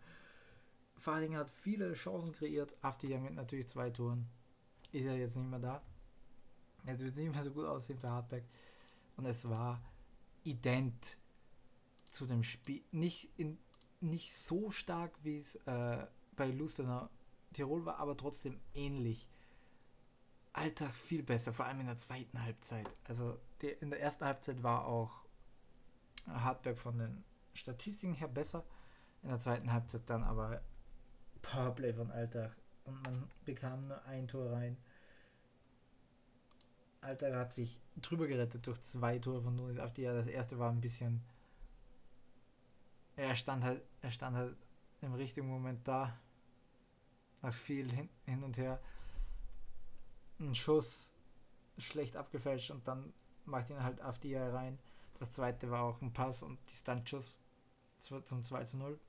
Fadinger 0.98 1.40
hat 1.40 1.50
viele 1.50 1.94
Chancen 1.94 2.34
kreiert, 2.34 2.76
Afdejai 2.82 3.22
mit 3.22 3.36
natürlich 3.36 3.70
zwei 3.70 3.90
Toren. 3.90 4.28
Ist 4.92 5.06
ja 5.06 5.14
jetzt 5.14 5.38
nicht 5.38 5.50
mehr 5.50 5.60
da. 5.60 5.82
Jetzt 6.86 7.02
wird 7.02 7.14
es 7.14 7.20
nicht 7.20 7.34
mehr 7.34 7.44
so 7.46 7.52
gut 7.52 7.66
aussehen 7.66 7.98
für 7.98 8.10
Hardback. 8.10 8.44
Und 9.16 9.26
es 9.26 9.48
war 9.48 9.82
ident 10.44 11.18
zu 12.12 12.26
dem 12.26 12.44
Spiel. 12.44 12.84
Nicht, 12.92 13.32
in, 13.38 13.58
nicht 14.02 14.34
so 14.34 14.70
stark, 14.70 15.18
wie 15.24 15.38
es 15.38 15.56
äh, 15.66 16.08
bei 16.36 16.48
Lustenau 16.48 17.08
Tirol 17.54 17.86
war, 17.86 18.00
aber 18.00 18.18
trotzdem 18.18 18.60
ähnlich. 18.74 19.30
Alltag 20.58 20.96
viel 20.96 21.24
besser, 21.24 21.54
vor 21.54 21.66
allem 21.66 21.82
in 21.82 21.86
der 21.86 21.98
zweiten 21.98 22.42
Halbzeit. 22.42 22.88
Also 23.04 23.40
die, 23.62 23.68
in 23.68 23.90
der 23.90 24.02
ersten 24.02 24.26
Halbzeit 24.26 24.64
war 24.64 24.86
auch 24.86 25.12
Hartberg 26.28 26.80
von 26.80 26.98
den 26.98 27.24
Statistiken 27.54 28.14
her 28.14 28.28
besser. 28.28 28.64
In 29.22 29.30
der 29.30 29.40
zweiten 29.40 29.72
Halbzeit 29.72 30.10
dann 30.10 30.24
aber 30.24 30.62
Powerplay 31.42 31.94
von 31.94 32.12
Alltag. 32.12 32.56
Und 32.86 33.04
man 33.06 33.30
bekam 33.46 33.88
nur 33.88 34.04
ein 34.06 34.28
Tor 34.28 34.52
rein. 34.52 34.78
Alter 37.02 37.38
hat 37.38 37.54
sich 37.54 37.80
drüber 37.98 38.28
gerettet 38.28 38.66
durch 38.66 38.82
zwei 38.82 39.20
Tore 39.20 39.44
von 39.44 39.56
Nunes 39.56 39.80
auf 39.80 39.94
die 39.94 40.04
Das 40.04 40.28
erste 40.28 40.58
war 40.58 40.72
ein 40.72 40.82
bisschen. 40.82 41.24
Er 43.16 43.36
stand 43.36 43.64
halt, 43.64 43.82
er 44.02 44.12
stand 44.12 44.36
halt 44.36 44.56
im 45.02 45.14
richtigen 45.14 45.48
Moment 45.48 45.88
da. 45.88 46.18
Nach 47.44 47.54
viel 47.54 47.92
hin, 47.92 48.10
hin 48.26 48.44
und 48.44 48.58
her. 48.58 48.80
Ein 50.40 50.56
Schuss 50.56 51.12
schlecht 51.78 52.16
abgefälscht 52.16 52.72
und 52.72 52.88
dann 52.88 53.14
macht 53.46 53.70
ihn 53.70 53.84
halt 53.84 54.02
auf 54.02 54.20
die 54.20 54.36
rein. 54.36 54.80
Das 55.20 55.32
zweite 55.32 55.72
war 55.72 55.84
auch 55.84 56.02
ein 56.02 56.14
Pass 56.14 56.44
und 56.44 56.60
Distanzschuss 56.70 57.38
zum 58.00 58.44
2 58.44 58.64
zu 58.66 58.78
0. 58.78 59.00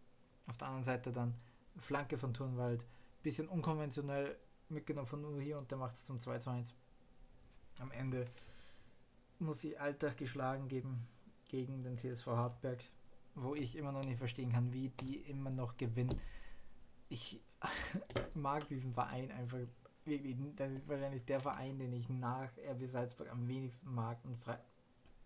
Auf 0.47 0.57
der 0.57 0.68
anderen 0.68 0.85
Seite 0.85 1.12
dann 1.12 1.35
Flanke 1.76 2.16
von 2.16 2.33
Turnwald. 2.33 2.87
Bisschen 3.22 3.49
unkonventionell 3.49 4.39
mitgenommen 4.68 5.07
von 5.07 5.41
hier 5.41 5.59
und 5.59 5.70
der 5.70 5.79
macht 5.79 5.97
es 5.97 6.05
zum 6.05 6.18
2 6.18 6.39
zu 6.39 6.51
1 6.51 6.74
am 7.81 7.91
Ende 7.93 8.26
muss 9.39 9.61
sie 9.61 9.79
Alltag 9.79 10.16
geschlagen 10.16 10.68
geben 10.68 11.07
gegen 11.49 11.83
den 11.83 11.97
TSV 11.97 12.26
Hartberg. 12.26 12.83
wo 13.35 13.55
ich 13.55 13.76
immer 13.76 13.93
noch 13.93 14.05
nicht 14.05 14.18
verstehen 14.18 14.51
kann, 14.51 14.72
wie 14.72 14.89
die 14.89 15.18
immer 15.18 15.51
noch 15.51 15.76
gewinnen. 15.76 16.20
Ich 17.09 17.41
mag 18.35 18.66
diesen 18.66 18.93
Verein 18.95 19.31
einfach 19.31 19.61
wirklich. 20.09 20.37
Das 20.57 20.71
ist 20.71 20.89
wahrscheinlich 20.89 21.25
der 21.25 21.41
Verein, 21.41 21.79
den 21.79 21.93
ich 21.93 22.09
nach 22.09 22.51
RB 22.59 22.87
Salzburg 22.87 23.31
am 23.31 23.47
wenigsten 23.47 23.93
mag 23.95 24.19
und 24.25 24.39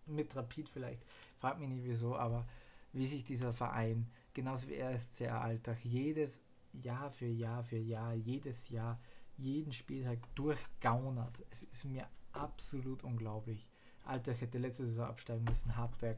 mit 0.05 0.35
Rapid 0.35 0.69
vielleicht. 0.69 1.01
Frag 1.39 1.59
mich 1.59 1.69
nicht 1.69 1.85
wieso, 1.85 2.15
aber 2.15 2.45
wie 2.91 3.07
sich 3.07 3.23
dieser 3.23 3.53
Verein, 3.53 4.07
genauso 4.33 4.67
wie 4.67 4.79
RSC 4.79 5.27
Alltag, 5.27 5.77
jedes 5.83 6.41
Jahr 6.73 7.09
für 7.11 7.27
Jahr 7.27 7.63
für 7.63 7.77
Jahr, 7.77 8.13
jedes 8.13 8.69
Jahr, 8.69 8.99
jeden 9.37 9.73
Spieltag 9.73 10.19
durchgaunert. 10.35 11.43
Es 11.49 11.63
ist 11.63 11.85
mir 11.85 12.07
absolut 12.33 13.03
unglaublich. 13.03 13.67
Alltag 14.05 14.41
hätte 14.41 14.57
letzte 14.57 14.85
Saison 14.85 15.07
absteigen 15.07 15.45
müssen, 15.45 15.75
Hartberg. 15.75 16.17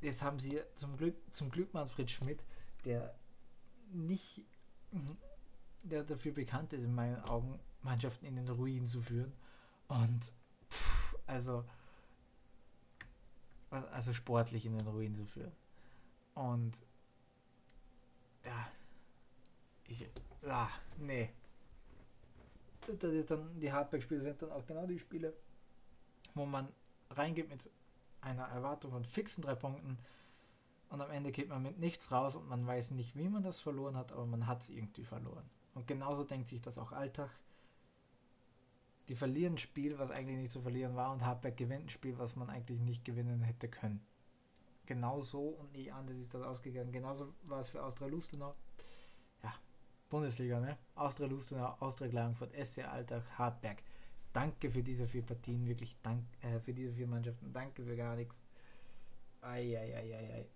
Jetzt 0.00 0.22
haben 0.22 0.38
sie 0.38 0.60
zum 0.76 0.96
Glück, 0.96 1.16
zum 1.30 1.50
Glück 1.50 1.72
Manfred 1.74 2.10
Schmidt, 2.10 2.44
der 2.84 3.14
nicht, 3.92 4.44
der 5.84 6.04
dafür 6.04 6.32
bekannt 6.32 6.72
ist, 6.72 6.84
in 6.84 6.94
meinen 6.94 7.20
Augen, 7.24 7.58
Mannschaften 7.82 8.26
in 8.26 8.36
den 8.36 8.48
Ruin 8.48 8.86
zu 8.86 9.00
führen. 9.00 9.32
Und, 9.88 10.32
pff, 10.70 11.16
also, 11.26 11.64
also 13.70 14.12
sportlich 14.12 14.66
in 14.66 14.76
den 14.76 14.86
Ruin 14.86 15.14
zu 15.14 15.24
führen. 15.26 15.52
Und, 16.34 16.82
ja, 18.44 18.68
ich, 19.86 20.08
ah, 20.46 20.68
nee. 20.98 21.30
Das 22.86 23.12
ist 23.12 23.30
dann, 23.30 23.58
die 23.60 23.72
Hardback-Spiele 23.72 24.22
sind 24.22 24.42
dann 24.42 24.52
auch 24.52 24.66
genau 24.66 24.86
die 24.86 24.98
Spiele, 24.98 25.34
wo 26.34 26.44
man 26.44 26.68
reingeht 27.10 27.48
mit 27.48 27.70
einer 28.20 28.44
Erwartung 28.44 28.90
von 28.90 29.04
fixen 29.04 29.42
drei 29.42 29.54
Punkten 29.54 29.98
und 30.88 31.00
am 31.00 31.10
Ende 31.10 31.32
geht 31.32 31.48
man 31.48 31.62
mit 31.62 31.78
nichts 31.78 32.10
raus 32.10 32.36
und 32.36 32.48
man 32.48 32.66
weiß 32.66 32.92
nicht, 32.92 33.16
wie 33.16 33.28
man 33.28 33.42
das 33.42 33.60
verloren 33.60 33.96
hat, 33.96 34.12
aber 34.12 34.26
man 34.26 34.46
hat 34.46 34.62
es 34.62 34.70
irgendwie 34.70 35.04
verloren. 35.04 35.48
Und 35.74 35.86
genauso 35.86 36.24
denkt 36.24 36.48
sich 36.48 36.60
das 36.60 36.78
auch 36.78 36.92
Alltag. 36.92 37.30
Die 39.08 39.14
verlieren 39.14 39.54
ein 39.54 39.58
Spiel, 39.58 39.98
was 39.98 40.10
eigentlich 40.10 40.38
nicht 40.38 40.52
zu 40.52 40.62
verlieren 40.62 40.96
war, 40.96 41.12
und 41.12 41.24
Hardback 41.24 41.56
gewinnt 41.56 41.86
ein 41.86 41.90
Spiel, 41.90 42.16
was 42.18 42.36
man 42.36 42.48
eigentlich 42.48 42.80
nicht 42.80 43.04
gewinnen 43.04 43.42
hätte 43.42 43.68
können. 43.68 44.00
Genauso 44.86 45.40
und 45.40 45.72
nicht 45.72 45.92
anders 45.92 46.18
ist 46.18 46.32
das 46.32 46.42
ausgegangen. 46.42 46.92
Genauso 46.92 47.34
war 47.42 47.60
es 47.60 47.68
für 47.68 47.82
Austria 47.82 48.08
Lustenau. 48.08 48.54
Ja, 49.42 49.52
Bundesliga, 50.08 50.60
ne? 50.60 50.78
Austria 50.94 51.26
Lustenau, 51.26 51.76
Austria 51.80 52.08
Klagenfurt, 52.08 52.52
SC 52.52 52.84
Alltag, 52.84 53.24
Hartberg. 53.38 53.82
Danke 54.32 54.70
für 54.70 54.82
diese 54.82 55.06
vier 55.06 55.22
Partien, 55.22 55.66
wirklich 55.66 55.96
dank, 56.02 56.24
äh, 56.42 56.58
für 56.60 56.74
diese 56.74 56.92
vier 56.92 57.06
Mannschaften. 57.06 57.52
Danke 57.52 57.84
für 57.84 57.96
gar 57.96 58.16
nichts. 58.16 58.42
Eieieiei. 59.40 60.46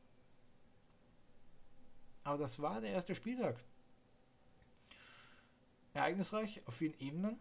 Aber 2.25 2.39
das 2.39 2.61
war 2.61 2.81
der 2.81 2.91
erste 2.91 3.15
Spieltag. 3.15 3.63
Ereignisreich 5.99 6.63
auf 6.67 6.75
vielen 6.75 6.99
Ebenen. 7.01 7.39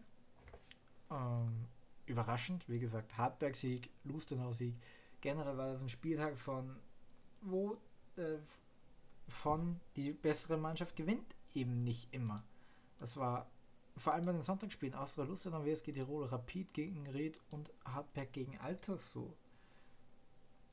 Ähm, 1.10 1.66
überraschend, 2.06 2.68
wie 2.68 2.78
gesagt, 2.78 3.16
Hartberg-Sieg, 3.16 3.90
Lustenau-Sieg. 4.04 4.74
Generell 5.20 5.56
war 5.56 5.72
das 5.72 5.82
ein 5.82 5.88
Spieltag 5.88 6.38
von, 6.38 6.76
wo 7.40 7.76
äh, 8.16 8.38
von 9.28 9.80
die 9.96 10.12
bessere 10.12 10.56
Mannschaft 10.56 10.96
gewinnt 10.96 11.34
eben 11.54 11.84
nicht 11.84 12.12
immer. 12.12 12.42
Das 12.98 13.16
war 13.16 13.50
vor 13.96 14.12
allem 14.12 14.26
bei 14.26 14.32
den 14.32 14.42
Sonntagsspielen 14.42 14.94
Austria 14.94 15.24
Lustenau, 15.24 15.64
WSG 15.64 15.92
Tirol, 15.92 16.26
Rapid 16.26 16.72
gegen 16.72 17.06
Ried 17.08 17.40
und 17.50 17.72
Hartberg 17.84 18.32
gegen 18.32 18.58
Altach 18.58 19.00
so. 19.00 19.34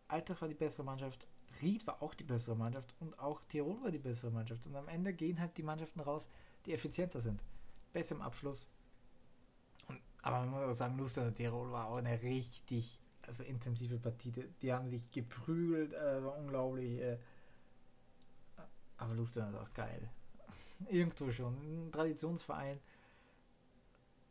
Altach 0.08 0.42
war 0.42 0.48
die 0.48 0.56
bessere 0.56 0.84
Mannschaft, 0.84 1.28
Ried 1.62 1.88
war 1.88 2.02
auch 2.04 2.14
die 2.14 2.24
bessere 2.24 2.56
Mannschaft 2.56 2.94
und 3.00 3.18
auch 3.20 3.42
Tirol 3.50 3.82
war 3.82 3.92
die 3.92 4.00
bessere 4.00 4.32
Mannschaft. 4.32 4.68
Und 4.68 4.76
am 4.76 4.88
Ende 4.88 5.14
gehen 5.14 5.40
halt 5.40 5.58
die 5.58 5.64
Mannschaften 5.64 6.02
raus, 6.02 6.28
die 6.66 6.74
effizienter 6.74 7.22
sind. 7.22 7.44
Besser 7.96 8.16
im 8.16 8.22
Abschluss. 8.22 8.68
Und, 9.88 10.02
aber 10.22 10.40
man 10.42 10.50
muss 10.50 10.64
auch 10.64 10.74
sagen, 10.74 10.98
Lustenau 10.98 11.32
Tirol 11.32 11.72
war 11.72 11.88
auch 11.88 11.96
eine 11.96 12.22
richtig 12.22 13.00
also 13.22 13.44
intensive 13.44 13.98
Partie. 13.98 14.34
Die 14.62 14.74
haben 14.74 14.90
sich 14.90 15.10
geprügelt, 15.12 15.94
äh, 15.94 16.22
war 16.22 16.38
unglaublich. 16.38 17.00
Äh, 17.00 17.18
aber 18.98 19.14
Lustenau 19.14 19.48
ist 19.48 19.56
auch 19.56 19.74
geil. 19.74 20.10
Irgendwo 20.90 21.32
schon. 21.32 21.54
Ein 21.54 21.92
Traditionsverein. 21.94 22.82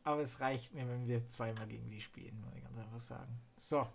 Aber 0.03 0.21
es 0.21 0.41
reicht 0.41 0.75
mir, 0.75 0.87
wenn 0.87 1.09
wir 1.09 1.27
zweimal 1.27 1.67
gegen 1.67 1.89
sie 1.89 2.03
spielen, 2.03 2.39
muss 2.43 2.55
ich 2.55 2.63
ganz 2.63 2.77
einfach 2.77 3.01
sagen. 3.01 3.41
So. 3.57 3.89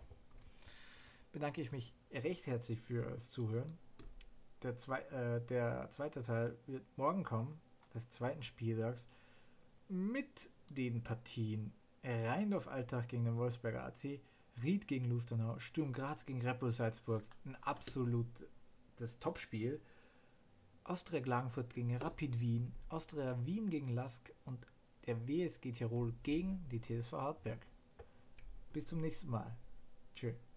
Bedanke 1.31 1.61
ich 1.61 1.71
mich 1.71 1.93
recht 2.11 2.47
herzlich 2.47 2.81
fürs 2.81 3.29
Zuhören. 3.29 3.77
Der, 4.63 4.75
zwei, 4.77 5.01
äh, 5.01 5.45
der 5.45 5.91
zweite 5.91 6.23
Teil 6.23 6.57
wird 6.65 6.83
morgen 6.97 7.23
kommen, 7.23 7.61
des 7.93 8.09
zweiten 8.09 8.41
Spieltags, 8.41 9.07
mit 9.89 10.49
den 10.69 11.03
Partien 11.03 11.73
Rheindorf 12.03 12.67
Alltag 12.67 13.09
gegen 13.09 13.25
den 13.25 13.35
Wolfsberger 13.35 13.83
AC, 13.83 14.21
Ried 14.63 14.87
gegen 14.87 15.05
Lustenau, 15.05 15.59
Sturm 15.59 15.91
Graz 15.93 16.25
gegen 16.25 16.41
Red 16.41 16.73
Salzburg. 16.73 17.23
Ein 17.45 17.55
absolutes 17.61 19.19
Topspiel. 19.19 19.81
Austria 20.83 21.21
Klagenfurt 21.21 21.73
gegen 21.73 21.95
Rapid 21.97 22.39
Wien, 22.39 22.73
Austria 22.89 23.37
Wien 23.45 23.69
gegen 23.69 23.89
Lask 23.89 24.33
und 24.45 24.65
der 25.05 25.27
WSG 25.27 25.71
Tirol 25.71 26.13
gegen 26.23 26.65
die 26.69 26.81
TSV 26.81 27.11
Hartberg. 27.13 27.65
Bis 28.73 28.87
zum 28.87 28.99
nächsten 28.99 29.29
Mal. 29.29 29.55
Tschüss. 30.15 30.48